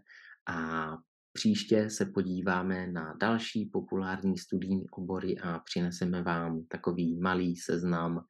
a 0.48 0.88
příště 1.32 1.90
se 1.90 2.06
podíváme 2.06 2.86
na 2.86 3.14
další 3.20 3.66
populární 3.66 4.38
studijní 4.38 4.90
obory 4.90 5.38
a 5.38 5.58
přineseme 5.58 6.22
vám 6.22 6.64
takový 6.68 7.20
malý 7.20 7.56
seznam 7.56 8.24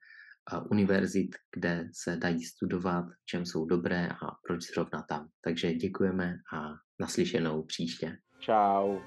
univerzit, 0.71 1.37
kde 1.55 1.89
se 1.93 2.17
dají 2.17 2.45
studovat, 2.45 3.05
v 3.23 3.27
čem 3.27 3.47
jsou 3.47 3.67
dobré 3.67 4.09
a 4.09 4.27
proč 4.47 4.63
zrovna 4.63 5.03
tam. 5.03 5.29
Takže 5.45 5.75
děkujeme 5.75 6.37
a 6.55 6.71
naslyšenou 7.01 7.63
příště. 7.63 8.19
Čau. 8.41 8.99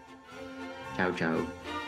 Čau, 0.96 1.14
čau. 1.16 1.85